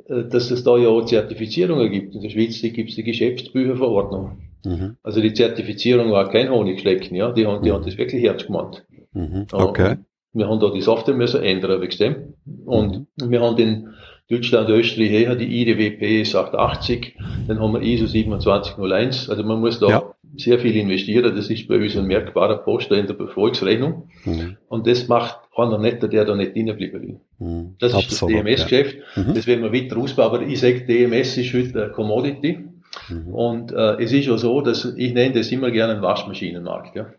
äh, 0.06 0.24
dass 0.24 0.50
es 0.50 0.64
da 0.64 0.76
ja 0.76 0.88
auch 0.88 1.04
Zertifizierungen 1.04 1.90
gibt. 1.90 2.14
In 2.14 2.22
der 2.22 2.30
Schweiz 2.30 2.60
gibt 2.60 2.90
es 2.90 2.96
die 2.96 3.04
Geschäftsbücherverordnung. 3.04 4.38
Mhm. 4.64 4.96
Also 5.02 5.20
die 5.20 5.34
Zertifizierung 5.34 6.10
war 6.10 6.30
kein 6.30 6.50
Honigschlecken, 6.50 7.16
ja. 7.16 7.32
Die 7.32 7.46
haben, 7.46 7.62
die 7.62 7.70
mhm. 7.70 7.74
haben 7.74 7.84
das 7.84 7.98
wirklich 7.98 8.24
ernst 8.24 8.46
gemeint. 8.46 8.84
Mhm. 9.12 9.46
Okay. 9.52 9.90
Und 9.92 10.06
wir 10.32 10.48
haben 10.48 10.60
da 10.60 10.70
die 10.70 10.80
Software 10.80 11.14
müssen 11.14 11.42
ändern 11.42 11.80
wegen 11.80 11.98
dem. 11.98 12.34
Und 12.64 13.06
mhm. 13.20 13.30
wir 13.30 13.40
haben 13.40 13.56
den 13.56 13.88
Deutschland, 14.30 14.68
Österreich 14.70 15.10
her, 15.10 15.34
die 15.34 15.60
IDWP 15.60 16.22
880, 16.34 17.18
dann 17.48 17.60
haben 17.60 17.74
wir 17.74 17.82
ISO 17.82 18.06
2701. 18.06 19.28
Also 19.28 19.42
man 19.42 19.60
muss 19.60 19.78
da 19.78 19.88
ja. 19.88 20.14
Sehr 20.36 20.58
viel 20.58 20.76
investieren. 20.76 21.34
Das 21.34 21.50
ist 21.50 21.68
bei 21.68 21.76
uns 21.76 21.96
ein 21.96 22.06
merkbarer 22.06 22.58
Poster 22.58 22.96
in 22.96 23.06
der 23.06 23.18
Erfolgsrechnung. 23.18 24.08
Mhm. 24.24 24.56
Und 24.68 24.86
das 24.86 25.08
macht 25.08 25.38
einer 25.54 25.78
nicht, 25.78 26.02
der 26.02 26.24
da 26.24 26.34
nicht 26.34 26.56
reinbleiben 26.56 27.02
will. 27.02 27.20
Mhm. 27.38 27.74
Das 27.78 27.92
ist 27.92 27.98
Absolut, 27.98 28.34
das 28.34 28.44
DMS-Geschäft. 28.44 28.96
Ja. 29.16 29.22
Mhm. 29.22 29.34
Das 29.34 29.46
werden 29.46 29.62
wir 29.62 29.72
weiter 29.72 29.96
ausbauen. 29.96 30.26
Aber 30.26 30.42
ich 30.42 30.60
sage, 30.60 30.86
DMS 30.86 31.36
ist 31.36 31.52
heute 31.52 31.84
eine 31.84 31.92
Commodity. 31.92 32.60
Mhm. 33.08 33.34
Und 33.34 33.72
äh, 33.72 34.02
es 34.02 34.12
ist 34.12 34.26
ja 34.26 34.36
so, 34.38 34.60
dass 34.60 34.84
ich 34.96 35.12
nenne 35.12 35.34
das 35.34 35.50
immer 35.52 35.70
gerne 35.70 35.94
einen 35.94 36.02
Waschmaschinenmarkt. 36.02 36.96
Ja. 36.96 37.12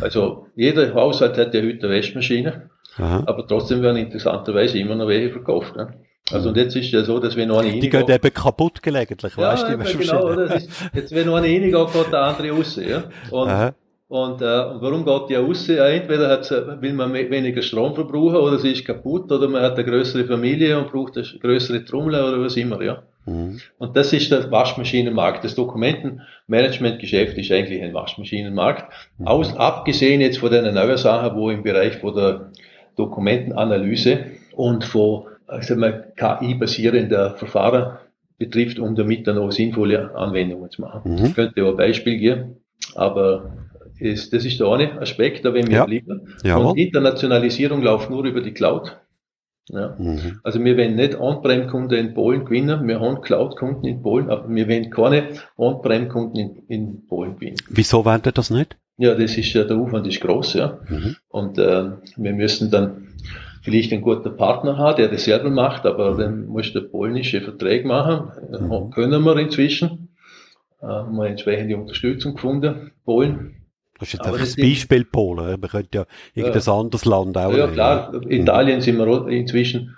Also 0.00 0.46
jeder 0.56 0.94
Haushalt 0.94 1.36
hat 1.36 1.54
ja 1.54 1.62
heute 1.62 1.86
eine 1.86 1.96
Waschmaschine. 1.96 2.70
Aha. 2.96 3.22
Aber 3.26 3.46
trotzdem 3.46 3.82
werden 3.82 3.98
interessanterweise 3.98 4.78
immer 4.78 4.96
noch 4.96 5.08
welche 5.08 5.30
verkauft. 5.30 5.74
Ja. 5.76 5.90
Also 6.32 6.50
und 6.50 6.56
jetzt 6.56 6.76
ist 6.76 6.90
ja 6.92 7.04
so, 7.04 7.18
dass 7.18 7.36
wenn 7.36 7.48
noch 7.48 7.60
eine 7.60 7.78
Die 7.78 7.88
gehen 7.88 8.08
eben 8.08 8.34
kaputt 8.34 8.82
gelegentlich, 8.82 9.36
ja, 9.36 9.52
weißt 9.52 9.68
du? 9.68 9.72
Ja, 9.72 9.76
genau, 9.76 10.32
oder? 10.32 10.54
Ist, 10.56 10.68
jetzt 10.94 11.14
wenn 11.14 11.26
noch 11.26 11.36
eine 11.36 11.46
reingeht, 11.46 11.72
geht 11.72 12.12
der 12.12 12.22
andere 12.22 12.50
raus, 12.50 12.76
ja. 12.76 13.04
Und, 13.30 13.74
und, 14.08 14.40
äh, 14.40 14.44
und 14.44 14.82
warum 14.82 15.04
geht 15.04 15.30
die 15.30 15.34
raus? 15.34 15.66
Ja, 15.66 15.86
entweder 15.88 16.30
hat's, 16.30 16.50
will 16.50 16.92
man 16.92 17.12
weniger 17.12 17.62
Strom 17.62 17.94
verbrauchen 17.94 18.36
oder 18.36 18.58
sie 18.58 18.72
ist 18.72 18.84
kaputt 18.84 19.30
oder 19.30 19.48
man 19.48 19.62
hat 19.62 19.74
eine 19.74 19.84
größere 19.84 20.24
Familie 20.24 20.78
und 20.78 20.90
braucht 20.90 21.16
eine 21.16 21.26
größere 21.40 21.84
Trommel 21.84 22.14
oder 22.14 22.40
was 22.40 22.56
immer, 22.56 22.82
ja. 22.82 23.02
Mhm. 23.28 23.60
Und 23.78 23.96
das 23.96 24.12
ist 24.12 24.30
der 24.30 24.50
Waschmaschinenmarkt. 24.50 25.44
Das 25.44 25.54
Dokumentenmanagementgeschäft 25.54 27.36
ist 27.36 27.52
eigentlich 27.52 27.82
ein 27.82 27.94
Waschmaschinenmarkt. 27.94 28.90
Mhm. 29.18 29.26
Aus, 29.28 29.56
abgesehen 29.56 30.20
jetzt 30.20 30.38
von 30.38 30.50
den 30.50 30.72
neuen 30.74 30.96
Sachen, 30.96 31.36
wo 31.36 31.50
im 31.50 31.62
Bereich 31.62 31.96
von 31.98 32.14
der 32.14 32.50
Dokumentenanalyse 32.96 34.24
und 34.56 34.84
von 34.84 35.26
also 35.48 35.74
KI-basierender 35.74 37.36
Verfahren 37.36 37.98
betrifft, 38.38 38.78
um 38.78 38.94
damit 38.94 39.26
dann 39.26 39.38
auch 39.38 39.50
sinnvolle 39.50 40.14
Anwendungen 40.14 40.70
zu 40.70 40.82
machen. 40.82 41.12
Mhm. 41.12 41.26
Ich 41.26 41.34
könnte 41.34 41.64
auch 41.64 41.70
ein 41.70 41.76
Beispiel 41.76 42.18
geben, 42.18 42.56
aber 42.94 43.52
ist, 43.98 44.32
das 44.32 44.44
ist 44.44 44.60
der 44.60 44.68
eine 44.68 45.00
Aspekt, 45.00 45.44
da 45.44 45.52
wenn 45.52 45.66
wir 45.66 45.78
ja. 45.78 45.86
bleiben. 45.86 46.34
Jawohl. 46.44 46.66
Und 46.66 46.78
Internationalisierung 46.78 47.82
läuft 47.82 48.10
nur 48.10 48.24
über 48.24 48.40
die 48.40 48.52
Cloud. 48.52 48.96
Ja. 49.70 49.96
Mhm. 49.98 50.40
Also 50.44 50.64
wir 50.64 50.76
werden 50.76 50.96
nicht 50.96 51.18
On-Prem-Kunden 51.18 51.94
in 51.94 52.14
Polen 52.14 52.44
gewinnen, 52.44 52.86
wir 52.86 53.00
haben 53.00 53.20
Cloud-Kunden 53.20 53.86
in 53.86 54.02
Polen, 54.02 54.30
aber 54.30 54.48
wir 54.48 54.66
werden 54.66 54.90
keine 54.90 55.28
On-Prem-Kunden 55.56 56.38
in, 56.38 56.56
in, 56.68 57.06
Polen 57.06 57.34
gewinnen. 57.34 57.56
Wieso 57.68 58.04
wollen 58.04 58.24
wir 58.24 58.32
das 58.32 58.50
nicht? 58.50 58.76
Ja, 58.96 59.14
das 59.14 59.36
ist 59.36 59.52
ja, 59.52 59.64
der 59.64 59.76
Aufwand 59.76 60.06
ist 60.06 60.20
groß, 60.20 60.54
ja. 60.54 60.78
Mhm. 60.88 61.16
Und 61.28 61.58
äh, 61.58 61.90
wir 62.16 62.32
müssen 62.32 62.70
dann 62.70 63.08
vielleicht 63.62 63.92
einen 63.92 64.02
guten 64.02 64.36
Partner 64.36 64.76
haben, 64.76 64.96
der 64.96 65.08
das 65.08 65.24
selber 65.24 65.50
macht, 65.50 65.86
aber 65.86 66.16
dann 66.16 66.46
muss 66.46 66.72
der 66.72 66.80
polnische 66.80 67.40
Vertrag 67.40 67.84
machen. 67.84 68.30
Mhm. 68.50 68.90
Können 68.90 69.22
wir 69.24 69.36
inzwischen. 69.36 70.08
Äh, 70.80 70.86
haben 70.86 71.16
wir 71.16 71.26
entsprechende 71.26 71.76
Unterstützung 71.76 72.34
gefunden. 72.34 72.92
Polen. 73.04 73.56
Das 73.98 74.08
ist 74.08 74.14
jetzt 74.14 74.26
einfach 74.26 74.40
das 74.40 74.56
Beispiel 74.56 75.04
Polen. 75.04 75.60
Man 75.60 75.70
könnte 75.70 75.98
ja 75.98 76.06
irgendein 76.34 76.62
ja. 76.62 76.78
anderes 76.78 77.04
Land 77.04 77.36
auch 77.36 77.50
Ja, 77.50 77.64
nehmen. 77.64 77.72
klar. 77.72 78.12
Mhm. 78.12 78.30
Italien 78.30 78.80
sind 78.80 78.98
wir 78.98 79.28
inzwischen 79.28 79.96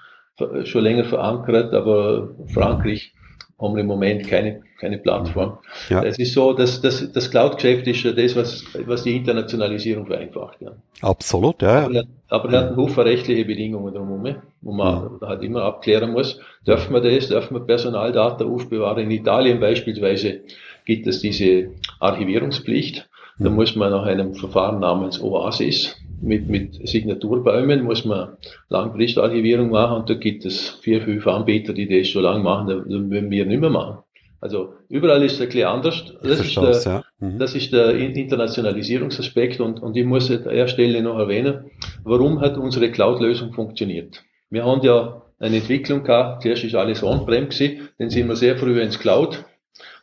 schon 0.65 0.83
länger 0.83 1.05
verankert, 1.05 1.75
aber 1.75 2.31
Frankreich 2.55 3.13
haben 3.61 3.75
wir 3.75 3.83
im 3.83 3.87
Moment 3.87 4.27
keine, 4.27 4.63
keine 4.81 4.99
Plattform. 4.99 5.59
Ja. 5.89 6.03
Es 6.03 6.19
ist 6.19 6.33
so, 6.33 6.53
dass, 6.53 6.81
dass 6.81 7.13
das 7.13 7.31
Cloud-Geschäft 7.31 7.87
ist 7.87 8.03
ja 8.03 8.13
das, 8.13 8.35
was, 8.35 8.65
was 8.87 9.03
die 9.03 9.17
Internationalisierung 9.17 10.07
vereinfacht. 10.07 10.61
Ja. 10.61 10.73
Absolut, 11.03 11.61
ja. 11.63 11.85
Aber, 11.85 12.03
aber 12.29 12.53
er 12.53 12.61
hat 12.61 12.69
einen 12.69 12.77
Haufen 12.77 13.03
rechtliche 13.03 13.45
Bedingungen 13.45 13.95
drumherum, 13.95 14.37
wo 14.63 14.73
man 14.73 15.19
ja. 15.21 15.29
halt 15.29 15.43
immer 15.43 15.63
abklären 15.63 16.13
muss. 16.13 16.41
Dürfen 16.67 16.95
wir 16.95 17.01
das? 17.01 17.29
Dürfen 17.29 17.55
wir 17.55 17.61
Personaldaten 17.61 18.49
aufbewahren? 18.49 19.05
In 19.05 19.11
Italien 19.11 19.61
beispielsweise 19.61 20.41
gibt 20.87 21.07
es 21.07 21.21
diese 21.21 21.69
Archivierungspflicht. 22.01 23.09
Da 23.39 23.49
muss 23.49 23.75
man 23.75 23.91
nach 23.91 24.05
einem 24.05 24.35
Verfahren 24.35 24.81
namens 24.81 25.21
OASIS 25.21 25.97
mit, 26.21 26.49
mit 26.49 26.87
Signaturbäumen 26.87 27.83
muss 27.83 28.05
man 28.05 28.37
Langfristarchivierung 28.69 29.71
machen 29.71 30.01
und 30.01 30.11
da 30.11 30.15
gibt 30.15 30.45
es 30.45 30.71
vier, 30.83 31.01
fünf 31.03 31.27
Anbieter, 31.27 31.73
die 31.73 31.89
das 31.89 32.09
schon 32.09 32.23
lange 32.23 32.43
machen, 32.43 32.69
da 32.69 32.75
würden 32.87 33.31
wir 33.31 33.47
nicht 33.47 33.61
mehr 33.61 33.71
machen. 33.71 33.99
Also 34.41 34.75
überall 34.89 35.23
ist 35.23 35.35
es 35.35 35.41
ein 35.41 35.47
bisschen 35.49 35.69
anders. 35.69 36.15
Das, 36.23 36.41
ist 36.41 36.57
der, 36.57 36.81
ja. 36.93 37.05
mhm. 37.19 37.39
das 37.39 37.55
ist 37.55 37.73
der 37.73 37.95
Internationalisierungsaspekt 37.95 39.61
und, 39.61 39.81
und 39.81 39.97
ich 39.97 40.07
muss 40.07 40.31
an 40.31 40.45
der 40.45 40.67
Stelle 40.67 41.03
noch 41.03 41.19
erwähnen, 41.19 41.71
warum 42.05 42.41
hat 42.41 42.57
unsere 42.57 42.91
Cloud-Lösung 42.91 43.53
funktioniert. 43.53 44.23
Wir 44.49 44.65
haben 44.65 44.83
ja 44.83 45.23
eine 45.39 45.57
Entwicklung 45.57 46.05
gehabt, 46.05 46.43
zuerst 46.43 46.65
ist 46.65 46.75
alles 46.75 47.03
on-prem 47.03 47.49
gewesen, 47.49 47.89
dann 47.99 48.11
sind 48.11 48.29
wir 48.29 48.37
sehr 48.37 48.57
früh 48.57 48.81
ins 48.81 48.99
Cloud 48.99 49.45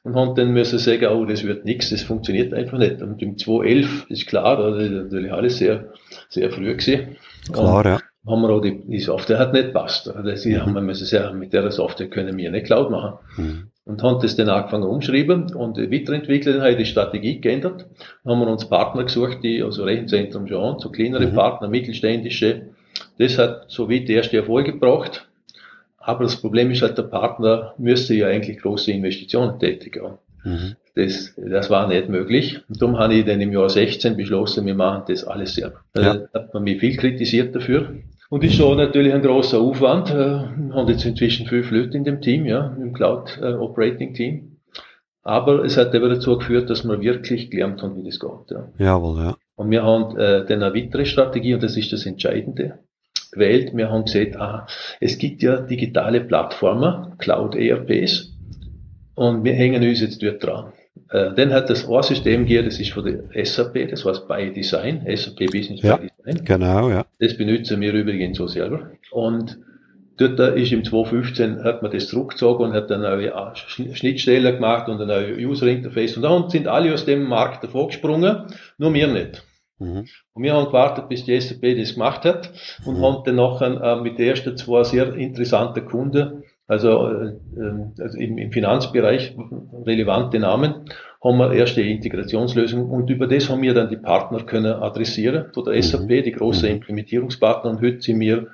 und 0.03 0.15
haben 0.15 0.35
dann 0.35 0.53
müssen 0.53 0.79
sagen, 0.79 1.07
oh, 1.07 1.25
das 1.25 1.43
wird 1.43 1.65
nichts, 1.65 1.89
das 1.89 2.03
funktioniert 2.03 2.53
einfach 2.53 2.77
nicht. 2.77 3.01
Und 3.01 3.21
im 3.21 3.37
2011 3.37 4.05
ist 4.09 4.27
klar, 4.27 4.57
das 4.57 4.83
ist 4.83 4.91
natürlich 4.91 5.33
alles 5.33 5.57
sehr, 5.57 5.91
sehr 6.29 6.51
früh 6.51 6.75
gewesen. 6.75 7.17
Klar, 7.51 7.79
und, 7.79 7.85
ja. 7.85 8.01
haben 8.27 8.41
wir 8.41 8.49
auch 8.49 8.61
die, 8.61 8.81
die 8.87 8.99
Software 8.99 9.39
hat 9.39 9.53
nicht 9.53 9.73
passt. 9.73 10.09
Also 10.09 10.35
sie 10.35 10.55
mhm. 10.55 10.61
haben 10.61 10.85
müssen 10.85 11.05
sagen, 11.05 11.39
mit 11.39 11.53
der 11.53 11.69
Software 11.71 12.09
können 12.09 12.37
wir 12.37 12.51
nicht 12.51 12.67
Cloud 12.67 12.89
machen. 12.89 13.19
Mhm. 13.37 13.71
Und 13.87 14.03
haben 14.03 14.21
das 14.21 14.35
dann 14.35 14.49
angefangen 14.49 14.83
umschreiben 14.83 15.55
und 15.55 15.77
weiterentwickelt, 15.77 16.57
dann 16.57 16.61
habe 16.61 16.71
ich 16.71 16.77
die 16.77 16.85
Strategie 16.85 17.39
geändert. 17.39 17.85
Dann 18.23 18.33
haben 18.33 18.41
wir 18.41 18.51
uns 18.51 18.67
Partner 18.67 19.05
gesucht, 19.05 19.39
die, 19.43 19.63
also 19.63 19.85
Rechenzentrum 19.85 20.45
schon, 20.47 20.79
so 20.79 20.89
kleinere 20.89 21.27
mhm. 21.27 21.33
Partner, 21.33 21.69
mittelständische. 21.69 22.63
Das 23.17 23.37
hat 23.37 23.65
so 23.69 23.89
weit 23.89 24.09
die 24.09 24.13
erste 24.13 24.37
Erfolg 24.37 24.65
gebracht. 24.65 25.27
Aber 25.99 26.23
das 26.23 26.35
Problem 26.35 26.69
ist 26.71 26.81
halt, 26.81 26.97
der 26.97 27.03
Partner 27.03 27.73
müsste 27.77 28.13
ja 28.13 28.27
eigentlich 28.27 28.59
große 28.59 28.91
Investitionen 28.91 29.57
tätigen. 29.57 30.17
Mhm. 30.43 30.75
Das, 30.95 31.33
das 31.37 31.69
war 31.69 31.87
nicht 31.87 32.09
möglich. 32.09 32.59
Und 32.67 32.81
darum 32.81 32.97
habe 32.97 33.13
ich 33.13 33.25
dann 33.25 33.39
im 33.39 33.53
Jahr 33.53 33.69
16 33.69 34.17
beschlossen, 34.17 34.65
wir 34.65 34.75
machen 34.75 35.03
das 35.07 35.23
alles 35.23 35.55
selber. 35.55 35.81
Ja. 35.95 36.15
Da 36.15 36.27
hat 36.33 36.53
man 36.53 36.63
mich 36.63 36.79
viel 36.79 36.97
kritisiert 36.97 37.55
dafür. 37.55 37.93
Und 38.29 38.43
ist 38.43 38.55
schon 38.55 38.77
natürlich 38.77 39.13
ein 39.13 39.21
großer 39.21 39.59
Aufwand. 39.59 40.09
Wir 40.09 40.51
äh, 40.69 40.73
haben 40.73 40.89
jetzt 40.89 41.05
inzwischen 41.05 41.47
fünf 41.47 41.71
Leute 41.71 41.95
in 41.95 42.03
dem 42.03 42.21
Team, 42.21 42.45
ja, 42.45 42.75
im 42.79 42.93
Cloud 42.93 43.39
äh, 43.41 43.53
Operating 43.53 44.13
Team. 44.13 44.57
Aber 45.23 45.63
es 45.63 45.77
hat 45.77 45.93
eben 45.93 46.09
dazu 46.09 46.37
geführt, 46.37 46.69
dass 46.69 46.85
wir 46.85 47.01
wirklich 47.01 47.49
gelernt 47.49 47.81
haben, 47.81 47.95
wie 47.97 48.03
das 48.03 48.19
geht. 48.19 48.51
Ja. 48.51 48.69
Jawohl, 48.77 49.17
ja. 49.17 49.37
Und 49.55 49.71
wir 49.71 49.83
haben 49.83 50.17
äh, 50.17 50.45
dann 50.45 50.63
eine 50.63 50.75
weitere 50.75 51.05
Strategie, 51.05 51.53
und 51.53 51.63
das 51.63 51.75
ist 51.77 51.91
das 51.91 52.05
Entscheidende, 52.05 52.79
gewählt. 53.31 53.75
Wir 53.75 53.89
haben 53.89 54.05
gesagt, 54.05 54.35
aha, 54.37 54.67
es 54.99 55.17
gibt 55.17 55.41
ja 55.41 55.57
digitale 55.57 56.21
Plattformen, 56.21 57.17
Cloud 57.17 57.55
ERPs, 57.55 58.33
und 59.15 59.43
wir 59.43 59.53
hängen 59.53 59.83
uns 59.83 59.99
jetzt 59.99 60.21
dort 60.21 60.43
dran. 60.43 60.73
Äh, 61.09 61.33
dann 61.35 61.53
hat 61.53 61.69
das 61.69 61.87
ein 61.87 62.03
System 62.03 62.41
gegeben, 62.41 62.65
das 62.65 62.79
ist 62.79 62.91
von 62.91 63.05
der 63.05 63.45
SAP, 63.45 63.89
das 63.89 64.05
heißt 64.05 64.27
By 64.27 64.51
Design, 64.51 65.05
SAP 65.15 65.51
Business 65.51 65.81
ja, 65.81 65.97
by 65.97 66.09
Design. 66.25 66.45
Genau, 66.45 66.89
ja. 66.89 67.05
Das 67.19 67.37
benutzen 67.37 67.81
wir 67.81 67.93
übrigens 67.93 68.37
so 68.37 68.47
selber. 68.47 68.91
Und 69.11 69.57
dort 70.17 70.39
ist 70.57 70.71
im 70.71 70.83
2015 70.83 71.63
hat 71.63 71.81
man 71.81 71.91
das 71.91 72.07
zurückgezogen 72.07 72.65
und 72.65 72.73
hat 72.73 72.91
eine 72.91 73.03
neue 73.03 73.33
Schnittstelle 73.93 74.53
gemacht 74.53 74.89
und 74.89 75.01
ein 75.01 75.07
neues 75.07 75.37
User 75.37 75.67
Interface. 75.67 76.17
Und 76.17 76.23
dann 76.23 76.49
sind 76.49 76.67
alle 76.67 76.93
aus 76.93 77.05
dem 77.05 77.23
Markt 77.23 77.63
davor 77.63 77.87
gesprungen, 77.87 78.43
nur 78.77 78.93
wir 78.93 79.07
nicht. 79.07 79.43
Mhm. 79.79 80.07
Und 80.33 80.43
wir 80.43 80.53
haben 80.53 80.65
gewartet, 80.65 81.07
bis 81.09 81.25
die 81.25 81.39
SAP 81.39 81.77
das 81.77 81.93
gemacht 81.93 82.25
hat 82.25 82.51
und 82.85 82.97
mhm. 82.97 83.03
haben 83.03 83.23
dann 83.25 83.35
nachher 83.35 83.81
äh, 83.81 84.01
mit 84.01 84.17
den 84.17 84.27
ersten 84.27 84.57
zwei 84.57 84.83
sehr 84.83 85.13
interessanten 85.13 85.85
Kunden 85.85 86.43
also, 86.67 87.09
äh, 87.09 88.01
also 88.01 88.17
im, 88.17 88.37
im 88.37 88.51
Finanzbereich 88.51 89.35
relevante 89.85 90.39
Namen, 90.39 90.85
haben 91.23 91.37
wir 91.37 91.53
erste 91.53 91.81
Integrationslösungen 91.81 92.89
und 92.89 93.09
über 93.09 93.27
das 93.27 93.49
haben 93.49 93.61
wir 93.61 93.73
dann 93.73 93.89
die 93.89 93.97
Partner 93.97 94.43
können 94.43 94.73
adressieren, 94.73 95.45
von 95.53 95.65
der 95.65 95.75
mhm. 95.75 95.81
SAP, 95.81 96.23
die 96.23 96.31
große 96.31 96.67
mhm. 96.67 96.73
Implementierungspartner 96.73 97.71
und 97.71 97.81
heute 97.81 98.01
sind 98.01 98.19
wir 98.19 98.47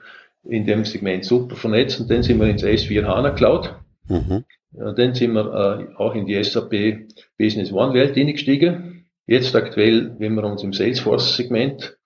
in 0.46 0.66
dem 0.66 0.86
Segment 0.86 1.26
super 1.26 1.56
vernetzt 1.56 2.00
und 2.00 2.10
dann 2.10 2.24
sind 2.24 2.40
wir 2.40 2.48
ins 2.48 2.64
S4 2.64 3.06
HANA 3.06 3.32
Cloud. 3.32 3.76
Mhm. 4.08 4.44
Und 4.74 4.98
dann 4.98 5.14
sind 5.14 5.34
wir 5.34 5.88
äh, 5.90 5.96
auch 5.98 6.16
in 6.16 6.26
die 6.26 6.42
SAP 6.44 7.08
Business 7.38 7.72
One 7.72 7.94
Welt 7.94 8.18
eingestiegen. 8.18 9.06
Jetzt 9.28 9.56
aktuell, 9.56 10.16
wenn 10.20 10.36
wir 10.36 10.44
uns 10.44 10.64
im 10.64 10.74
Salesforce 10.74 11.36
Segment, 11.36 11.98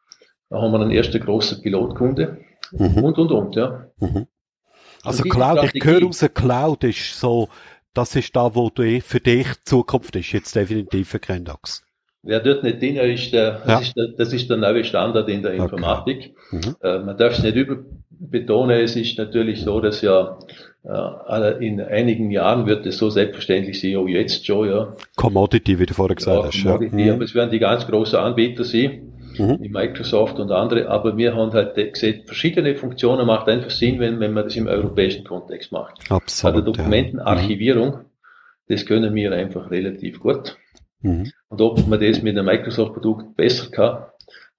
da 0.50 0.62
haben 0.62 0.72
wir 0.72 0.82
einen 0.82 0.92
ersten 0.92 1.20
großen 1.20 1.62
Pilotkunde 1.62 2.38
mhm. 2.72 3.04
und, 3.04 3.18
und, 3.18 3.32
und, 3.32 3.56
ja. 3.56 3.88
Mhm. 4.00 4.28
Also 5.08 5.24
Cloud, 5.24 5.70
ich 5.74 5.84
höre 5.84 6.04
raus, 6.04 6.26
Cloud 6.34 6.84
ist 6.84 7.20
so, 7.20 7.50
das 7.94 8.16
ist 8.16 8.36
da, 8.36 8.54
wo 8.54 8.70
du 8.70 8.84
eh 8.84 9.02
für 9.02 9.20
dich 9.20 9.48
Zukunft 9.64 10.16
ist, 10.16 10.32
jetzt 10.32 10.56
definitiv 10.56 11.10
für 11.10 11.20
Kendox. 11.20 11.84
Wer 12.24 12.42
dort 12.42 12.64
nicht 12.64 12.82
drin 12.82 12.98
ist, 12.98 13.32
der, 13.32 13.62
das, 13.66 13.82
ist 13.84 13.96
der, 13.96 14.08
das 14.18 14.34
ist 14.34 14.50
der 14.50 14.58
neue 14.58 14.84
Standard 14.84 15.30
in 15.30 15.42
der 15.44 15.54
Informatik. 15.54 16.36
Okay. 16.52 16.68
Mhm. 16.68 16.76
Äh, 16.82 17.00
man 17.00 17.18
darf 17.18 17.38
es 17.38 17.44
nicht 17.44 17.56
überbetonen, 17.56 18.82
es 18.82 18.96
ist 18.96 19.18
natürlich 19.18 19.62
so, 19.62 19.80
dass 19.80 20.02
ja 20.02 20.38
äh, 20.84 21.66
in 21.66 21.80
einigen 21.80 22.30
Jahren 22.32 22.66
wird 22.66 22.86
es 22.86 22.98
so 22.98 23.10
selbstverständlich 23.10 23.80
sein, 23.80 23.96
auch 23.96 24.08
jetzt 24.08 24.46
schon, 24.46 24.70
ja. 24.70 24.94
Commodity, 25.16 25.80
wie 25.80 25.86
du 25.86 25.94
vorher 25.94 26.16
gesagt 26.16 26.38
ja, 26.38 26.48
hast. 26.48 26.64
Commodity, 26.64 27.06
ja. 27.06 27.14
aber 27.14 27.24
es 27.24 27.34
werden 27.34 27.52
die 27.52 27.60
ganz 27.60 27.88
großen 27.88 28.20
Anbieter 28.20 28.66
sein 28.66 29.07
mhm. 29.40 29.58
wie 29.62 29.70
Microsoft 29.70 30.40
und 30.40 30.52
andere, 30.52 30.90
aber 30.90 31.18
wir 31.18 31.36
haben 31.36 31.52
halt 31.54 31.76
gesehen, 31.76 32.24
verschiedene 32.26 32.76
Funktionen 32.76 33.26
macht 33.26 33.48
einfach 33.48 33.70
Sinn, 33.70 34.00
wenn, 34.00 34.20
wenn 34.20 34.34
man 34.34 34.46
das 34.46 34.56
im 34.56 34.68
europäischen 34.68 35.24
Kontext 35.24 35.72
macht. 35.72 36.00
Absolut. 36.10 36.56
Bei 36.56 36.62
der 36.62 36.74
Dokumentenarchivierung, 36.74 37.94
ja. 37.94 38.06
das 38.70 38.86
können 38.86 39.14
wir 39.16 39.32
einfach 39.32 39.72
relativ 39.72 40.20
gut. 40.20 40.58
Mhm. 41.02 41.32
Und 41.50 41.62
ob 41.62 41.88
man 41.88 42.00
das 42.00 42.22
mit 42.22 42.38
einem 42.38 42.46
Microsoft-Produkt 42.46 43.36
besser 43.36 43.70
kann, 43.72 44.06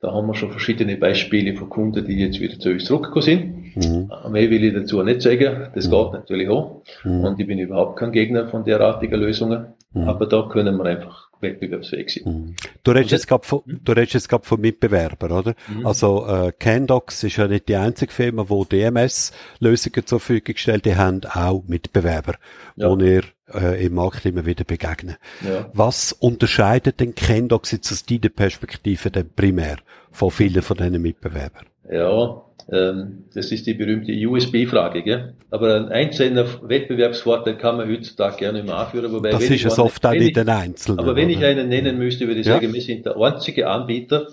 da 0.01 0.13
haben 0.13 0.27
wir 0.29 0.35
schon 0.35 0.53
verschiedene 0.53 0.97
Beispiele 0.97 1.57
von 1.57 1.69
Kunden, 1.69 2.07
die 2.07 2.19
jetzt 2.19 2.41
wieder 2.41 2.59
zu 2.59 2.71
uns 2.71 2.85
zurückgekommen 2.85 3.23
sind. 3.23 3.68
Mhm. 3.79 4.11
Mehr 4.33 4.51
will 4.51 4.65
ich 4.65 4.75
dazu 4.75 5.03
nicht 5.03 5.23
sagen. 5.23 5.69
Das 5.75 5.87
mhm. 5.87 5.91
geht 5.91 6.13
natürlich 6.13 6.49
auch. 6.49 6.83
Mhm. 7.05 7.25
Und 7.25 7.41
ich 7.41 7.47
bin 7.47 7.59
überhaupt 7.59 7.99
kein 7.99 8.13
Gegner 8.13 8.49
von 8.49 8.65
derartigen 8.65 9.21
Lösungen. 9.21 9.67
Mhm. 9.93 10.09
Aber 10.09 10.27
da 10.27 10.49
können 10.51 10.77
wir 10.77 10.85
einfach 10.85 11.29
wettbewerbsfähig 11.41 12.11
sind. 12.11 12.27
Mhm. 12.27 12.57
Du 12.83 12.91
redest 12.91 13.13
jetzt 13.13 13.29
gerade 13.29 13.47
von, 13.47 13.61
mhm. 13.65 13.81
du 13.85 13.93
redest 13.93 14.15
jetzt 14.15 14.29
gerade 14.29 14.45
von 14.45 14.61
Mitbewerbern, 14.61 15.33
oder? 15.33 15.55
Mhm. 15.69 15.87
Also, 15.87 16.27
äh, 16.27 16.53
Candox 16.59 17.23
ist 17.25 17.37
ja 17.37 17.47
nicht 17.47 17.69
die 17.69 17.77
einzige 17.77 18.13
Firma, 18.13 18.49
wo 18.49 18.65
DMS-Lösungen 18.65 20.07
zur 20.07 20.21
Verfügung 20.21 20.57
stellt. 20.57 20.85
Die 20.85 20.97
haben 20.97 21.21
auch 21.25 21.63
Mitbewerber, 21.67 22.35
ja. 22.77 22.91
wo 22.91 22.97
ihr 22.99 23.23
äh, 23.55 23.87
im 23.87 23.95
Markt 23.95 24.27
immer 24.27 24.47
wieder 24.47 24.65
begegnen. 24.65 25.17
Ja. 25.47 25.71
Was 25.73 26.13
unterscheidet 26.13 27.01
denn 27.01 27.15
Candox 27.15 27.71
jetzt 27.73 27.93
aus 27.93 28.05
deiner 28.05 28.29
Perspektive 28.29 29.11
denn 29.11 29.31
primär 29.35 29.77
von 30.11 30.31
vielen 30.31 30.63
von 30.63 30.77
diesen 30.77 31.01
Mitbewerbern? 31.01 31.67
Ja, 31.91 32.43
das 32.71 33.51
ist 33.51 33.67
die 33.67 33.73
berühmte 33.73 34.13
USB-Frage, 34.29 35.03
gell? 35.03 35.35
Aber 35.51 35.75
ein 35.75 35.89
einzelner 35.89 36.47
Wettbewerbsvorteil 36.69 37.57
kann 37.57 37.79
man 37.79 37.89
heutzutage 37.89 38.37
gerne 38.37 38.63
mal 38.63 38.85
anführen. 38.85 39.11
Wobei, 39.11 39.31
das 39.31 39.49
ist 39.49 39.65
es 39.65 39.79
oft 39.79 40.05
auch 40.05 40.13
nicht 40.13 40.37
ein 40.37 40.49
Einzelner. 40.51 41.03
Aber 41.03 41.17
wenn 41.17 41.31
ich 41.31 41.43
einen 41.43 41.71
nennen 41.71 41.97
müsste, 41.97 42.27
würde 42.27 42.41
ich 42.41 42.47
ja. 42.47 42.55
sagen, 42.55 42.75
wir 42.75 42.83
sind 42.83 43.07
der 43.07 43.17
einzige 43.17 43.69
Anbieter 43.69 44.29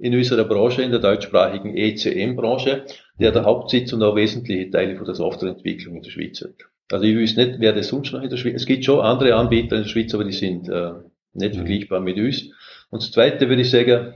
in 0.00 0.16
unserer 0.16 0.44
Branche, 0.44 0.82
in 0.82 0.90
der 0.90 0.98
deutschsprachigen 0.98 1.76
ECM-Branche, 1.76 2.86
der 3.20 3.30
der 3.30 3.44
Hauptsitz 3.44 3.92
und 3.92 4.02
auch 4.02 4.16
wesentliche 4.16 4.68
Teile 4.68 4.96
von 4.96 5.06
der 5.06 5.14
Softwareentwicklung 5.14 5.96
in 5.96 6.02
der 6.02 6.10
Schweiz 6.10 6.40
hat. 6.40 6.54
Also 6.90 7.04
ich 7.04 7.16
weiß 7.16 7.36
nicht, 7.36 7.60
wer 7.60 7.72
das 7.72 7.88
sonst 7.88 8.12
noch 8.12 8.22
in 8.22 8.30
der 8.30 8.36
Schweiz, 8.36 8.56
es 8.56 8.66
gibt 8.66 8.84
schon 8.84 9.00
andere 9.00 9.36
Anbieter 9.36 9.76
in 9.76 9.82
der 9.82 9.88
Schweiz, 9.88 10.12
aber 10.12 10.24
die 10.24 10.32
sind 10.32 10.68
äh, 10.68 10.90
nicht 11.34 11.54
mhm. 11.54 11.58
vergleichbar 11.58 12.00
mit 12.00 12.16
uns. 12.16 12.50
Und 12.90 13.02
das 13.02 13.12
Zweite 13.12 13.48
würde 13.48 13.62
ich 13.62 13.70
sagen, 13.70 14.14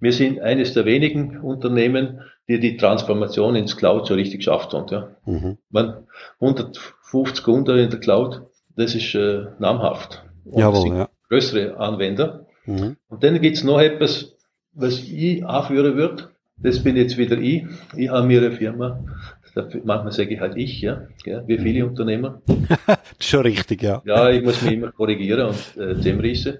wir 0.00 0.12
sind 0.12 0.40
eines 0.40 0.74
der 0.74 0.84
wenigen 0.84 1.40
Unternehmen, 1.40 2.20
die 2.48 2.60
die 2.60 2.76
Transformation 2.76 3.56
ins 3.56 3.76
Cloud 3.76 4.06
so 4.06 4.14
richtig 4.14 4.40
geschafft 4.40 4.72
haben. 4.72 4.86
Ja. 4.90 5.08
Mhm. 5.24 5.58
Man, 5.70 6.06
150 6.40 7.42
Kunden 7.42 7.78
in 7.78 7.90
der 7.90 8.00
Cloud, 8.00 8.42
das 8.76 8.94
ist 8.94 9.14
äh, 9.14 9.46
namhaft. 9.58 10.22
Und 10.44 10.60
Jawohl, 10.60 10.96
ja. 10.96 11.08
Größere 11.28 11.76
Anwender. 11.78 12.46
Mhm. 12.66 12.96
Und 13.08 13.24
dann 13.24 13.40
gibt's 13.40 13.64
noch 13.64 13.80
etwas, 13.80 14.36
was 14.72 15.00
ich 15.00 15.44
anführen 15.44 15.96
würde. 15.96 16.28
Das 16.58 16.82
bin 16.82 16.96
jetzt 16.96 17.18
wieder 17.18 17.36
ich. 17.38 17.64
Ich 17.96 18.08
habe 18.08 18.26
mir 18.26 18.40
eine 18.40 18.52
Firma, 18.52 19.04
manchmal 19.84 20.12
sage 20.12 20.34
ich 20.34 20.40
halt 20.40 20.56
ich, 20.56 20.80
ja, 20.80 21.02
ja 21.24 21.46
wie 21.46 21.58
viele 21.58 21.84
mhm. 21.84 21.90
Unternehmer. 21.90 22.40
Schon 23.20 23.42
richtig, 23.42 23.82
ja. 23.82 24.02
Ja, 24.04 24.30
ich 24.30 24.42
muss 24.42 24.62
mich 24.62 24.72
immer 24.74 24.92
korrigieren 24.92 25.48
und 25.48 25.82
äh, 25.82 25.96
zusammenreißen. 25.96 26.58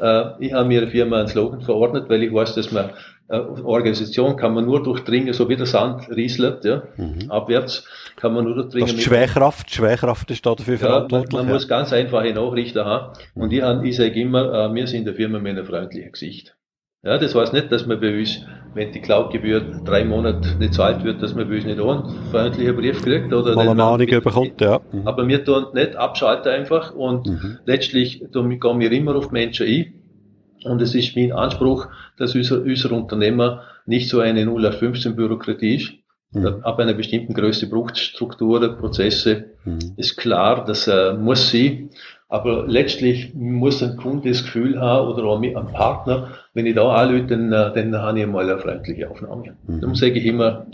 Äh, 0.00 0.24
ich 0.40 0.52
habe 0.52 0.68
mir 0.68 0.82
eine 0.82 0.90
Firma 0.90 1.18
einen 1.18 1.28
Slogan 1.28 1.60
verordnet, 1.60 2.08
weil 2.08 2.22
ich 2.22 2.32
weiß, 2.32 2.54
dass 2.54 2.72
man 2.72 2.90
Organisation 3.28 4.36
kann 4.36 4.54
man 4.54 4.64
nur 4.64 4.82
durchdringen, 4.82 5.34
so 5.34 5.48
wie 5.48 5.56
der 5.56 5.66
Sand 5.66 6.08
rieselt, 6.08 6.64
ja, 6.64 6.82
mhm. 6.96 7.30
abwärts 7.30 7.84
kann 8.16 8.32
man 8.32 8.44
nur 8.44 8.54
durchdringen. 8.54 8.88
Das 8.88 8.96
ist 8.96 9.04
Schwerkraft, 9.04 9.70
Schwerkraft 9.70 10.30
ist 10.30 10.46
da 10.46 10.54
dafür 10.54 10.74
ja, 10.74 10.80
verantwortlich. 10.80 11.32
Man, 11.32 11.40
man 11.42 11.48
ja. 11.48 11.54
muss 11.54 11.68
ganz 11.68 11.92
einfache 11.92 12.32
Nachrichten 12.32 12.84
haben. 12.84 13.12
Und 13.34 13.52
ich, 13.52 13.62
ich 13.62 13.96
sage 13.96 14.20
immer, 14.20 14.70
äh, 14.70 14.74
wir 14.74 14.86
sind 14.86 15.06
der 15.06 15.14
Firma 15.14 15.38
mit 15.38 15.52
einem 15.52 15.66
freundlichen 15.66 16.12
Gesicht. 16.12 16.56
Ja, 17.04 17.16
das 17.16 17.34
heißt 17.34 17.52
nicht, 17.52 17.70
dass 17.70 17.86
man 17.86 18.00
bei 18.00 18.18
uns, 18.18 18.44
wenn 18.74 18.90
die 18.90 19.00
Cloud-Gebühr 19.00 19.60
drei 19.84 20.04
Monate 20.04 20.56
nicht 20.58 20.74
zahlt 20.74 21.04
wird, 21.04 21.22
dass 21.22 21.34
man 21.34 21.48
bei 21.48 21.56
uns 21.56 21.64
nicht 21.64 21.78
auch 21.78 22.02
einen 22.02 22.30
freundlichen 22.30 22.76
Brief 22.76 23.02
kriegt 23.02 23.32
oder 23.32 23.54
Mal 23.54 23.68
eine 23.68 23.84
Ahnung 23.84 24.06
bekommt, 24.06 24.60
ja. 24.60 24.80
Mhm. 24.90 25.06
Aber 25.06 25.28
wir 25.28 25.44
tun 25.44 25.66
nicht 25.74 25.94
abschalten 25.94 26.50
einfach 26.50 26.92
und 26.94 27.28
mhm. 27.28 27.58
letztlich 27.66 28.20
gehen 28.32 28.80
wir 28.80 28.92
immer 28.92 29.14
auf 29.14 29.30
Menschen 29.30 29.66
ein. 29.66 29.97
Und 30.68 30.82
es 30.82 30.94
ist 30.94 31.16
mein 31.16 31.32
Anspruch, 31.32 31.88
dass 32.16 32.34
unser, 32.34 32.62
unser 32.62 32.92
Unternehmer 32.92 33.62
nicht 33.86 34.08
so 34.08 34.20
eine 34.20 34.44
0 34.44 34.66
auf 34.66 34.78
15 34.78 35.16
Bürokratie 35.16 35.76
ist. 35.76 35.92
Mhm. 36.32 36.62
Ab 36.62 36.78
einer 36.78 36.94
bestimmten 36.94 37.32
Größe 37.32 37.68
braucht 37.68 37.98
Strukturen, 37.98 38.76
Prozesse. 38.76 39.46
Mhm. 39.64 39.94
Ist 39.96 40.16
klar, 40.16 40.64
das 40.64 40.86
äh, 40.86 41.14
muss 41.14 41.50
sie. 41.50 41.88
Aber 42.28 42.66
letztlich 42.66 43.34
muss 43.34 43.82
ein 43.82 43.96
Kunde 43.96 44.28
das 44.28 44.44
Gefühl 44.44 44.78
haben 44.78 45.08
oder 45.08 45.24
auch 45.24 45.40
ein 45.40 45.72
Partner, 45.72 46.34
wenn 46.52 46.66
ich 46.66 46.74
da 46.74 46.94
anrufe, 46.94 47.26
dann, 47.26 47.52
äh, 47.52 47.72
dann 47.72 47.96
habe 47.96 48.20
ich 48.20 48.26
mal 48.26 48.48
eine 48.48 48.60
freundliche 48.60 49.10
Aufnahme. 49.10 49.56
Mhm. 49.66 49.80
Darum 49.80 49.94
sage 49.94 50.18
ich 50.18 50.26
immer, 50.26 50.66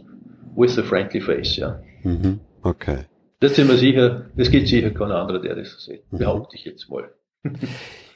with 0.56 0.76
a 0.78 0.82
friendly 0.82 1.20
face, 1.20 1.56
ja. 1.56 1.80
Mhm. 2.02 2.40
Okay. 2.62 3.04
Das 3.38 3.54
sind 3.54 3.68
wir 3.68 3.76
sicher, 3.76 4.26
das 4.36 4.50
gibt 4.50 4.68
sicher 4.68 4.90
kein 4.90 5.12
anderer, 5.12 5.38
der 5.38 5.54
das 5.54 5.70
so 5.70 5.78
sieht. 5.78 6.10
Mhm. 6.10 6.18
Behaupte 6.18 6.56
ich 6.56 6.64
jetzt 6.64 6.90
mal. 6.90 7.10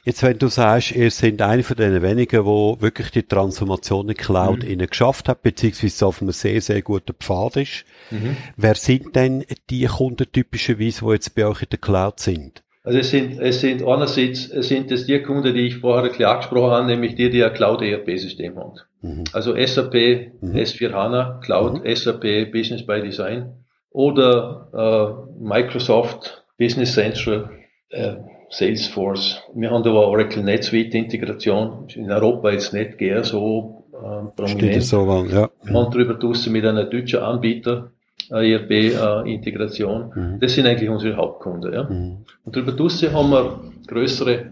Jetzt, 0.03 0.23
wenn 0.23 0.39
du 0.39 0.47
sagst, 0.47 0.91
ihr 0.91 1.11
seid 1.11 1.41
einer 1.41 1.63
von 1.63 1.77
den 1.77 2.01
wenigen, 2.01 2.45
wo 2.45 2.77
wirklich 2.79 3.11
die 3.11 3.23
Transformation 3.23 4.09
in 4.09 4.15
Cloud 4.15 4.63
mhm. 4.67 4.77
geschafft 4.87 5.29
hat, 5.29 5.43
beziehungsweise 5.43 6.05
auf 6.05 6.21
einem 6.21 6.31
sehr, 6.31 6.61
sehr 6.61 6.81
guten 6.81 7.13
Pfad 7.13 7.57
ist. 7.57 7.85
Mhm. 8.11 8.37
Wer 8.55 8.75
sind 8.75 9.15
denn 9.15 9.45
die 9.69 9.85
Kunden 9.85 10.31
typischerweise, 10.31 11.05
die 11.05 11.11
jetzt 11.11 11.35
bei 11.35 11.45
euch 11.45 11.61
in 11.63 11.69
der 11.69 11.79
Cloud 11.79 12.19
sind? 12.19 12.63
Also 12.83 12.99
es 12.99 13.11
sind, 13.11 13.39
es 13.39 13.59
sind 13.59 13.83
einerseits 13.85 14.45
sind 14.45 14.91
es 14.91 15.05
die 15.05 15.21
Kunden, 15.21 15.53
die 15.53 15.67
ich 15.67 15.77
vorher 15.77 16.09
bisschen 16.09 16.25
angesprochen 16.25 16.71
habe, 16.71 16.87
nämlich 16.87 17.15
die, 17.15 17.29
die 17.29 17.43
ein 17.43 17.53
Cloud 17.53 17.81
ERP-System 17.81 18.55
haben. 18.57 18.79
Mhm. 19.01 19.25
Also 19.33 19.53
SAP, 19.53 19.93
mhm. 19.93 20.55
S4 20.55 20.91
HANA, 20.93 21.39
Cloud, 21.43 21.83
mhm. 21.83 21.95
SAP, 21.95 22.51
Business 22.51 22.85
by 22.85 23.01
Design 23.01 23.53
oder 23.91 24.69
äh, 24.73 25.43
Microsoft, 25.43 26.45
Business 26.57 26.93
Central, 26.93 27.49
äh, 27.89 28.15
Salesforce. 28.49 29.41
Wir 29.53 29.69
haben 29.71 29.83
da 29.83 29.89
eine 29.89 29.99
Oracle 29.99 30.43
NetSuite 30.43 30.97
Integration. 30.97 31.87
In 31.95 32.11
Europa 32.11 32.51
jetzt 32.51 32.73
nicht 32.73 32.97
gern 32.97 33.23
so 33.23 33.83
äh, 33.93 34.25
prominent. 34.35 34.83
So 34.83 35.05
lang, 35.05 35.29
ja. 35.29 35.49
Wir 35.63 35.73
haben 35.73 35.91
darüber 35.91 36.15
draussen 36.15 36.53
mit 36.53 36.65
einem 36.65 36.89
deutschen 36.89 37.19
Anbieter 37.19 37.91
ERP-Integration. 38.29 40.11
Äh, 40.15 40.19
mhm. 40.19 40.39
Das 40.39 40.53
sind 40.53 40.65
eigentlich 40.65 40.89
unsere 40.89 41.15
Hauptkunden. 41.15 41.73
Ja. 41.73 41.83
Mhm. 41.83 42.25
Und 42.43 42.55
darüber 42.55 42.71
draussen 42.71 43.13
haben 43.13 43.29
wir 43.31 43.59
größere 43.87 44.51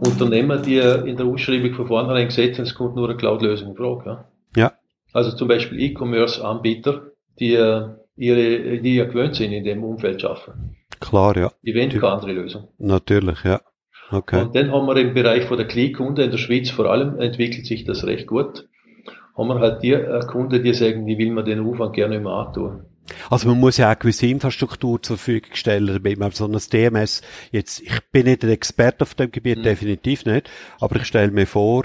Unternehmer, 0.00 0.58
die 0.58 0.78
in 0.78 1.16
der 1.16 1.26
Ausschreibung 1.26 1.72
von 1.74 1.86
vornherein 1.86 2.26
gesetzt 2.26 2.58
haben, 2.58 2.66
es 2.66 2.74
kommt 2.74 2.96
nur 2.96 3.08
eine 3.08 3.16
Cloud-Lösung. 3.16 3.76
Ja. 4.04 4.24
ja. 4.54 4.72
Also 5.12 5.32
zum 5.32 5.48
Beispiel 5.48 5.80
E-Commerce-Anbieter, 5.80 7.12
die 7.38 7.54
äh, 7.54 7.88
ihre, 8.16 8.78
die 8.78 8.96
ja 8.96 9.04
gewöhnt 9.04 9.36
sind, 9.36 9.52
in 9.52 9.64
dem 9.64 9.82
Umfeld 9.84 10.20
zu 10.20 10.28
arbeiten. 10.28 10.76
Klar, 11.00 11.36
ja. 11.36 11.52
Die 11.62 11.74
wollen 11.74 11.90
keine 11.90 12.08
andere 12.08 12.32
Lösung. 12.32 12.68
Natürlich, 12.78 13.44
ja. 13.44 13.60
Okay. 14.10 14.40
Und 14.40 14.54
dann 14.54 14.70
haben 14.70 14.86
wir 14.86 14.96
im 14.96 15.14
Bereich 15.14 15.44
von 15.44 15.56
der 15.56 15.66
Key-Kunde, 15.66 16.24
in 16.24 16.30
der 16.30 16.38
Schweiz 16.38 16.70
vor 16.70 16.86
allem, 16.86 17.18
entwickelt 17.18 17.66
sich 17.66 17.84
das 17.84 18.04
recht 18.04 18.26
gut. 18.26 18.68
Haben 19.36 19.48
wir 19.48 19.58
halt 19.58 19.82
die 19.82 19.92
äh, 19.92 20.20
Kunden, 20.26 20.62
die 20.62 20.72
sagen, 20.74 21.06
die 21.06 21.18
will 21.18 21.32
man 21.32 21.44
den 21.44 21.60
Aufwand 21.66 21.94
gerne 21.94 22.16
immer 22.16 22.46
antun. 22.46 22.84
Also 23.30 23.48
man 23.48 23.60
muss 23.60 23.76
ja 23.76 23.92
auch 23.92 23.98
gewisse 23.98 24.26
Infrastruktur 24.26 25.02
zur 25.02 25.16
Verfügung 25.16 25.54
stellen, 25.54 25.86
damit 25.86 26.18
man 26.18 26.32
so 26.32 26.46
ein 26.46 26.58
DMS 26.72 27.22
jetzt, 27.52 27.80
ich 27.80 28.00
bin 28.10 28.26
nicht 28.26 28.42
ein 28.42 28.50
Experte 28.50 29.02
auf 29.02 29.14
dem 29.14 29.30
Gebiet, 29.30 29.58
mhm. 29.58 29.62
definitiv 29.62 30.24
nicht, 30.24 30.50
aber 30.80 30.96
ich 30.96 31.04
stelle 31.04 31.30
mir 31.30 31.46
vor, 31.46 31.84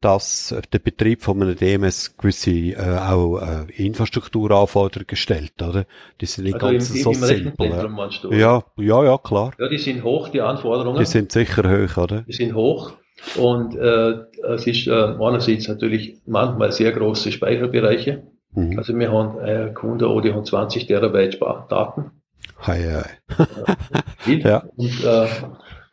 dass 0.00 0.54
der 0.72 0.78
Betrieb 0.78 1.22
von 1.22 1.42
einem 1.42 1.56
DMS 1.56 2.16
gewisse 2.16 2.50
äh, 2.50 2.98
auch 2.98 3.38
äh, 3.38 3.70
Infrastrukturanforderungen 3.72 5.16
stellt, 5.16 5.60
oder? 5.62 5.84
Die 6.20 6.26
sind 6.26 6.44
nicht 6.44 6.54
also 6.54 6.66
ganz 6.66 6.90
im, 6.90 7.02
so 7.02 7.10
im 7.10 7.16
simpel. 7.16 7.70
Ja. 7.70 8.30
ja, 8.30 8.64
ja, 8.76 9.04
ja, 9.04 9.18
klar. 9.18 9.52
Ja, 9.58 9.68
die 9.68 9.78
sind 9.78 10.02
hoch, 10.02 10.28
die 10.28 10.40
Anforderungen. 10.40 10.98
Die 10.98 11.06
sind 11.06 11.32
sicher 11.32 11.64
hoch, 11.64 11.96
oder? 12.02 12.22
Die 12.22 12.32
sind 12.32 12.54
hoch. 12.54 12.92
Und 13.36 13.76
äh, 13.76 14.14
es 14.54 14.66
ist 14.66 14.86
äh, 14.86 14.92
einerseits 14.92 15.68
natürlich 15.68 16.16
manchmal 16.26 16.72
sehr 16.72 16.92
große 16.92 17.30
Speicherbereiche. 17.32 18.22
Mhm. 18.52 18.78
Also 18.78 18.98
wir 18.98 19.12
haben 19.12 19.38
äh, 19.40 19.72
Kunden, 19.74 20.22
die 20.22 20.32
haben 20.32 20.44
20 20.44 20.86
Terabyte 20.86 21.38
Daten. 21.68 22.10
Hei, 22.66 23.04
hei. 23.36 23.46
ja. 24.38 24.64
Und 24.76 25.04
äh, 25.04 25.26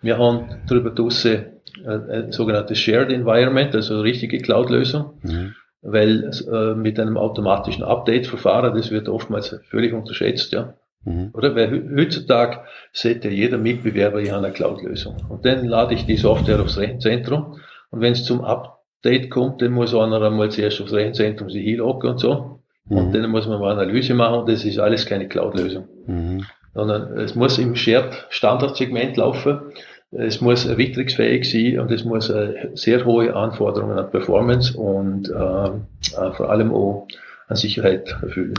wir 0.01 0.17
haben 0.17 0.61
darüber 0.67 0.91
draussen 0.91 1.56
ein, 1.87 2.09
ein 2.09 2.31
sogenanntes 2.31 2.79
Shared 2.79 3.11
Environment, 3.11 3.73
also 3.75 3.95
eine 3.95 4.03
richtige 4.03 4.37
Cloud-Lösung. 4.39 5.13
Mhm. 5.23 5.55
Weil 5.81 6.31
äh, 6.51 6.73
mit 6.73 6.99
einem 6.99 7.17
automatischen 7.17 7.83
Update-Verfahren, 7.83 8.75
das 8.75 8.91
wird 8.91 9.07
oftmals 9.07 9.59
völlig 9.69 9.93
unterschätzt, 9.93 10.51
ja. 10.51 10.73
Mhm. 11.05 11.29
Oder? 11.33 11.55
Weil 11.55 11.89
heutzutage 11.95 12.59
sieht 12.91 13.23
ja 13.23 13.31
jeder 13.31 13.57
Mitbewerber, 13.57 14.19
ich 14.19 14.31
habe 14.31 14.45
eine 14.45 14.53
Cloud-Lösung. 14.53 15.15
Und 15.29 15.45
dann 15.45 15.65
lade 15.65 15.93
ich 15.93 16.05
die 16.05 16.17
Software 16.17 16.59
aufs 16.59 16.77
Rechenzentrum 16.77 17.59
und 17.89 18.01
wenn 18.01 18.13
es 18.13 18.25
zum 18.25 18.43
Update 18.43 19.29
kommt, 19.29 19.61
dann 19.61 19.71
muss 19.71 19.95
einer 19.95 20.21
einmal 20.21 20.51
zuerst 20.51 20.81
aufs 20.81 20.93
Rechenzentrum 20.93 21.49
sich 21.49 21.63
hinloggen 21.63 22.11
und 22.11 22.19
so. 22.19 22.59
Mhm. 22.85 22.97
Und 22.97 23.15
dann 23.15 23.29
muss 23.29 23.47
man 23.47 23.59
mal 23.59 23.71
Analyse 23.71 24.13
machen 24.13 24.39
und 24.39 24.49
das 24.49 24.65
ist 24.65 24.79
alles 24.79 25.05
keine 25.05 25.27
Cloud-Lösung. 25.27 25.87
Mhm. 26.05 26.45
Sondern 26.73 27.17
es 27.17 27.35
muss 27.35 27.57
im 27.57 27.75
Shared-Standard-Segment 27.75 29.17
laufen 29.17 29.71
es 30.11 30.41
muss 30.41 30.65
erwitterungsfähig 30.65 31.49
sein 31.49 31.79
und 31.79 31.91
es 31.91 32.05
muss 32.05 32.29
äh, 32.29 32.69
sehr 32.75 33.05
hohe 33.05 33.35
Anforderungen 33.35 33.97
an 33.97 34.09
Performance 34.09 34.77
und 34.77 35.29
äh, 35.29 35.33
äh, 35.33 36.31
vor 36.33 36.49
allem 36.49 36.73
auch 36.73 37.07
an 37.47 37.55
Sicherheit 37.55 38.09
erfüllen. 38.21 38.55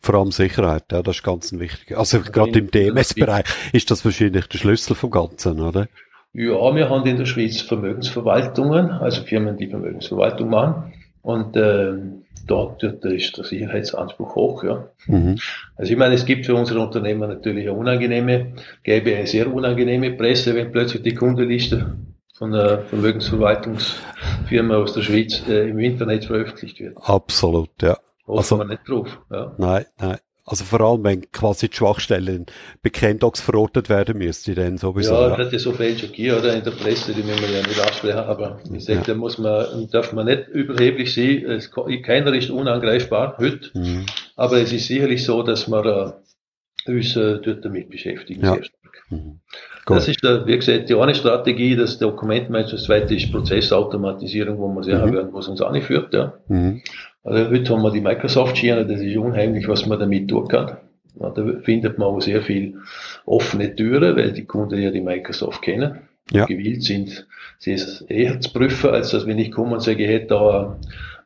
Vor 0.00 0.16
allem 0.16 0.32
Sicherheit, 0.32 0.84
ja, 0.90 1.02
das 1.02 1.16
ist 1.16 1.22
ganz 1.22 1.52
wichtig. 1.52 1.96
Also 1.96 2.20
gerade 2.20 2.58
im 2.58 2.70
DMS-Bereich 2.70 3.44
ist 3.72 3.90
das 3.90 4.04
wahrscheinlich 4.04 4.46
der 4.46 4.58
Schlüssel 4.58 4.94
vom 4.94 5.10
Ganzen, 5.10 5.60
oder? 5.60 5.88
Ja, 6.32 6.74
wir 6.74 6.88
haben 6.88 7.06
in 7.06 7.18
der 7.18 7.26
Schweiz 7.26 7.60
Vermögensverwaltungen, 7.60 8.90
also 8.90 9.22
Firmen, 9.22 9.56
die 9.56 9.68
Vermögensverwaltung 9.68 10.48
machen. 10.48 10.92
Und 11.20 11.56
äh, 11.56 11.94
dort 12.46 12.82
ist 12.82 13.36
der 13.36 13.44
Sicherheitsanspruch 13.44 14.34
hoch. 14.34 14.64
Ja. 14.64 14.88
Mhm. 15.06 15.38
Also 15.76 15.92
ich 15.92 15.98
meine, 15.98 16.14
es 16.14 16.24
gibt 16.24 16.46
für 16.46 16.54
unsere 16.54 16.80
Unternehmer 16.80 17.26
natürlich 17.26 17.68
eine 17.68 17.76
unangenehme, 17.76 18.54
gäbe 18.82 19.16
eine 19.16 19.26
sehr 19.26 19.52
unangenehme 19.52 20.12
Presse, 20.12 20.54
wenn 20.54 20.72
plötzlich 20.72 21.02
die 21.02 21.14
Kundenliste 21.14 21.96
von 22.34 22.54
einer 22.54 22.78
Vermögensverwaltungsfirma 22.82 24.76
aus 24.76 24.94
der 24.94 25.02
Schweiz 25.02 25.42
äh, 25.48 25.68
im 25.68 25.78
Internet 25.78 26.24
veröffentlicht 26.24 26.80
wird. 26.80 26.96
Absolut, 26.96 27.70
ja. 27.80 27.98
Hoffen 28.26 28.36
also, 28.36 28.58
wir 28.58 28.64
nicht 28.64 28.88
drauf. 28.88 29.20
Ja. 29.30 29.54
Nein, 29.58 29.84
nein. 29.98 30.18
Also 30.44 30.64
vor 30.64 30.80
allem, 30.80 31.04
wenn 31.04 31.30
quasi 31.30 31.68
die 31.68 31.76
Schwachstellen 31.76 32.46
Bekenndocs 32.82 33.40
verortet 33.40 33.88
werden 33.88 34.18
müsste, 34.18 34.56
dann 34.56 34.76
sowieso. 34.76 35.14
Ja, 35.14 35.38
ja. 35.38 35.42
ja 35.48 35.58
so 35.58 35.72
viel 35.72 35.96
schon 35.96 36.08
gegeben, 36.08 36.38
oder? 36.38 36.54
In 36.54 36.64
der 36.64 36.72
Presse, 36.72 37.14
die 37.14 37.22
müssen 37.22 37.42
wir 37.42 37.50
ja 37.50 37.66
nicht 37.66 37.80
ansprechen, 37.80 38.18
aber 38.18 38.58
ich 38.72 38.84
sage, 38.84 38.98
ja. 38.98 39.04
da 39.04 39.14
muss 39.14 39.38
man, 39.38 39.88
darf 39.90 40.12
man 40.12 40.26
nicht 40.26 40.48
überheblich 40.48 41.14
sein. 41.14 41.44
Es, 41.46 41.70
keiner 42.02 42.34
ist 42.34 42.50
unangreifbar, 42.50 43.36
heute. 43.38 43.70
Mhm. 43.74 44.06
Aber 44.34 44.60
es 44.60 44.72
ist 44.72 44.88
sicherlich 44.88 45.24
so, 45.24 45.44
dass 45.44 45.68
wir 45.68 46.18
äh, 46.86 46.90
uns 46.90 47.14
äh, 47.14 47.38
dort 47.38 47.64
damit 47.64 47.90
beschäftigen, 47.90 48.44
ja. 48.44 48.54
sehr 48.54 48.64
stark. 48.64 49.04
Mhm. 49.10 49.40
Das 49.86 50.08
ist, 50.08 50.24
äh, 50.24 50.44
wie 50.46 50.56
gesagt, 50.56 50.88
die 50.88 50.94
eine 50.94 51.14
Strategie, 51.14 51.76
das 51.76 51.98
Dokumentmanagement, 51.98 52.72
das 52.72 52.84
zweite 52.84 53.14
ist 53.14 53.30
Prozessautomatisierung, 53.30 54.58
wo 54.58 54.68
man 54.68 54.82
sehr 54.82 55.06
mhm. 55.06 55.12
werden, 55.12 55.28
was 55.32 55.46
uns 55.46 55.60
anführt, 55.60 56.12
ja. 56.14 56.34
Mhm. 56.48 56.82
Also 57.24 57.50
heute 57.50 57.72
haben 57.72 57.82
wir 57.82 57.92
die 57.92 58.00
Microsoft-Schiene, 58.00 58.86
das 58.86 59.00
ist 59.00 59.16
unheimlich, 59.16 59.68
was 59.68 59.86
man 59.86 60.00
damit 60.00 60.28
tun 60.28 60.48
kann. 60.48 60.78
Ja, 61.20 61.30
da 61.30 61.44
findet 61.62 61.98
man 61.98 62.08
auch 62.08 62.20
sehr 62.20 62.42
viel 62.42 62.78
offene 63.26 63.76
Türen, 63.76 64.16
weil 64.16 64.32
die 64.32 64.44
Kunden 64.44 64.80
ja 64.80 64.90
die 64.90 65.00
Microsoft 65.00 65.62
kennen. 65.62 66.00
Ja. 66.30 66.46
Gewillt 66.46 66.82
sind, 66.82 67.26
sie 67.58 67.72
es 67.72 68.00
eher 68.02 68.40
zu 68.40 68.52
prüfen, 68.52 68.90
als 68.90 69.10
dass 69.10 69.26
wenn 69.26 69.38
ich 69.38 69.52
komme 69.52 69.74
und 69.74 69.82
sage, 69.82 70.04
ich 70.04 70.10
hätte 70.10 70.28
da 70.28 70.78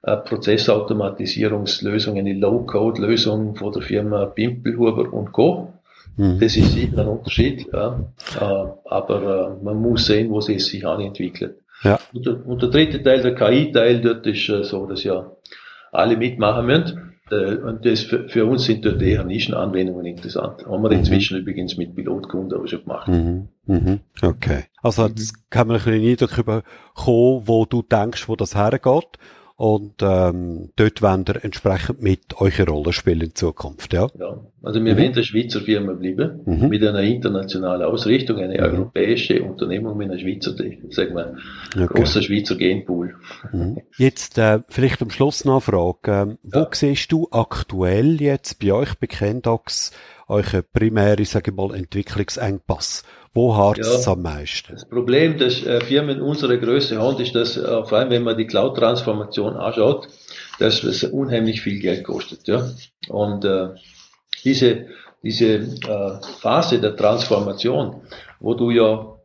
eine 0.02 0.16
Prozessautomatisierungslösung, 0.18 2.18
eine 2.18 2.34
Low-Code-Lösung 2.34 3.56
von 3.56 3.72
der 3.72 3.82
Firma 3.82 4.26
Pimpelhuber 4.26 5.12
und 5.12 5.32
Co. 5.32 5.72
Mhm. 6.16 6.38
Das 6.40 6.56
ist 6.56 6.72
sicher 6.72 6.98
ein 6.98 7.08
Unterschied, 7.08 7.66
ja. 7.72 8.00
Äh, 8.40 8.66
aber 8.84 9.58
äh, 9.60 9.64
man 9.64 9.80
muss 9.80 10.06
sehen, 10.06 10.30
wo 10.30 10.38
es 10.38 10.46
sich 10.46 10.86
anentwickelt. 10.86 11.56
Ja. 11.82 11.98
Und, 12.12 12.26
der, 12.26 12.46
und 12.46 12.62
der 12.62 12.70
dritte 12.70 13.02
Teil, 13.02 13.22
der 13.22 13.34
KI-Teil, 13.34 14.00
dort 14.00 14.26
ist 14.26 14.48
äh, 14.48 14.64
so, 14.64 14.86
dass 14.86 15.04
ja 15.04 15.30
alle 15.96 16.16
mitmachen 16.16 16.66
müssen. 16.66 17.12
Äh, 17.30 17.56
und 17.56 17.84
das 17.84 18.02
für, 18.02 18.28
für 18.28 18.46
uns 18.46 18.64
sind 18.64 18.84
dort 18.84 19.02
eher 19.02 19.24
Nischenanwendungen 19.24 20.06
interessant. 20.06 20.64
Haben 20.64 20.82
wir 20.82 20.90
mhm. 20.90 20.98
inzwischen 20.98 21.38
übrigens 21.38 21.76
mit 21.76 21.94
Pilotkunden 21.94 22.56
aber 22.56 22.68
schon 22.68 22.82
gemacht. 22.82 23.08
Mhm. 23.08 23.48
Mhm. 23.66 24.00
Okay. 24.22 24.64
Also, 24.82 25.08
das 25.08 25.32
kann 25.50 25.66
man 25.66 25.78
ein 25.78 25.84
bisschen 25.84 26.08
Eindruck 26.08 26.36
bekommen, 26.36 27.42
wo 27.46 27.64
du 27.64 27.82
denkst, 27.82 28.28
wo 28.28 28.36
das 28.36 28.54
hergeht 28.54 29.18
und 29.58 30.02
ähm, 30.02 30.70
dort 30.76 31.00
wollen 31.00 31.26
wir 31.26 31.42
entsprechend 31.42 32.02
mit 32.02 32.38
euch 32.42 32.60
eine 32.60 32.70
Rolle 32.70 32.92
spielen 32.92 33.22
in 33.22 33.34
Zukunft, 33.34 33.94
ja? 33.94 34.08
Ja, 34.18 34.38
also 34.62 34.84
wir 34.84 34.92
mhm. 34.92 34.98
werden 34.98 35.12
eine 35.14 35.24
Schweizer 35.24 35.62
Firma 35.62 35.94
bleiben, 35.94 36.42
mhm. 36.44 36.68
mit 36.68 36.84
einer 36.84 37.00
internationalen 37.00 37.82
Ausrichtung, 37.82 38.36
eine 38.36 38.58
mhm. 38.58 38.64
europäische 38.64 39.42
Unternehmung 39.42 39.96
mit 39.96 40.10
einer 40.10 40.18
Schweizer, 40.18 40.54
sagen 40.90 41.14
wir, 41.14 41.36
okay. 41.74 41.86
großer 41.86 42.22
Schweizer 42.22 42.56
Genpool. 42.56 43.14
Mhm. 43.50 43.78
Jetzt 43.96 44.36
äh, 44.36 44.60
vielleicht 44.68 45.00
am 45.00 45.08
Schluss 45.08 45.46
noch 45.46 45.54
eine 45.54 45.60
Frage. 45.62 45.96
Ähm, 46.12 46.38
ja. 46.52 46.60
Wo 46.60 46.66
siehst 46.72 47.10
du 47.10 47.28
aktuell 47.30 48.20
jetzt 48.20 48.58
bei 48.58 48.72
euch 48.72 48.94
bei 48.98 49.06
Kendox 49.06 49.90
euren 50.28 50.62
primären, 50.72 51.24
sage 51.24 51.50
ich 51.50 51.56
mal, 51.56 51.74
Entwicklungsengpass? 51.74 53.04
Wo 53.34 53.54
hart 53.54 53.78
ja, 53.78 53.84
es 53.84 54.08
am 54.08 54.22
meisten? 54.22 54.72
Das 54.72 54.88
Problem, 54.88 55.38
das 55.38 55.62
äh, 55.62 55.80
Firmen 55.82 56.22
unserer 56.22 56.56
Größe 56.56 56.98
haben, 56.98 57.20
ist, 57.20 57.34
dass 57.34 57.56
äh, 57.56 57.84
vor 57.84 57.98
allem, 57.98 58.10
wenn 58.10 58.22
man 58.22 58.36
die 58.36 58.46
Cloud-Transformation 58.46 59.56
anschaut, 59.56 60.08
dass 60.58 60.82
es 60.82 61.04
unheimlich 61.04 61.60
viel 61.60 61.78
Geld 61.80 62.04
kostet. 62.04 62.48
Ja? 62.48 62.70
Und 63.08 63.44
äh, 63.44 63.68
diese, 64.42 64.86
diese 65.22 65.54
äh, 65.56 66.20
Phase 66.40 66.80
der 66.80 66.96
Transformation, 66.96 68.02
wo 68.40 68.54
du 68.54 68.70
ja 68.70 69.15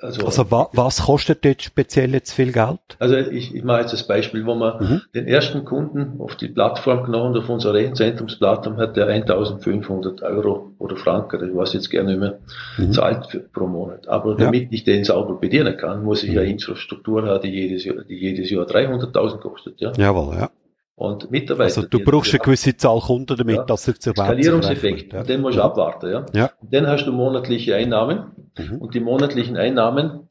also, 0.00 0.24
also 0.24 0.50
wa 0.50 0.68
was 0.72 1.02
kostet 1.02 1.44
jetzt 1.44 1.64
speziell 1.64 2.12
jetzt 2.12 2.32
viel 2.32 2.52
Geld? 2.52 2.78
Also 3.00 3.16
ich, 3.16 3.54
ich 3.54 3.64
mache 3.64 3.80
jetzt 3.80 3.92
das 3.92 4.06
Beispiel, 4.06 4.46
wo 4.46 4.54
man 4.54 4.80
mhm. 4.80 5.00
den 5.14 5.26
ersten 5.26 5.64
Kunden 5.64 6.20
auf 6.20 6.36
die 6.36 6.48
Plattform 6.48 7.04
genommen, 7.04 7.36
auf 7.36 7.48
unserer 7.48 7.74
Rechenzentrumsplattform 7.74 8.76
hat 8.76 8.96
der 8.96 9.08
1500 9.08 10.22
Euro 10.22 10.72
oder 10.78 10.96
Franken, 10.96 11.48
ich 11.48 11.56
weiß 11.56 11.72
jetzt 11.72 11.90
gerne 11.90 12.10
nicht 12.10 12.20
mehr, 12.20 12.38
mhm. 12.76 12.92
zahlt 12.92 13.26
für, 13.26 13.40
pro 13.40 13.66
Monat. 13.66 14.06
Aber 14.06 14.36
damit 14.36 14.62
ja. 14.62 14.68
ich 14.70 14.84
den 14.84 15.02
sauber 15.04 15.34
bedienen 15.34 15.76
kann, 15.76 16.04
muss 16.04 16.22
ich 16.22 16.30
mhm. 16.30 16.36
ja 16.36 16.42
Infrastruktur 16.42 17.24
haben, 17.24 17.42
die 17.42 17.50
jedes 17.50 17.84
Jahr, 17.84 18.04
die 18.04 18.16
jedes 18.16 18.50
Jahr 18.50 18.66
300.000 18.66 19.38
kostet. 19.38 19.80
Ja? 19.80 19.92
Jawohl, 19.96 20.36
ja. 20.36 20.50
Und 20.98 21.30
Mitarbeiter. 21.30 21.76
Also 21.76 21.82
du 21.82 22.00
brauchst 22.00 22.32
eine 22.34 22.40
gewisse 22.40 22.76
Zahl 22.76 22.98
Kunden 22.98 23.36
damit, 23.36 23.54
ja, 23.54 23.64
dass 23.64 23.84
sich 23.84 24.00
zur 24.00 24.14
Skalierungseffekt, 24.14 25.12
ja. 25.12 25.22
den 25.22 25.42
musst 25.42 25.56
du 25.56 25.62
abwarten. 25.62 26.10
Ja? 26.10 26.26
Ja. 26.32 26.50
dann 26.60 26.88
hast 26.88 27.06
du 27.06 27.12
monatliche 27.12 27.76
Einnahmen 27.76 28.32
mhm. 28.58 28.78
und 28.78 28.94
die 28.94 29.00
monatlichen 29.00 29.56
Einnahmen 29.56 30.28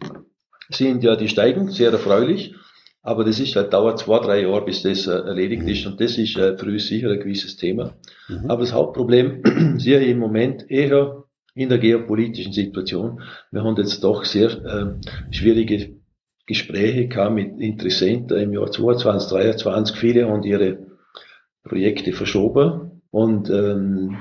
sind 0.69 1.05
ja, 1.05 1.15
die 1.15 1.29
steigen, 1.29 1.69
sehr 1.69 1.93
erfreulich, 1.93 2.53
aber 3.01 3.23
das 3.23 3.39
ist 3.39 3.55
halt, 3.55 3.71
dauert 3.71 3.99
zwei, 3.99 4.19
drei 4.19 4.41
Jahre, 4.41 4.65
bis 4.65 4.83
das 4.83 5.07
äh, 5.07 5.11
erledigt 5.11 5.63
mhm. 5.63 5.69
ist 5.69 5.85
und 5.85 6.01
das 6.01 6.17
ist 6.17 6.35
äh, 6.35 6.57
für 6.57 6.65
uns 6.65 6.87
sicher 6.87 7.11
ein 7.11 7.19
gewisses 7.19 7.55
Thema. 7.55 7.93
Mhm. 8.27 8.51
Aber 8.51 8.59
das 8.59 8.73
Hauptproblem 8.73 9.77
sehe 9.77 10.01
ich 10.01 10.09
im 10.09 10.19
Moment 10.19 10.69
eher 10.69 11.23
in 11.55 11.69
der 11.69 11.77
geopolitischen 11.77 12.51
Situation. 12.51 13.21
Wir 13.51 13.63
haben 13.63 13.77
jetzt 13.77 14.03
doch 14.03 14.25
sehr 14.25 14.49
äh, 14.49 15.31
schwierige 15.31 15.96
Gespräche 16.47 17.09
kam 17.09 17.35
mit 17.35 17.59
Interessenten 17.59 18.37
im 18.37 18.53
Jahr 18.53 18.71
2022, 18.71 19.61
2023. 19.61 19.95
Viele 19.97 20.29
haben 20.29 20.43
ihre 20.43 20.77
Projekte 21.63 22.13
verschoben 22.13 23.01
und, 23.11 23.49
ähm, 23.49 24.15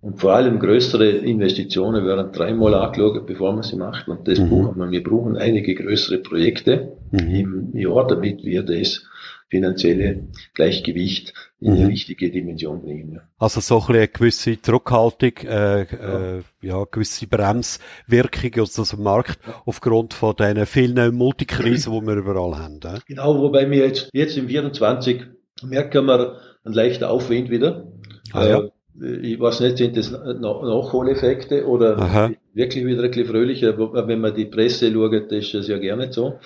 und 0.00 0.20
vor 0.20 0.32
allem 0.32 0.60
größere 0.60 1.08
Investitionen 1.08 2.06
werden 2.06 2.32
dreimal 2.32 2.74
angeschaut, 2.74 3.26
bevor 3.26 3.52
man 3.52 3.64
sie 3.64 3.76
macht. 3.76 4.08
Und 4.08 4.28
das 4.28 4.38
mhm. 4.38 4.48
brauchen 4.48 4.78
wir. 4.78 4.90
Wir 4.90 5.02
brauchen 5.02 5.36
einige 5.36 5.74
größere 5.74 6.18
Projekte 6.18 6.92
mhm. 7.10 7.18
im 7.18 7.76
Jahr, 7.76 8.06
damit 8.06 8.44
wir 8.44 8.62
das 8.62 9.04
finanzielle 9.52 10.28
Gleichgewicht 10.54 11.34
in 11.60 11.72
eine 11.72 11.80
mhm. 11.80 11.86
richtige 11.88 12.30
Dimension 12.30 12.80
bringen. 12.80 13.20
Also 13.38 13.60
so 13.60 13.74
ein 13.74 13.80
bisschen 13.80 13.96
eine 13.96 14.08
gewisse 14.08 14.62
Zurückhaltung, 14.62 15.32
äh, 15.44 15.80
ja. 15.80 16.36
Äh, 16.38 16.42
ja, 16.62 16.84
gewisse 16.90 17.26
Bremswirkung 17.26 18.62
aus 18.62 18.72
dem 18.72 19.02
Markt 19.02 19.38
aufgrund 19.66 20.14
von 20.14 20.34
den 20.36 20.64
vielen 20.64 21.14
Multikrisen, 21.14 21.92
die 21.92 22.06
wir 22.06 22.14
überall 22.14 22.58
haben. 22.58 22.80
Äh? 22.82 23.00
Genau, 23.06 23.38
wobei 23.38 23.70
wir 23.70 23.86
jetzt, 23.86 24.08
jetzt 24.14 24.38
im 24.38 24.48
24 24.48 25.20
merken 25.62 26.06
wir 26.06 26.38
einen 26.64 26.74
leichten 26.74 27.04
Aufwind 27.04 27.50
wieder. 27.50 27.92
Ah, 28.32 28.46
ja. 28.46 28.58
Äh, 28.58 29.16
ich 29.16 29.38
weiß 29.38 29.60
nicht, 29.60 29.76
sind 29.76 29.98
das 29.98 30.12
Nachholeffekte 30.12 31.66
oder 31.66 31.98
Aha. 31.98 32.30
wirklich 32.54 32.86
wieder 32.86 33.02
ein 33.02 33.10
bisschen 33.10 33.26
fröhlicher, 33.26 33.74
aber 33.78 34.08
wenn 34.08 34.22
man 34.22 34.34
die 34.34 34.46
Presse 34.46 34.90
schaut, 34.90 35.30
ist 35.30 35.52
das 35.52 35.68
ja 35.68 35.76
gerne 35.76 36.10
so. 36.10 36.38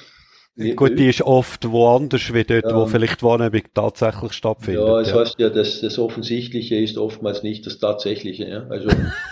Gut, 0.74 0.98
die 0.98 1.10
ist 1.10 1.20
oft 1.20 1.70
woanders 1.70 2.32
wie 2.32 2.42
dort, 2.42 2.64
ähm, 2.64 2.76
wo 2.76 2.86
vielleicht 2.86 3.22
Wahrnehmung 3.22 3.60
tatsächlich 3.74 4.32
stattfindet. 4.32 4.86
Ja, 4.86 5.00
es 5.00 5.10
ja. 5.10 5.16
heißt 5.16 5.38
ja, 5.38 5.50
dass 5.50 5.82
das 5.82 5.98
Offensichtliche 5.98 6.76
ist 6.76 6.96
oftmals 6.96 7.42
nicht 7.42 7.66
das 7.66 7.78
Tatsächliche. 7.78 8.48
Ja? 8.48 8.66
Also 8.70 8.88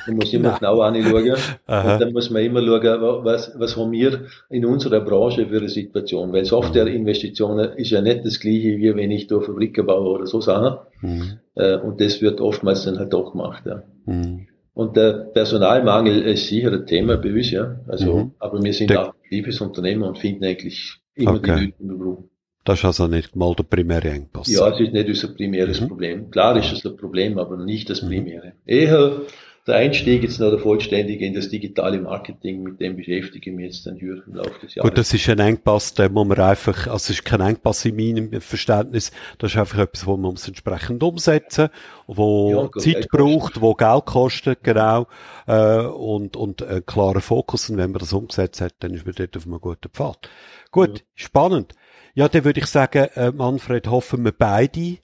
man 0.07 0.17
muss 0.17 0.35
immer 0.35 0.59
genau 0.59 0.83
anschauen 0.83 1.31
und 1.33 1.39
dann 1.67 2.13
muss 2.13 2.29
man 2.29 2.43
immer 2.43 2.61
schauen, 2.61 3.25
was, 3.25 3.53
was 3.59 3.75
haben 3.75 3.93
wir 3.93 4.27
in 4.51 4.67
unserer 4.67 5.01
Branche 5.01 5.47
für 5.47 5.57
eine 5.57 5.71
Situation. 5.71 6.31
Weil 6.35 6.45
Softwareinvestitionen 6.45 7.73
ist 7.79 7.91
ja 7.91 8.03
nicht 8.03 8.27
das 8.27 8.39
gleiche, 8.39 8.77
wie 8.77 8.95
wenn 8.95 9.11
ich 9.11 9.27
da 9.27 9.41
Fabriken 9.41 9.87
baue 9.87 10.11
oder 10.11 10.27
so 10.27 10.43
Sachen. 10.43 10.79
Mhm. 11.01 11.39
Äh, 11.55 11.77
und 11.79 12.03
das 12.03 12.21
wird 12.21 12.43
oftmals 12.43 12.85
dann 12.85 12.99
halt 12.99 13.15
doch 13.15 13.33
gemacht. 13.33 13.63
Ja. 13.65 13.83
Mhm. 14.05 14.47
Und 14.75 14.97
der 14.97 15.13
Personalmangel 15.33 16.23
ist 16.23 16.49
sicher 16.49 16.73
ein 16.73 16.85
Thema 16.85 17.17
bei 17.17 17.33
uns, 17.33 17.51
ja. 17.51 17.77
Also, 17.87 18.17
mhm. 18.17 18.31
aber 18.41 18.63
wir 18.63 18.75
sind 18.75 18.95
auch 18.95 19.09
aktives 19.09 19.61
Unternehmen 19.63 20.03
und 20.03 20.19
finden 20.19 20.45
eigentlich 20.45 21.01
immer 21.15 21.35
okay. 21.35 21.73
die 21.79 21.85
Leute 21.87 22.05
im 22.13 22.29
Das 22.65 22.79
ist 22.79 22.85
also 22.85 23.07
nicht 23.07 23.37
mal 23.37 23.55
der 23.55 23.65
primäre 23.65 24.11
Engpass. 24.11 24.49
Ja, 24.51 24.69
es 24.69 24.81
ist 24.81 24.93
nicht 24.93 25.09
unser 25.09 25.29
primäres 25.29 25.81
mhm. 25.81 25.89
Problem. 25.89 26.31
Klar 26.31 26.57
ist 26.57 26.73
es 26.73 26.85
ein 26.85 26.97
Problem, 26.97 27.39
aber 27.39 27.57
nicht 27.57 27.91
das 27.91 28.03
mhm. 28.03 28.09
primäre. 28.09 28.47
Mhm. 28.47 28.53
Eher 28.65 29.21
der 29.67 29.77
Einstieg 29.77 30.23
jetzt 30.23 30.41
noch 30.41 30.51
der 30.51 30.59
vollständige 30.59 31.25
in 31.25 31.33
das 31.33 31.49
digitale 31.49 31.99
Marketing, 31.99 32.63
mit 32.63 32.81
dem 32.81 32.97
beschäftige 32.97 33.51
ich 33.51 33.57
mich 33.57 33.67
jetzt 33.67 33.87
dann 33.87 33.97
hier 33.97 34.23
im 34.27 34.35
Laufe 34.35 34.61
des 34.61 34.75
Jahres. 34.75 34.91
Gut, 34.91 34.99
das 34.99 35.15
ist 35.15 35.29
ein 35.31 35.39
Engpass, 35.39 35.95
den 35.95 36.13
muss 36.13 36.27
man 36.27 36.39
einfach, 36.39 36.87
also 36.87 36.97
es 36.97 37.11
ist 37.11 37.25
kein 37.25 37.41
Engpass 37.41 37.85
in 37.87 37.97
meinem 37.97 38.41
Verständnis, 38.43 39.11
das 39.39 39.53
ist 39.53 39.59
einfach 39.59 39.79
etwas, 39.79 40.07
wo 40.07 40.19
man 40.19 40.33
muss 40.33 40.47
entsprechend 40.47 41.03
umsetzen, 41.03 41.71
wo 42.07 42.51
ja, 42.51 42.63
gut, 42.67 42.83
Zeit 42.83 43.09
braucht, 43.09 43.63
wo 43.63 43.75
Geld 43.75 44.05
kostet, 44.05 44.63
genau, 44.63 45.07
äh, 45.47 45.79
und, 45.79 46.37
und 46.37 46.63
einen 46.63 46.85
klaren 46.85 47.23
Fokus, 47.23 47.71
und 47.71 47.79
wenn 47.79 47.91
man 47.91 48.01
das 48.01 48.13
umgesetzt 48.13 48.61
hat, 48.61 48.75
dann 48.81 48.93
ist 48.93 49.07
man 49.07 49.15
dort 49.17 49.35
auf 49.35 49.47
einem 49.47 49.61
guten 49.61 49.89
Pfad. 49.89 50.29
Gut, 50.73 50.99
ja. 50.99 51.05
spannend. 51.15 51.75
Ja, 52.13 52.29
dann 52.29 52.45
würde 52.45 52.61
ich 52.61 52.67
sagen, 52.67 53.09
äh, 53.15 53.33
Manfred, 53.33 53.89
hoffen 53.89 54.25
wir 54.25 54.33
beide, 54.33 54.99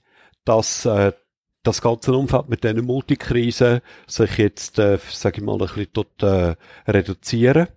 dass 0.45 0.85
äh, 0.85 1.13
das 1.63 1.81
ganze 1.81 2.13
Umfeld 2.13 2.49
mit 2.49 2.63
diesen 2.63 2.85
Multikrisen 2.85 3.81
sich 4.07 4.37
jetzt, 4.37 4.79
äh, 4.79 4.97
sage 5.09 5.37
ich 5.37 5.43
mal, 5.43 5.53
ein 5.53 5.59
bisschen 5.59 5.87
dort, 5.93 6.23
äh, 6.23 6.55
reduzieren 6.89 7.67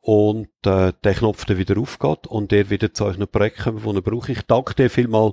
und 0.00 0.48
äh, 0.64 0.92
der 1.04 1.14
Knopf 1.14 1.44
dann 1.44 1.58
wieder 1.58 1.78
aufgeht 1.78 2.26
und 2.26 2.50
der 2.52 2.70
wieder 2.70 2.94
zu 2.94 3.04
euch 3.04 3.18
Projekt 3.30 3.58
kommt, 3.58 3.84
den 3.84 3.94
ihr 3.94 4.02
braucht. 4.02 4.28
Ich 4.30 4.42
danke 4.42 4.74
dir 4.74 4.90
vielmal 4.90 5.32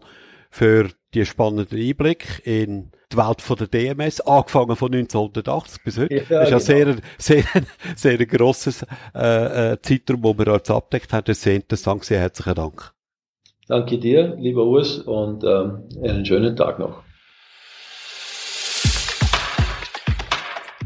für 0.50 0.90
die 1.14 1.26
spannenden 1.26 1.80
Einblick 1.80 2.42
in 2.46 2.92
die 3.12 3.18
Welt 3.18 3.42
von 3.42 3.56
der 3.56 3.68
DMS, 3.68 4.20
angefangen 4.22 4.76
von 4.76 4.94
1980 4.94 5.84
bis 5.84 5.98
heute. 5.98 6.16
Ja, 6.16 6.22
das 6.42 6.52
ist 6.62 6.68
ja 6.68 6.84
genau. 6.84 6.98
sehr, 7.18 7.44
sehr, 7.46 7.64
sehr 7.96 8.26
grosses 8.26 8.86
äh, 9.16 9.72
äh, 9.72 9.82
Zeitraum, 9.82 10.24
wo 10.24 10.38
wir 10.38 10.54
jetzt 10.54 10.70
abdeckt 10.70 11.14
haben. 11.14 11.24
Das 11.26 11.38
ist 11.38 11.44
sehr 11.44 11.56
interessant. 11.56 12.04
Sehr 12.04 12.20
herzlichen 12.20 12.56
Dank. 12.56 12.92
Danke 13.68 13.98
dir, 13.98 14.36
lieber 14.38 14.66
Urs, 14.66 15.00
und 15.00 15.44
ähm, 15.44 15.84
einen 16.02 16.26
schönen 16.26 16.56
Tag 16.56 16.80
noch. 16.80 17.07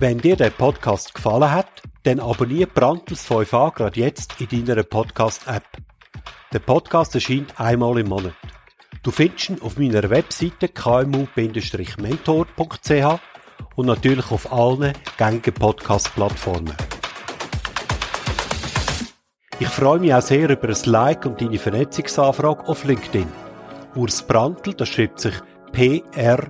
Wenn 0.02 0.18
dir 0.18 0.36
der 0.36 0.50
Podcast 0.50 1.14
gefallen 1.14 1.50
hat, 1.52 1.84
dann 2.02 2.20
abonniere 2.20 2.66
Brandtels 2.66 3.30
5a 3.30 3.72
gerade 3.72 4.00
jetzt 4.00 4.42
in 4.42 4.66
deiner 4.66 4.82
Podcast-App. 4.82 5.64
Der 6.52 6.58
Podcast 6.58 7.14
erscheint 7.14 7.60
einmal 7.60 8.00
im 8.00 8.10
Monat. 8.10 8.34
Du 9.04 9.12
findest 9.12 9.52
ihn 9.52 9.62
auf 9.62 9.78
meiner 9.78 10.10
Webseite 10.10 10.70
kmu-mentor.ch 10.70 13.20
und 13.76 13.86
natürlich 13.86 14.32
auf 14.32 14.52
allen 14.52 14.94
gängigen 15.20 15.54
Podcast-Plattformen. 15.54 16.74
Ich 19.60 19.68
freue 19.68 20.00
mich 20.00 20.16
auch 20.16 20.24
sehr 20.24 20.50
über 20.50 20.68
ein 20.68 20.78
Like 20.86 21.28
und 21.28 21.40
deine 21.40 21.60
Vernetzungsanfrage 21.60 22.68
auf 22.68 22.86
LinkedIn. 22.86 23.28
Urs 23.96 24.24
Brandl, 24.24 24.74
das 24.74 24.90
schreibt 24.90 25.20
sich 25.20 25.36
P-R-A-N-T-L, 25.74 26.50